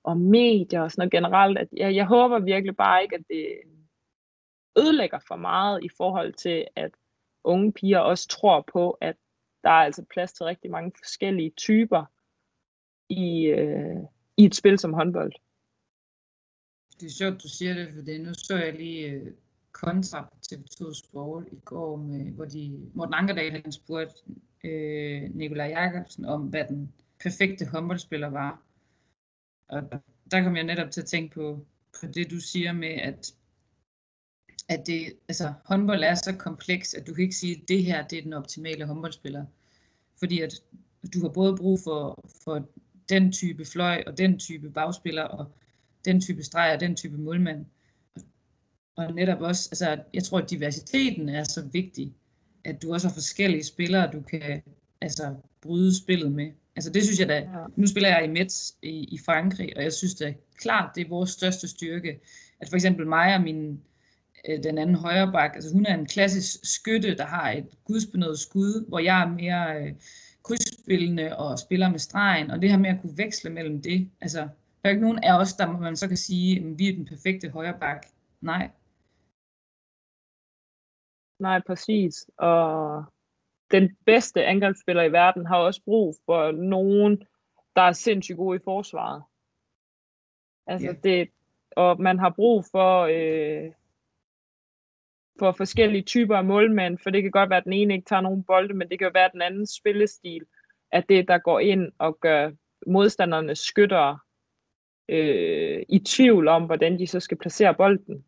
og 0.02 0.16
medier 0.16 0.80
og 0.80 0.90
sådan 0.90 1.00
noget 1.00 1.12
generelt, 1.12 1.58
at 1.58 1.68
jeg, 1.72 1.94
jeg 1.94 2.06
håber 2.06 2.38
virkelig 2.38 2.76
bare 2.76 3.02
ikke, 3.02 3.16
at 3.16 3.24
det 3.28 3.46
øh, 3.64 3.70
ødelægger 4.78 5.18
for 5.28 5.36
meget 5.36 5.84
i 5.84 5.88
forhold 5.96 6.32
til, 6.32 6.66
at 6.76 6.90
unge 7.44 7.72
piger 7.72 7.98
også 7.98 8.28
tror 8.28 8.64
på, 8.72 8.90
at 8.90 9.16
der 9.62 9.70
er 9.70 9.84
altså 9.84 10.04
plads 10.10 10.32
til 10.32 10.46
rigtig 10.46 10.70
mange 10.70 10.92
forskellige 10.98 11.50
typer 11.50 12.04
i, 13.08 13.46
øh, 13.46 14.02
i 14.36 14.44
et 14.44 14.54
spil 14.54 14.78
som 14.78 14.92
håndbold. 14.92 15.32
Det 17.00 17.06
er 17.06 17.10
sjovt, 17.10 17.42
du 17.42 17.48
siger 17.48 17.74
det, 17.74 17.88
for 17.94 18.02
det 18.02 18.20
nu 18.20 18.34
så 18.34 18.56
jeg 18.56 18.74
lige 18.74 19.10
øh, 19.10 19.32
kontra 19.72 20.22
på 20.22 20.36
TV2 20.52 20.94
Sport 20.94 21.44
i 21.52 21.58
går, 21.64 21.96
med, 21.96 22.32
hvor 22.32 22.44
de, 22.44 22.90
Morten 22.94 23.14
Ankerdal 23.14 23.52
han 23.52 23.72
spurgte 23.72 24.14
øh, 24.64 25.22
Nikolaj 25.34 25.66
Jakobsen 25.66 26.24
om, 26.24 26.42
hvad 26.42 26.64
den 26.68 26.92
perfekte 27.22 27.66
håndboldspiller 27.66 28.28
var. 28.28 28.62
Og 29.68 29.82
der 30.30 30.42
kom 30.42 30.56
jeg 30.56 30.64
netop 30.64 30.90
til 30.90 31.00
at 31.00 31.06
tænke 31.06 31.34
på, 31.34 31.66
på 32.00 32.06
det, 32.06 32.30
du 32.30 32.40
siger 32.40 32.72
med, 32.72 32.88
at 32.88 33.34
at 34.68 34.86
det, 34.86 35.12
altså, 35.28 35.52
håndbold 35.64 36.02
er 36.04 36.14
så 36.14 36.36
kompleks, 36.38 36.94
at 36.94 37.06
du 37.06 37.14
kan 37.14 37.22
ikke 37.22 37.36
sige, 37.36 37.56
at 37.62 37.68
det 37.68 37.84
her 37.84 38.06
det 38.06 38.18
er 38.18 38.22
den 38.22 38.32
optimale 38.32 38.86
håndboldspiller. 38.86 39.44
Fordi 40.18 40.40
at 40.40 40.62
du 41.14 41.20
har 41.20 41.28
både 41.28 41.56
brug 41.56 41.80
for, 41.84 42.24
for 42.44 42.68
den 43.08 43.32
type 43.32 43.64
fløj, 43.64 44.02
og 44.06 44.18
den 44.18 44.38
type 44.38 44.70
bagspiller, 44.70 45.22
og 45.22 45.52
den 46.04 46.20
type 46.20 46.42
streg, 46.42 46.72
og 46.74 46.80
den 46.80 46.96
type 46.96 47.18
målmand. 47.18 47.66
Og 48.96 49.14
netop 49.14 49.40
også, 49.40 49.68
altså, 49.72 50.02
jeg 50.14 50.24
tror, 50.24 50.38
at 50.38 50.50
diversiteten 50.50 51.28
er 51.28 51.44
så 51.44 51.62
vigtig, 51.72 52.14
at 52.64 52.82
du 52.82 52.92
også 52.92 53.08
har 53.08 53.14
forskellige 53.14 53.64
spillere, 53.64 54.10
du 54.12 54.20
kan 54.20 54.62
altså, 55.00 55.34
bryde 55.60 55.98
spillet 55.98 56.32
med. 56.32 56.50
Altså 56.76 56.90
det 56.90 57.02
synes 57.02 57.20
jeg 57.20 57.28
da, 57.28 57.48
nu 57.76 57.86
spiller 57.86 58.08
jeg 58.08 58.24
i 58.24 58.28
Mets 58.28 58.76
i, 58.82 58.88
i 58.88 59.18
Frankrig, 59.24 59.76
og 59.76 59.82
jeg 59.82 59.92
synes 59.92 60.14
da 60.14 60.34
klart, 60.58 60.90
det 60.94 61.04
er 61.04 61.08
vores 61.08 61.30
største 61.30 61.68
styrke, 61.68 62.20
at 62.60 62.68
for 62.68 62.74
eksempel 62.74 63.06
mig 63.06 63.34
og 63.34 63.42
min, 63.42 63.80
øh, 64.48 64.62
den 64.62 64.78
anden 64.78 64.96
højre 64.96 65.32
bak. 65.32 65.52
Altså 65.54 65.72
hun 65.72 65.86
er 65.86 65.94
en 65.94 66.06
klassisk 66.06 66.60
skytte, 66.62 67.16
der 67.16 67.26
har 67.26 67.50
et 67.50 67.66
gudsbenået 67.84 68.38
skud, 68.38 68.88
hvor 68.88 68.98
jeg 68.98 69.22
er 69.22 69.28
mere 69.28 69.94
krydsspillende 70.44 71.36
og 71.36 71.58
spiller 71.58 71.90
med 71.90 71.98
stregen, 71.98 72.50
og 72.50 72.62
det 72.62 72.70
her 72.70 72.78
med 72.78 72.90
at 72.90 73.00
kunne 73.00 73.18
veksle 73.18 73.50
mellem 73.50 73.82
det. 73.82 74.10
Altså, 74.20 74.40
der 74.40 74.84
er 74.84 74.88
ikke 74.88 75.02
nogen 75.02 75.24
af 75.24 75.40
os, 75.40 75.52
der 75.54 75.78
man 75.78 75.96
så 75.96 76.08
kan 76.08 76.16
sige, 76.16 76.60
at 76.60 76.78
vi 76.78 76.88
er 76.88 76.96
den 76.96 77.04
perfekte 77.04 77.50
højre 77.50 77.78
bak. 77.80 78.06
Nej. 78.40 78.70
Nej, 81.38 81.60
præcis. 81.66 82.30
Og 82.36 83.04
den 83.70 83.96
bedste 84.06 84.44
angrebsspiller 84.44 85.02
i 85.02 85.12
verden 85.12 85.46
har 85.46 85.56
også 85.56 85.82
brug 85.84 86.14
for 86.26 86.52
nogen, 86.52 87.18
der 87.76 87.82
er 87.82 87.92
sindssygt 87.92 88.36
gode 88.36 88.56
i 88.56 88.64
forsvaret. 88.64 89.22
Altså 90.66 90.88
yeah. 90.88 91.02
det, 91.02 91.30
og 91.76 92.00
man 92.00 92.18
har 92.18 92.30
brug 92.30 92.64
for 92.72 93.00
øh, 93.00 93.72
for 95.38 95.52
forskellige 95.52 96.02
typer 96.02 96.36
af 96.36 96.44
målmænd, 96.44 96.98
for 97.02 97.10
det 97.10 97.22
kan 97.22 97.30
godt 97.30 97.50
være, 97.50 97.56
at 97.56 97.64
den 97.64 97.72
ene 97.72 97.94
ikke 97.94 98.08
tager 98.08 98.22
nogen 98.22 98.44
bolde, 98.44 98.74
men 98.74 98.88
det 98.88 98.98
kan 98.98 99.06
jo 99.06 99.10
være, 99.14 99.24
at 99.24 99.32
den 99.32 99.42
anden 99.42 99.66
spillestil 99.66 100.42
er 100.92 101.00
det, 101.00 101.28
der 101.28 101.38
går 101.38 101.60
ind 101.60 101.92
og 101.98 102.20
gør 102.20 102.50
modstandernes 102.86 103.58
skyttere 103.58 104.18
øh, 105.08 105.82
i 105.88 105.98
tvivl 105.98 106.48
om, 106.48 106.66
hvordan 106.66 106.98
de 106.98 107.06
så 107.06 107.20
skal 107.20 107.38
placere 107.38 107.74
bolden. 107.74 108.24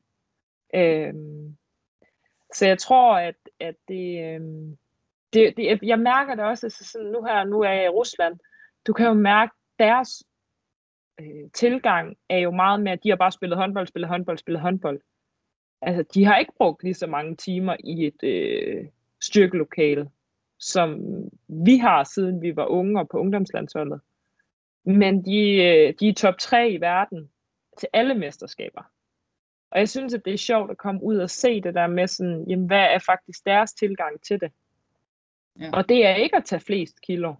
Øh, 0.74 1.14
så 2.54 2.66
jeg 2.66 2.78
tror, 2.78 3.18
at, 3.18 3.36
at 3.60 3.74
det, 3.88 4.24
øh, 4.24 4.40
det, 5.32 5.56
det, 5.56 5.78
jeg 5.82 5.98
mærker 5.98 6.34
det 6.34 6.44
også, 6.44 6.66
altså 6.66 6.84
sådan, 6.84 7.06
nu 7.06 7.24
her, 7.24 7.44
nu 7.44 7.60
er 7.60 7.70
jeg 7.70 7.84
i 7.84 7.88
Rusland, 7.88 8.38
du 8.86 8.92
kan 8.92 9.06
jo 9.06 9.14
mærke, 9.14 9.52
deres 9.78 10.24
øh, 11.20 11.50
tilgang 11.54 12.16
er 12.28 12.38
jo 12.38 12.50
meget 12.50 12.82
mere, 12.82 12.92
at 12.92 13.02
de 13.02 13.08
har 13.08 13.16
bare 13.16 13.32
spillet 13.32 13.58
håndbold, 13.58 13.86
spillet 13.86 14.08
håndbold, 14.08 14.38
spillet 14.38 14.62
håndbold 14.62 15.00
altså, 15.86 16.02
de 16.14 16.24
har 16.24 16.38
ikke 16.38 16.52
brugt 16.56 16.82
lige 16.82 16.94
så 16.94 17.06
mange 17.06 17.36
timer 17.36 17.76
i 17.84 18.06
et 18.06 18.22
øh, 18.22 18.86
styrkelokale, 19.20 20.10
som 20.58 21.00
vi 21.48 21.76
har, 21.76 22.04
siden 22.04 22.42
vi 22.42 22.56
var 22.56 22.66
unge 22.66 23.00
og 23.00 23.08
på 23.08 23.18
ungdomslandsholdet. 23.18 24.00
Men 24.84 25.24
de, 25.24 25.40
øh, 25.40 25.94
de 26.00 26.08
er 26.08 26.14
top 26.14 26.38
3 26.38 26.70
i 26.70 26.80
verden 26.80 27.30
til 27.78 27.88
alle 27.92 28.14
mesterskaber. 28.14 28.82
Og 29.70 29.78
jeg 29.78 29.88
synes, 29.88 30.14
at 30.14 30.24
det 30.24 30.32
er 30.32 30.38
sjovt 30.38 30.70
at 30.70 30.78
komme 30.78 31.02
ud 31.02 31.16
og 31.16 31.30
se 31.30 31.60
det 31.60 31.74
der 31.74 31.86
med 31.86 32.06
sådan, 32.06 32.44
jamen, 32.48 32.66
hvad 32.66 32.84
er 32.84 32.98
faktisk 32.98 33.46
deres 33.46 33.72
tilgang 33.72 34.20
til 34.22 34.40
det? 34.40 34.52
Ja. 35.60 35.70
Og 35.72 35.88
det 35.88 36.06
er 36.06 36.14
ikke 36.14 36.36
at 36.36 36.44
tage 36.44 36.60
flest 36.60 37.00
kilo. 37.00 37.34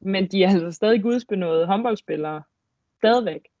Men 0.00 0.28
de 0.28 0.44
er 0.44 0.48
altså 0.48 0.70
stadig 0.70 1.02
gudsbenåede 1.02 1.66
håndboldspillere. 1.66 2.42
Stadigvæk. 2.98 3.53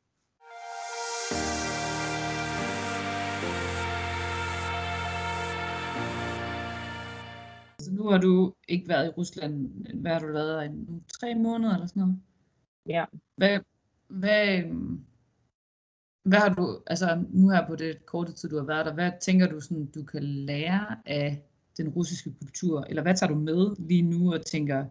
Nu 7.94 8.08
har 8.08 8.18
du 8.18 8.54
ikke 8.68 8.88
været 8.88 9.06
i 9.06 9.08
Rusland. 9.08 9.68
Hvad 9.94 10.12
har 10.12 10.18
du 10.18 10.32
været? 10.32 10.64
En, 10.64 11.04
tre 11.20 11.34
måneder 11.34 11.74
eller 11.74 11.86
sådan 11.86 12.00
noget? 12.00 12.20
Ja. 12.88 13.04
Hvad, 13.36 13.58
hvad, 14.08 14.58
øhm, 14.58 15.04
hvad 16.22 16.38
har 16.38 16.54
du, 16.54 16.82
altså 16.86 17.24
nu 17.30 17.48
her 17.48 17.66
på 17.66 17.76
det 17.76 18.06
korte 18.06 18.32
tid, 18.32 18.48
du 18.48 18.56
har 18.56 18.64
været 18.64 18.86
der, 18.86 18.94
hvad 18.94 19.12
tænker 19.20 19.48
du 19.48 19.60
sådan, 19.60 19.86
du 19.86 20.02
kan 20.02 20.22
lære 20.22 20.96
af 21.06 21.42
den 21.76 21.88
russiske 21.88 22.34
kultur? 22.40 22.84
Eller 22.88 23.02
hvad 23.02 23.16
tager 23.16 23.32
du 23.32 23.38
med 23.38 23.76
lige 23.78 24.02
nu 24.02 24.34
og 24.34 24.46
tænker, 24.46 24.84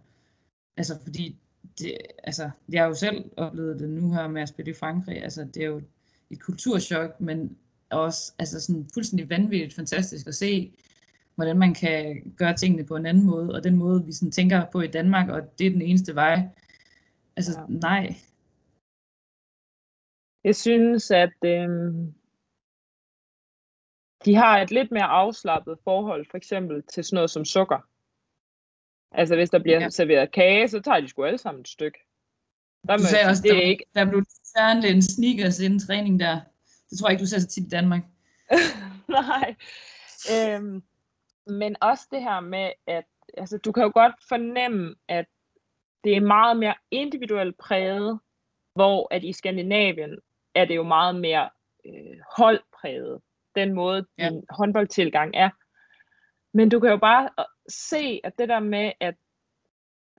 altså 0.77 0.99
fordi, 1.03 1.39
det, 1.79 1.97
altså, 2.23 2.49
jeg 2.69 2.81
har 2.81 2.87
jo 2.87 2.93
selv 2.93 3.31
oplevet 3.37 3.79
det 3.79 3.89
nu 3.89 4.13
her 4.13 4.27
med 4.27 4.41
at 4.41 4.49
spille 4.49 4.71
i 4.71 4.75
Frankrig, 4.75 5.23
altså 5.23 5.43
det 5.43 5.63
er 5.63 5.67
jo 5.67 5.81
et 6.29 6.39
kulturschok, 6.39 7.21
men 7.21 7.57
også 7.89 8.33
altså 8.39 8.61
sådan 8.61 8.89
fuldstændig 8.93 9.29
vanvittigt 9.29 9.73
fantastisk 9.73 10.27
at 10.27 10.35
se, 10.35 10.73
hvordan 11.35 11.57
man 11.59 11.73
kan 11.73 12.33
gøre 12.37 12.55
tingene 12.55 12.85
på 12.85 12.95
en 12.95 13.05
anden 13.05 13.25
måde, 13.25 13.55
og 13.55 13.63
den 13.63 13.75
måde, 13.75 14.05
vi 14.05 14.11
sådan 14.11 14.31
tænker 14.31 14.65
på 14.71 14.81
i 14.81 14.87
Danmark, 14.87 15.29
og 15.29 15.59
det 15.59 15.67
er 15.67 15.71
den 15.71 15.81
eneste 15.81 16.15
vej. 16.15 16.47
Altså, 17.35 17.59
Ja. 17.59 17.65
nej. 17.67 18.15
Jeg 20.43 20.55
synes, 20.55 21.11
at 21.11 21.33
øhm, 21.45 22.13
de 24.25 24.35
har 24.35 24.59
et 24.61 24.71
lidt 24.71 24.91
mere 24.91 25.03
afslappet 25.03 25.77
forhold, 25.83 26.25
for 26.31 26.37
eksempel 26.37 26.83
til 26.83 27.03
sådan 27.03 27.15
noget 27.15 27.29
som 27.29 27.45
sukker. 27.45 27.89
Altså 29.11 29.35
hvis 29.35 29.49
der 29.49 29.59
bliver 29.59 29.79
Ja. 29.81 29.89
serveret 29.89 30.31
kage, 30.31 30.67
så 30.67 30.81
tager 30.81 30.99
de 30.99 31.07
sgu 31.07 31.23
alle 31.23 31.37
sammen 31.37 31.61
et 31.61 31.67
stykke. 31.67 31.99
Der 32.87 32.97
Du 32.97 33.03
sagde 33.03 33.25
også, 33.29 33.41
det 33.43 33.51
der, 33.51 33.57
er 33.57 33.61
ikke, 33.61 33.85
der 33.95 34.05
blev 34.09 34.25
færdig 34.57 34.89
en 34.89 35.01
sneakers 35.01 35.59
inden 35.59 35.79
træning 35.79 36.19
der. 36.19 36.41
Det 36.89 36.99
tror 36.99 37.07
jeg 37.07 37.13
ikke, 37.13 37.21
du 37.21 37.27
ser 37.27 37.39
så 37.39 37.47
tit 37.47 37.65
i 37.65 37.69
Danmark. 37.69 38.03
Nej. 39.19 39.55
Øhm, 40.35 40.83
men 41.47 41.75
også 41.81 42.07
det 42.11 42.21
her 42.23 42.39
med, 42.39 42.71
at 42.87 43.05
altså, 43.37 43.57
du 43.57 43.71
kan 43.71 43.83
jo 43.83 43.91
godt 43.93 44.15
fornemme, 44.29 44.95
at 45.07 45.25
det 46.03 46.15
er 46.15 46.21
meget 46.21 46.57
mere 46.57 46.75
individuelt 46.91 47.57
præget, 47.57 48.19
hvor 48.75 49.07
at 49.11 49.23
i 49.23 49.33
Skandinavien 49.33 50.19
er 50.55 50.65
det 50.65 50.75
jo 50.75 50.83
meget 50.83 51.15
mere 51.15 51.49
øh, 51.85 52.19
holdpræget, 52.37 53.21
den 53.55 53.73
måde 53.73 54.05
Ja. 54.17 54.29
din 54.29 54.43
håndboldtilgang 54.49 55.35
er. 55.35 55.49
Men 56.53 56.69
du 56.69 56.79
kan 56.79 56.89
jo 56.89 56.97
bare 56.97 57.29
øh, 57.39 57.45
se, 57.69 58.21
at 58.23 58.37
det 58.37 58.49
der 58.49 58.59
med, 58.59 58.91
at 58.99 59.15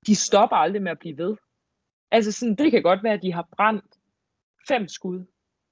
de 0.06 0.14
stopper 0.14 0.56
aldrig 0.56 0.82
med 0.82 0.90
at 0.90 0.98
blive 0.98 1.18
ved. 1.18 1.36
Altså 2.10 2.32
sådan, 2.32 2.54
det 2.54 2.70
kan 2.70 2.82
godt 2.82 3.02
være, 3.02 3.12
at 3.12 3.22
de 3.22 3.32
har 3.32 3.48
brændt 3.56 3.98
fem 4.68 4.88
skud, 4.88 5.24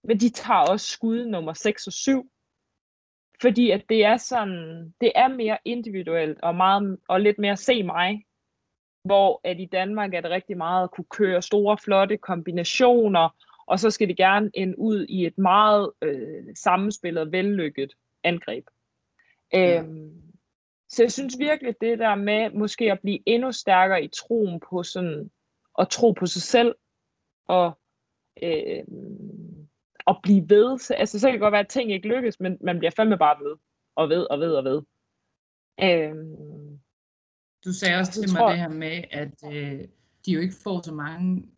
men 0.04 0.20
de 0.20 0.30
tager 0.30 0.60
også 0.70 0.86
skud 0.86 1.26
nummer 1.26 1.52
6 1.52 1.86
og 1.86 1.92
7, 1.92 2.31
fordi 3.42 3.70
at 3.70 3.84
det 3.88 4.04
er 4.04 4.16
sådan, 4.16 4.94
det 5.00 5.12
er 5.14 5.28
mere 5.28 5.58
individuelt 5.64 6.40
og, 6.42 6.54
meget, 6.54 6.98
og 7.08 7.20
lidt 7.20 7.38
mere 7.38 7.56
se 7.56 7.82
mig, 7.82 8.26
hvor 9.04 9.40
at 9.44 9.60
i 9.60 9.66
Danmark 9.66 10.14
er 10.14 10.20
det 10.20 10.30
rigtig 10.30 10.56
meget 10.56 10.84
at 10.84 10.90
kunne 10.90 11.04
køre 11.10 11.42
store, 11.42 11.78
flotte 11.78 12.16
kombinationer, 12.16 13.28
og 13.66 13.78
så 13.78 13.90
skal 13.90 14.08
det 14.08 14.16
gerne 14.16 14.50
ende 14.54 14.78
ud 14.78 15.06
i 15.08 15.26
et 15.26 15.38
meget 15.38 15.92
øh, 16.02 16.44
sammenspillet, 16.54 17.32
vellykket 17.32 17.92
angreb. 18.24 18.64
Ja. 19.52 19.80
Øhm, 19.80 20.22
så 20.88 21.02
jeg 21.02 21.12
synes 21.12 21.38
virkelig, 21.38 21.74
det 21.80 21.98
der 21.98 22.14
med 22.14 22.50
måske 22.50 22.92
at 22.92 23.00
blive 23.00 23.18
endnu 23.26 23.52
stærkere 23.52 24.04
i 24.04 24.08
troen 24.08 24.60
på 24.60 24.82
sådan, 24.82 25.30
at 25.78 25.88
tro 25.88 26.12
på 26.12 26.26
sig 26.26 26.42
selv, 26.42 26.74
og 27.48 27.78
øh, 28.42 28.84
at 30.06 30.16
blive 30.22 30.44
ved. 30.48 30.78
Så, 30.78 30.94
altså, 30.94 31.18
så 31.20 31.26
kan 31.26 31.32
det 31.32 31.40
godt 31.40 31.52
være, 31.52 31.60
at 31.60 31.68
ting 31.68 31.92
ikke 31.92 32.08
lykkes, 32.08 32.40
men 32.40 32.58
man 32.60 32.78
bliver 32.78 32.90
fandme 32.96 33.18
bare 33.18 33.36
ved, 33.44 33.56
og 33.96 34.08
ved, 34.08 34.22
og 34.30 34.40
ved, 34.40 34.52
og 34.54 34.64
ved. 34.64 34.82
Øhm, 35.82 36.78
Du 37.64 37.72
sagde 37.72 37.96
også 37.98 38.12
Så 38.12 38.20
til 38.20 38.30
mig 38.32 38.38
tror 38.38 38.48
det 38.50 38.58
her 38.58 38.68
med, 38.68 39.04
at 39.10 39.34
øh, 39.52 39.80
de 40.26 40.32
jo 40.32 40.40
ikke 40.40 40.54
får 40.62 40.82
så 40.82 40.94
mange 40.94 41.48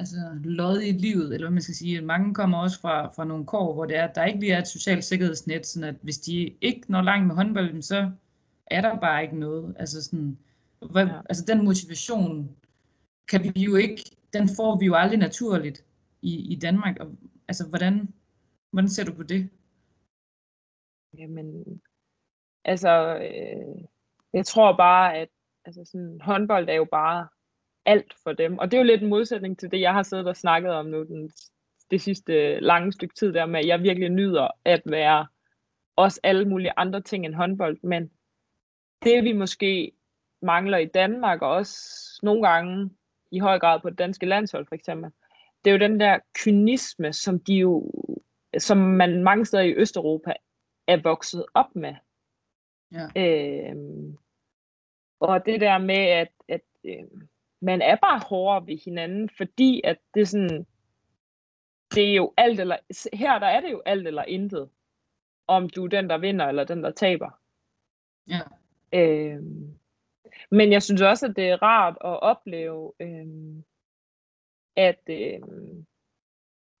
altså, 0.00 0.16
lod 0.44 0.80
i 0.80 0.92
livet, 0.92 1.34
eller 1.34 1.46
hvad 1.46 1.50
man 1.54 1.62
skal 1.62 1.74
sige. 1.74 2.00
Mange 2.00 2.34
kommer 2.34 2.58
også 2.58 2.80
fra, 2.80 3.06
fra 3.06 3.24
nogle 3.24 3.46
kår, 3.46 3.74
hvor 3.74 3.84
det 3.84 3.96
er, 3.96 4.06
der 4.06 4.24
ikke 4.24 4.40
lige 4.40 4.52
er 4.52 4.58
et 4.58 4.68
socialt 4.68 5.04
sikkerhedsnet, 5.04 5.66
sådan 5.66 5.88
at 5.88 5.94
hvis 6.02 6.18
de 6.18 6.54
ikke 6.60 6.82
når 6.88 7.02
langt 7.02 7.26
med 7.26 7.34
håndbolden, 7.34 7.82
så 7.82 8.10
er 8.66 8.80
der 8.80 9.00
bare 9.00 9.22
ikke 9.22 9.38
noget. 9.38 9.76
Altså, 9.78 10.02
sådan, 10.02 10.38
hvad, 10.90 11.06
Ja. 11.06 11.20
altså 11.28 11.44
den 11.48 11.64
motivation 11.64 12.56
kan 13.28 13.44
vi 13.44 13.60
jo 13.62 13.76
ikke, 13.76 14.02
den 14.32 14.48
får 14.56 14.78
vi 14.78 14.86
jo 14.86 14.94
aldrig 14.94 15.18
naturligt 15.18 15.84
i, 16.22 16.52
i 16.52 16.56
Danmark. 16.56 16.96
Og, 17.00 17.06
altså, 17.48 17.68
hvordan, 17.68 18.14
hvordan 18.70 18.88
ser 18.88 19.04
du 19.04 19.14
på 19.14 19.22
det? 19.22 19.50
Jamen, 21.18 21.80
altså, 22.64 23.18
øh, 23.18 23.84
jeg 24.32 24.46
tror 24.46 24.76
bare, 24.76 25.16
at 25.16 25.28
altså 25.64 25.84
sådan, 25.84 26.20
håndbold 26.20 26.68
er 26.68 26.74
jo 26.74 26.84
bare 26.84 27.28
alt 27.86 28.14
for 28.22 28.32
dem. 28.32 28.58
Og 28.58 28.70
det 28.70 28.76
er 28.76 28.80
jo 28.80 28.86
lidt 28.86 29.02
en 29.02 29.08
modsætning 29.08 29.58
til 29.58 29.70
det, 29.70 29.80
jeg 29.80 29.92
har 29.92 30.02
siddet 30.02 30.26
og 30.26 30.36
snakket 30.36 30.72
om 30.72 30.86
nu 30.86 31.02
den, 31.02 31.30
det 31.90 32.00
sidste 32.00 32.60
lange 32.60 32.92
stykke 32.92 33.14
tid 33.14 33.32
der 33.32 33.46
med, 33.46 33.60
at 33.60 33.66
jeg 33.66 33.82
virkelig 33.82 34.08
nyder 34.08 34.48
at 34.64 34.82
være 34.84 35.26
også 35.96 36.20
alle 36.22 36.48
mulige 36.48 36.72
andre 36.76 37.00
ting 37.00 37.26
end 37.26 37.34
håndbold. 37.34 37.78
Men 37.82 38.10
det 39.02 39.24
vi 39.24 39.32
måske 39.32 39.92
mangler 40.42 40.78
i 40.78 40.86
Danmark, 40.86 41.42
og 41.42 41.50
også 41.50 42.20
nogle 42.22 42.48
gange 42.48 42.90
i 43.30 43.38
høj 43.38 43.58
grad 43.58 43.80
på 43.80 43.90
det 43.90 43.98
danske 43.98 44.26
landshold 44.26 44.66
for 44.66 44.74
eksempel, 44.74 45.10
det 45.64 45.70
er 45.70 45.74
jo 45.74 45.78
den 45.78 46.00
der 46.00 46.18
kynisme, 46.38 47.12
som 47.12 47.40
de 47.40 47.54
jo, 47.54 47.90
som 48.58 48.78
man 48.78 49.22
mange 49.22 49.46
steder 49.46 49.62
i 49.62 49.74
Østeuropa 49.74 50.32
er 50.86 51.02
vokset 51.02 51.46
op 51.54 51.76
med. 51.76 51.94
Ja. 52.92 53.06
Øhm, 53.16 54.16
og 55.20 55.46
det 55.46 55.60
der 55.60 55.78
med, 55.78 55.94
at, 55.94 56.32
at 56.48 56.60
øhm, 56.84 57.28
man 57.60 57.82
er 57.82 57.96
bare 57.96 58.20
hårdere 58.28 58.66
ved 58.66 58.78
hinanden, 58.84 59.30
fordi 59.36 59.80
at 59.84 59.98
det 60.14 60.20
er 60.20 60.26
sådan, 60.26 60.66
det 61.94 62.10
er 62.10 62.14
jo 62.14 62.34
alt 62.36 62.60
eller, 62.60 62.76
her 63.16 63.38
der 63.38 63.46
er 63.46 63.60
det 63.60 63.70
jo 63.70 63.82
alt 63.86 64.06
eller 64.06 64.22
intet, 64.22 64.70
om 65.46 65.68
du 65.68 65.84
er 65.84 65.88
den, 65.88 66.10
der 66.10 66.18
vinder, 66.18 66.46
eller 66.46 66.64
den, 66.64 66.82
der 66.82 66.90
taber. 66.90 67.30
Ja. 68.28 68.40
Øhm, 68.92 69.78
men 70.50 70.72
jeg 70.72 70.82
synes 70.82 71.02
også, 71.02 71.26
at 71.26 71.36
det 71.36 71.48
er 71.48 71.62
rart 71.62 71.96
at 72.04 72.20
opleve, 72.20 72.92
øhm, 73.00 73.64
at 74.78 75.00
øhm, 75.10 75.86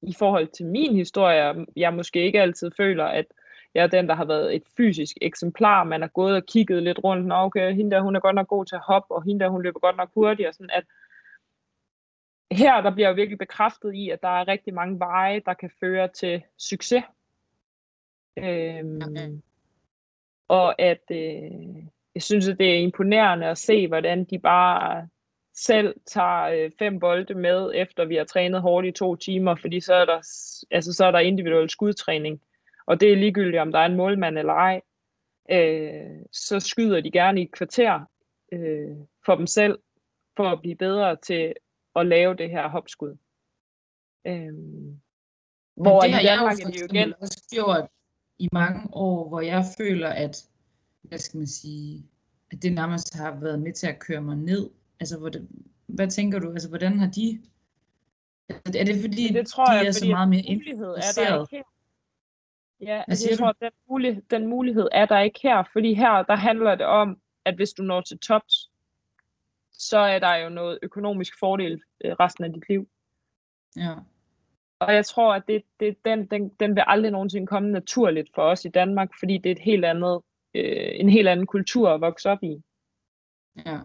i 0.02 0.14
forhold 0.18 0.48
til 0.48 0.66
min 0.66 0.96
historie, 0.96 1.66
jeg 1.76 1.94
måske 1.94 2.22
ikke 2.22 2.40
altid 2.40 2.70
føler, 2.76 3.04
at 3.04 3.26
jeg 3.74 3.82
er 3.82 3.86
den, 3.86 4.08
der 4.08 4.14
har 4.14 4.24
været 4.24 4.56
et 4.56 4.62
fysisk 4.76 5.16
eksemplar. 5.20 5.84
Man 5.84 6.00
har 6.00 6.08
gået 6.08 6.36
og 6.36 6.46
kigget 6.46 6.82
lidt 6.82 7.04
rundt, 7.04 7.26
Nå, 7.26 7.34
okay, 7.34 7.74
hende 7.74 7.90
der, 7.90 8.00
hun 8.00 8.16
er 8.16 8.20
godt 8.20 8.34
nok 8.34 8.48
god 8.48 8.64
til 8.64 8.76
at 8.76 8.82
hoppe, 8.86 9.14
og 9.14 9.22
hende 9.22 9.44
der, 9.44 9.50
hun 9.50 9.62
løber 9.62 9.80
godt 9.80 9.96
nok 9.96 10.10
hurtigt, 10.14 10.48
og 10.48 10.54
sådan 10.54 10.70
at 10.70 10.84
her, 12.52 12.80
der 12.80 12.94
bliver 12.94 13.08
jeg 13.08 13.16
virkelig 13.16 13.38
bekræftet 13.38 13.94
i, 13.94 14.10
at 14.10 14.22
der 14.22 14.28
er 14.28 14.48
rigtig 14.48 14.74
mange 14.74 14.98
veje, 14.98 15.40
der 15.46 15.54
kan 15.54 15.70
føre 15.80 16.08
til 16.08 16.42
succes. 16.58 17.02
Øhm, 18.38 19.00
Okay. 19.02 19.30
Og 20.48 20.80
at 20.80 21.02
øh, 21.10 21.86
jeg 22.14 22.22
synes, 22.22 22.48
at 22.48 22.58
det 22.58 22.70
er 22.70 22.78
imponerende 22.78 23.46
at 23.46 23.58
se, 23.58 23.88
hvordan 23.88 24.24
de 24.24 24.38
bare 24.38 25.08
selv 25.64 25.94
tager 26.06 26.42
øh, 26.42 26.70
fem 26.78 26.98
bolde 26.98 27.34
med, 27.34 27.72
efter 27.74 28.04
vi 28.04 28.16
har 28.16 28.24
trænet 28.24 28.60
hårdt 28.60 28.86
i 28.86 28.92
to 28.92 29.16
timer, 29.16 29.54
fordi 29.54 29.80
så 29.80 29.94
er 29.94 30.04
der, 30.04 30.18
altså, 30.70 30.92
så 30.92 31.04
er 31.04 31.10
der 31.10 31.18
individuel 31.18 31.70
skudtræning. 31.70 32.40
Og 32.86 33.00
det 33.00 33.12
er 33.12 33.16
ligegyldigt, 33.16 33.60
om 33.60 33.72
der 33.72 33.78
er 33.78 33.86
en 33.86 33.96
målmand 33.96 34.38
eller 34.38 34.52
ej. 34.52 34.80
Øh, 35.50 36.24
så 36.32 36.60
skyder 36.60 37.00
de 37.00 37.10
gerne 37.10 37.40
i 37.40 37.44
et 37.44 37.52
kvarter 37.52 38.00
øh, 38.52 38.96
for 39.26 39.34
dem 39.34 39.46
selv, 39.46 39.78
for 40.36 40.44
at 40.44 40.60
blive 40.60 40.76
bedre 40.76 41.16
til 41.16 41.54
at 41.96 42.06
lave 42.06 42.34
det 42.34 42.50
her 42.50 42.68
hopskud. 42.68 43.16
Øh, 44.26 44.52
hvor 45.76 46.00
det 46.00 46.12
har 46.12 46.20
jeg 46.20 46.38
jo 46.40 46.64
for 46.64 46.80
jo 46.80 46.86
igen... 46.90 47.14
også 47.20 47.44
gjort 47.52 47.88
i 48.38 48.48
mange 48.52 48.80
år, 48.92 49.28
hvor 49.28 49.40
jeg 49.40 49.64
føler, 49.78 50.08
at, 50.08 50.48
hvad 51.02 51.18
skal 51.18 51.38
man 51.38 51.46
sige, 51.46 52.04
at 52.50 52.62
det 52.62 52.72
nærmest 52.72 53.16
har 53.16 53.40
været 53.40 53.62
med 53.62 53.72
til 53.72 53.86
at 53.86 53.98
køre 53.98 54.20
mig 54.20 54.36
ned. 54.36 54.70
Altså, 55.00 55.18
hvor 55.18 55.28
det, 55.28 55.48
hvad 55.86 56.08
tænker 56.10 56.38
du, 56.38 56.50
altså, 56.50 56.68
hvordan 56.68 56.98
har 56.98 57.10
de, 57.10 57.42
er 58.48 58.84
det 58.84 59.00
fordi, 59.00 59.28
det 59.28 59.46
tror 59.46 59.64
de 59.64 59.72
jeg, 59.72 59.86
er 59.86 59.92
så 59.92 60.00
fordi 60.00 60.10
at 60.10 60.14
meget 60.14 60.28
mere 60.28 60.54
mulighed 60.54 60.84
er 60.84 60.90
der 60.90 60.96
interesseret? 60.96 61.48
ikke 61.52 61.56
her. 61.56 61.62
Ja, 62.80 63.02
altså 63.08 63.28
jeg 63.30 63.38
tror, 63.38 63.52
den, 63.52 63.70
mulighed, 63.90 64.22
den 64.30 64.46
mulighed 64.46 64.88
er 64.92 65.06
der 65.06 65.20
ikke 65.20 65.40
her, 65.42 65.64
fordi 65.72 65.94
her, 65.94 66.22
der 66.22 66.36
handler 66.36 66.74
det 66.74 66.86
om, 66.86 67.20
at 67.44 67.54
hvis 67.54 67.72
du 67.72 67.82
når 67.82 68.00
til 68.00 68.18
tops, 68.18 68.70
så 69.72 69.98
er 69.98 70.18
der 70.18 70.36
jo 70.36 70.48
noget 70.48 70.78
økonomisk 70.82 71.38
fordel 71.38 71.82
øh, 72.04 72.12
resten 72.12 72.44
af 72.44 72.52
dit 72.52 72.68
liv. 72.68 72.88
Ja. 73.76 73.94
og 74.78 74.94
jeg 74.94 75.06
tror, 75.06 75.34
at 75.34 75.42
det, 75.48 75.62
det, 75.80 76.04
den, 76.04 76.26
den, 76.26 76.48
den 76.48 76.74
vil 76.74 76.84
aldrig 76.86 77.12
nogensinde 77.12 77.46
komme 77.46 77.70
naturligt 77.70 78.30
for 78.34 78.42
os 78.42 78.64
i 78.64 78.68
Danmark, 78.68 79.08
fordi 79.18 79.38
det 79.38 79.50
er 79.50 79.54
et 79.54 79.62
helt 79.62 79.84
andet, 79.84 80.20
øh, 80.54 80.90
en 81.00 81.08
helt 81.08 81.28
anden 81.28 81.46
kultur 81.46 81.90
at 81.90 82.00
vokse 82.00 82.30
op 82.30 82.42
i. 82.42 82.62
Ja. 83.66 83.78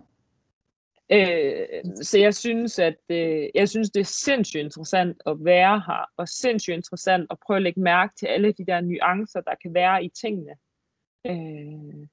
Øh, 1.12 1.66
så 2.02 2.20
jeg 2.20 2.36
synes, 2.36 2.80
at 2.80 2.98
øh, 3.10 3.50
jeg 3.56 3.70
synes, 3.70 3.90
det 3.90 4.00
er 4.00 4.04
sindssygt 4.04 4.64
interessant 4.64 5.18
at 5.26 5.38
være 5.40 5.84
her, 5.88 6.06
og 6.18 6.28
sindssygt 6.28 6.74
interessant 6.74 7.28
at 7.32 7.38
prøve 7.46 7.58
at 7.58 7.64
lægge 7.64 7.82
mærke 7.82 8.14
til 8.20 8.26
alle 8.26 8.52
de 8.52 8.66
der 8.66 8.82
nuancer, 8.82 9.42
der 9.42 9.56
kan 9.62 9.74
være 9.74 10.06
i 10.06 10.10
tingene. 10.22 10.54
Øh, 11.28 12.08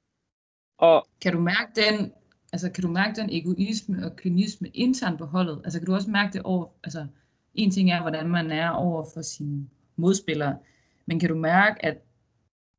og 0.78 1.07
Kan 1.22 1.32
du 1.32 1.41
mærke 1.41 1.72
den, 1.76 2.12
altså 2.53 2.70
kan 2.70 2.82
du 2.82 2.88
mærke 2.88 3.20
den 3.20 3.30
egoisme 3.32 4.07
og 4.07 4.16
kynisme 4.16 4.68
internt 4.68 5.18
på 5.18 5.24
holdet? 5.24 5.61
Altså 5.64 5.78
kan 5.78 5.86
du 5.86 5.95
også 5.95 6.11
mærke 6.11 6.32
det 6.32 6.43
over, 6.43 6.66
altså 6.84 7.07
en 7.55 7.70
ting 7.70 7.91
er, 7.91 8.01
hvordan 8.01 8.28
man 8.28 8.51
er 8.51 8.70
over 8.70 9.05
for 9.14 9.22
sine 9.22 9.68
modspillere, 9.97 10.59
men 11.07 11.20
kan 11.20 11.28
du 11.28 11.34
mærke, 11.34 11.84
at 11.84 11.97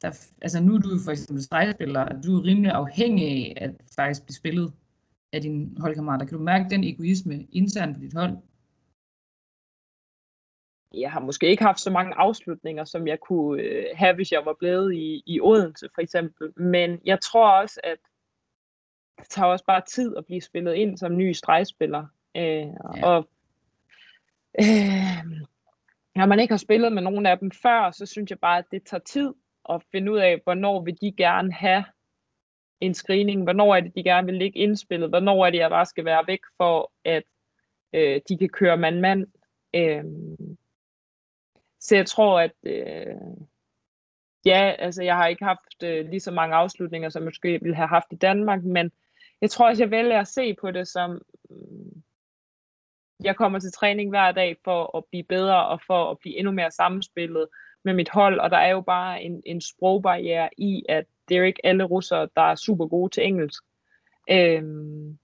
der, 0.02 0.28
altså 0.42 0.64
nu 0.64 0.76
er 0.76 0.80
du 0.80 1.00
for 1.06 1.12
eksempel 1.12 1.44
stregspiller, 1.44 2.00
at 2.00 2.24
du 2.24 2.38
er 2.38 2.44
rimelig 2.44 2.72
afhængig 2.72 3.28
af 3.28 3.54
at 3.66 3.72
faktisk 3.96 4.24
blive 4.24 4.36
spillet 4.36 4.74
af 5.34 5.42
dine 5.42 5.82
holdkammerater. 5.82 6.26
Kan 6.26 6.38
du 6.38 6.44
mærke 6.44 6.70
den 6.70 6.84
egoisme 6.84 7.44
internt 7.52 7.96
på 7.96 8.02
dit 8.02 8.14
hold? 8.14 8.38
jeg 10.94 11.12
har 11.12 11.20
måske 11.20 11.48
ikke 11.50 11.64
haft 11.64 11.80
så 11.80 11.92
mange 11.92 12.14
afslutninger, 12.16 12.84
som 12.84 13.08
jeg 13.08 13.20
kunne 13.20 13.62
øh, 13.62 13.86
have, 13.94 14.16
hvis 14.16 14.32
jeg 14.32 14.46
var 14.46 14.56
blevet 14.60 14.94
i, 14.94 15.24
i 15.26 15.42
Odense 15.42 15.90
for 15.96 16.02
eksempel. 16.02 16.60
Men 16.60 17.00
jeg 17.06 17.22
tror 17.22 17.52
også, 17.52 17.80
at 17.84 17.98
det 19.20 19.30
tager 19.30 19.48
også 19.48 19.66
bare 19.66 19.82
tid 19.88 20.16
at 20.18 20.26
blive 20.26 20.42
spillet 20.42 20.74
ind 20.74 20.98
som 20.98 21.18
ny 21.18 21.32
stregspiller. 21.32 22.06
Øh, 22.38 22.44
ja. 22.44 23.06
Og 23.06 23.30
øh, 24.60 24.66
når 26.16 26.26
man 26.26 26.40
ikke 26.40 26.52
har 26.52 26.58
spillet 26.58 26.94
med 26.94 27.02
nogen 27.02 27.26
af 27.26 27.40
dem 27.40 27.52
før, 27.52 27.92
så 27.92 28.06
synes 28.06 28.30
jeg 28.30 28.40
bare, 28.40 28.58
at 28.58 28.72
det 28.72 28.84
tager 28.84 29.02
tid 29.02 29.34
at 29.70 29.84
finde 29.92 30.12
ud 30.12 30.18
af, 30.18 30.42
hvornår 30.44 30.84
vil 30.84 31.02
de 31.02 31.12
gerne 31.12 31.54
have 31.54 31.84
en 32.82 32.94
screening, 32.94 33.44
hvornår 33.44 33.76
er 33.76 33.80
det, 33.80 33.96
de 33.96 34.04
gerne 34.04 34.26
vil 34.26 34.36
ligge 34.36 34.60
indspillet, 34.60 35.10
hvornår 35.10 35.46
er 35.46 35.50
det, 35.50 35.58
jeg 35.58 35.70
bare 35.70 35.86
skal 35.86 36.06
være 36.06 36.28
væk 36.28 36.40
for, 36.58 36.92
at 37.06 37.24
øh, 37.94 38.22
de 38.30 38.38
kan 38.38 38.50
køre 38.50 38.78
mand-mand. 38.78 39.28
Øh, 39.76 40.04
så 41.80 41.96
jeg 41.96 42.06
tror, 42.06 42.40
at 42.40 42.52
øh, 42.64 43.16
ja, 44.46 44.76
altså 44.80 45.04
jeg 45.04 45.16
har 45.16 45.28
ikke 45.28 45.44
haft 45.46 45.84
øh, 45.84 46.10
lige 46.10 46.20
så 46.20 46.32
mange 46.32 46.56
afslutninger, 46.56 47.10
som 47.10 47.22
jeg 47.22 47.28
måske 47.28 47.60
ville 47.62 47.76
have 47.76 47.88
haft 47.88 48.08
i 48.12 48.16
Danmark, 48.16 48.64
men 48.64 48.92
jeg 49.42 49.50
tror 49.50 49.70
også, 49.70 49.84
jeg 49.84 49.92
vælger 49.92 50.20
at 50.20 50.28
se 50.28 50.54
på 50.54 50.72
det 50.72 50.88
som, 50.88 51.22
øh, 51.52 52.02
jeg 53.24 53.36
kommer 53.36 53.60
til 53.60 53.72
træning 53.72 54.10
hver 54.10 54.32
dag 54.32 54.58
for 54.64 54.98
at 54.98 55.06
blive 55.06 55.24
bedre 55.24 55.68
og 55.68 55.82
for 55.88 56.12
at 56.12 56.20
blive 56.20 56.38
endnu 56.38 56.52
mere 56.52 56.72
sammenspillet 56.72 57.48
med 57.84 57.94
mit 57.94 58.10
hold, 58.10 58.40
og 58.40 58.50
der 58.50 58.58
er 58.58 58.70
jo 58.70 58.82
bare 58.82 59.24
en, 59.24 59.42
en 59.46 59.62
sprogbarriere 59.62 60.50
i, 60.58 60.84
at 60.90 61.06
det 61.32 61.38
er 61.38 61.40
jo 61.40 61.46
ikke 61.46 61.66
alle 61.66 61.84
russere, 61.84 62.30
der 62.36 62.42
er 62.42 62.56
super 62.56 62.88
gode 62.88 63.14
til 63.14 63.26
engelsk. 63.26 63.64
Øhm, 64.30 65.18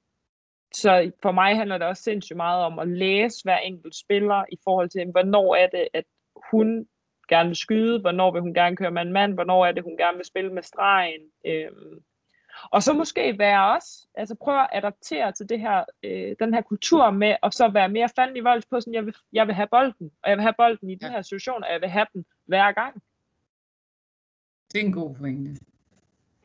så 0.73 1.11
for 1.21 1.31
mig 1.31 1.55
handler 1.55 1.77
det 1.77 1.87
også 1.87 2.03
sindssygt 2.03 2.37
meget 2.37 2.65
om 2.65 2.79
at 2.79 2.87
læse 2.87 3.43
hver 3.43 3.57
enkelt 3.57 3.95
spiller 3.95 4.45
i 4.51 4.57
forhold 4.63 4.89
til, 4.89 5.11
hvornår 5.11 5.55
er 5.55 5.67
det, 5.67 5.87
at 5.93 6.05
hun 6.51 6.87
gerne 7.29 7.49
vil 7.49 7.55
skyde, 7.55 7.99
hvornår 7.99 8.31
vil 8.31 8.41
hun 8.41 8.53
gerne 8.53 8.75
køre 8.75 8.91
med 8.91 9.01
en 9.01 9.13
mand, 9.13 9.33
hvornår 9.33 9.65
er 9.65 9.71
det, 9.71 9.83
hun 9.83 9.97
gerne 9.97 10.17
vil 10.17 10.25
spille 10.25 10.53
med 10.53 10.63
stregen. 10.63 11.21
Øhm, 11.45 12.03
og 12.71 12.83
så 12.83 12.93
måske 12.93 13.37
være 13.37 13.73
også, 13.75 14.07
altså 14.15 14.35
prøve 14.35 14.61
at 14.61 14.69
adaptere 14.71 15.31
til 15.31 15.49
det 15.49 15.59
her, 15.59 15.83
øh, 16.03 16.35
den 16.39 16.53
her 16.53 16.61
kultur 16.61 17.11
med, 17.11 17.35
og 17.41 17.53
så 17.53 17.67
være 17.67 17.89
mere 17.89 18.09
fanden 18.15 18.37
i 18.37 18.39
volds 18.39 18.65
på, 18.65 18.79
sådan, 18.79 18.93
jeg 18.93 19.05
vil, 19.05 19.15
jeg 19.33 19.47
vil 19.47 19.55
have 19.55 19.67
bolden, 19.71 20.11
og 20.23 20.29
jeg 20.29 20.37
vil 20.37 20.43
have 20.43 20.55
bolden 20.57 20.89
i 20.89 20.95
den 20.95 21.11
her 21.11 21.21
situation, 21.21 21.63
og 21.63 21.71
jeg 21.71 21.81
vil 21.81 21.89
have 21.89 22.07
den 22.13 22.25
hver 22.45 22.71
gang. 22.71 23.01
Det 24.73 24.81
er 24.81 24.85
en 24.85 24.93
god 24.93 25.15
pointe. 25.15 25.65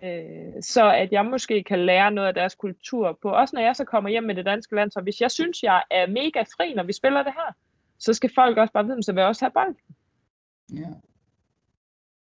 Øh, 0.04 0.62
så 0.62 0.90
at 0.90 1.12
jeg 1.12 1.24
måske 1.24 1.62
kan 1.62 1.86
lære 1.86 2.10
noget 2.10 2.28
af 2.28 2.34
deres 2.34 2.54
kultur 2.54 3.18
på, 3.22 3.30
også 3.30 3.56
når 3.56 3.62
jeg 3.62 3.76
så 3.76 3.84
kommer 3.84 4.10
hjem 4.10 4.24
med 4.24 4.34
det 4.34 4.46
danske 4.46 4.74
land, 4.74 4.90
så 4.90 5.00
hvis 5.00 5.20
jeg 5.20 5.30
synes, 5.30 5.62
jeg 5.62 5.82
er 5.90 6.06
mega 6.06 6.42
fri, 6.42 6.74
når 6.74 6.82
vi 6.82 6.92
spiller 6.92 7.22
det 7.22 7.32
her, 7.32 7.52
så 7.98 8.14
skal 8.14 8.30
folk 8.34 8.58
også 8.58 8.72
bare 8.72 8.84
vide, 8.86 9.02
så 9.02 9.12
vil 9.12 9.20
jeg 9.20 9.28
også 9.28 9.44
have 9.44 9.52
bolden. 9.52 9.76
Ja. 10.72 10.88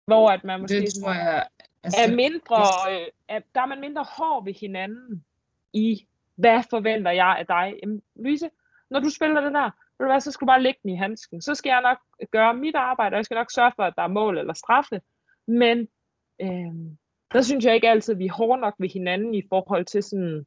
Hvor 0.05 0.29
at 0.29 0.43
man 0.43 0.61
måske 0.61 0.81
Det 0.81 0.93
tror 1.03 1.13
jeg, 1.13 1.47
altså, 1.83 1.99
er 2.01 2.15
mindre, 2.15 2.61
øh, 2.91 3.07
er, 3.27 3.39
der 3.55 3.61
er 3.61 3.65
man 3.65 3.81
mindre 3.81 4.05
hård 4.17 4.45
ved 4.45 4.53
hinanden 4.53 5.25
i, 5.73 6.07
hvad 6.35 6.63
forventer 6.69 7.11
jeg 7.11 7.35
af 7.39 7.47
dig? 7.47 7.79
Jamen, 7.81 8.01
Louise, 8.15 8.49
når 8.89 8.99
du 8.99 9.09
spiller 9.09 9.41
det 9.41 9.53
der, 9.53 9.69
ved 9.97 10.05
du 10.05 10.11
hvad, 10.11 10.19
så 10.19 10.31
skal 10.31 10.45
du 10.45 10.49
bare 10.49 10.61
lægge 10.61 10.79
den 10.83 10.91
i 10.91 10.95
handsken. 10.95 11.41
Så 11.41 11.55
skal 11.55 11.69
jeg 11.69 11.81
nok 11.81 12.27
gøre 12.31 12.53
mit 12.53 12.75
arbejde, 12.75 13.13
og 13.13 13.17
jeg 13.17 13.25
skal 13.25 13.35
nok 13.35 13.51
sørge 13.51 13.71
for, 13.75 13.83
at 13.83 13.93
der 13.95 14.03
er 14.03 14.07
mål 14.07 14.37
eller 14.37 14.53
straffe. 14.53 15.01
Men 15.47 15.87
øh, 16.41 16.73
der 17.33 17.41
synes 17.41 17.65
jeg 17.65 17.75
ikke 17.75 17.89
altid, 17.89 18.13
at 18.13 18.19
vi 18.19 18.25
er 18.25 18.33
hårde 18.33 18.61
nok 18.61 18.75
ved 18.79 18.89
hinanden 18.89 19.35
i 19.35 19.41
forhold 19.49 19.85
til 19.85 20.03
sådan, 20.03 20.45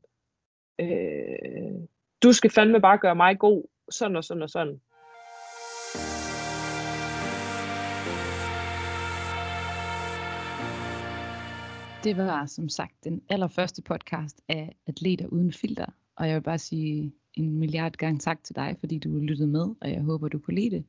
øh, 0.80 1.88
du 2.22 2.32
skal 2.32 2.50
fandme 2.50 2.80
bare 2.80 2.98
gøre 2.98 3.14
mig 3.16 3.38
god, 3.38 3.64
sådan 3.90 4.16
og 4.16 4.24
sådan 4.24 4.42
og 4.42 4.50
sådan. 4.50 4.80
Det 12.04 12.16
var 12.16 12.46
som 12.46 12.68
sagt 12.68 13.04
den 13.04 13.22
allerførste 13.30 13.82
podcast 13.82 14.42
af 14.48 14.76
Atleter 14.86 15.26
Uden 15.26 15.52
Filter, 15.52 15.86
og 16.16 16.28
jeg 16.28 16.34
vil 16.34 16.42
bare 16.42 16.58
sige 16.58 17.12
en 17.34 17.58
milliard 17.58 17.92
gange 17.92 18.18
tak 18.18 18.44
til 18.44 18.56
dig, 18.56 18.76
fordi 18.80 18.98
du 18.98 19.08
lyttede 19.08 19.48
med, 19.48 19.74
og 19.80 19.90
jeg 19.90 20.02
håber, 20.02 20.28
du 20.28 20.38
kunne 20.38 20.54
lide 20.54 20.70
det. 20.70 20.84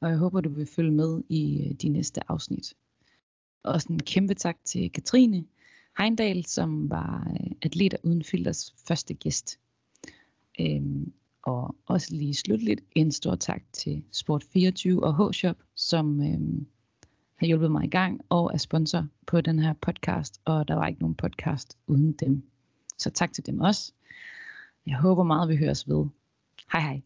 Og 0.00 0.08
jeg 0.08 0.18
håber, 0.18 0.40
du 0.40 0.48
vil 0.48 0.66
følge 0.66 0.90
med 0.90 1.22
i 1.28 1.68
øh, 1.68 1.74
de 1.74 1.88
næste 1.88 2.20
afsnit. 2.28 2.74
Også 3.62 3.88
en 3.90 4.00
kæmpe 4.00 4.34
tak 4.34 4.56
til 4.64 4.90
Katrine 4.92 5.44
Heindal, 5.98 6.44
som 6.44 6.90
var 6.90 7.26
øh, 7.30 7.50
Atleter 7.62 7.98
Uden 8.02 8.24
Filters 8.24 8.74
første 8.88 9.14
gæst. 9.14 9.58
Øhm, 10.60 11.12
og 11.42 11.76
også 11.86 12.14
lige 12.14 12.34
slutligt 12.34 12.80
en 12.94 13.12
stor 13.12 13.34
tak 13.34 13.62
til 13.72 14.02
Sport24 14.16 15.00
og 15.00 15.30
H-Shop, 15.30 15.56
som 15.74 16.20
øhm, 16.20 16.66
har 17.36 17.46
hjulpet 17.46 17.70
mig 17.70 17.84
i 17.84 17.90
gang 17.90 18.20
og 18.28 18.50
er 18.54 18.58
sponsor 18.58 19.06
på 19.26 19.40
den 19.40 19.58
her 19.58 19.72
podcast, 19.72 20.40
og 20.44 20.68
der 20.68 20.74
var 20.74 20.86
ikke 20.86 21.00
nogen 21.00 21.14
podcast 21.14 21.78
uden 21.86 22.12
dem. 22.12 22.42
Så 22.98 23.10
tak 23.10 23.32
til 23.32 23.46
dem 23.46 23.60
også. 23.60 23.92
Jeg 24.86 24.96
håber 24.96 25.22
meget, 25.22 25.48
vi 25.48 25.56
høres 25.56 25.88
ved. 25.88 26.06
Hej 26.72 26.80
hej. 26.80 27.02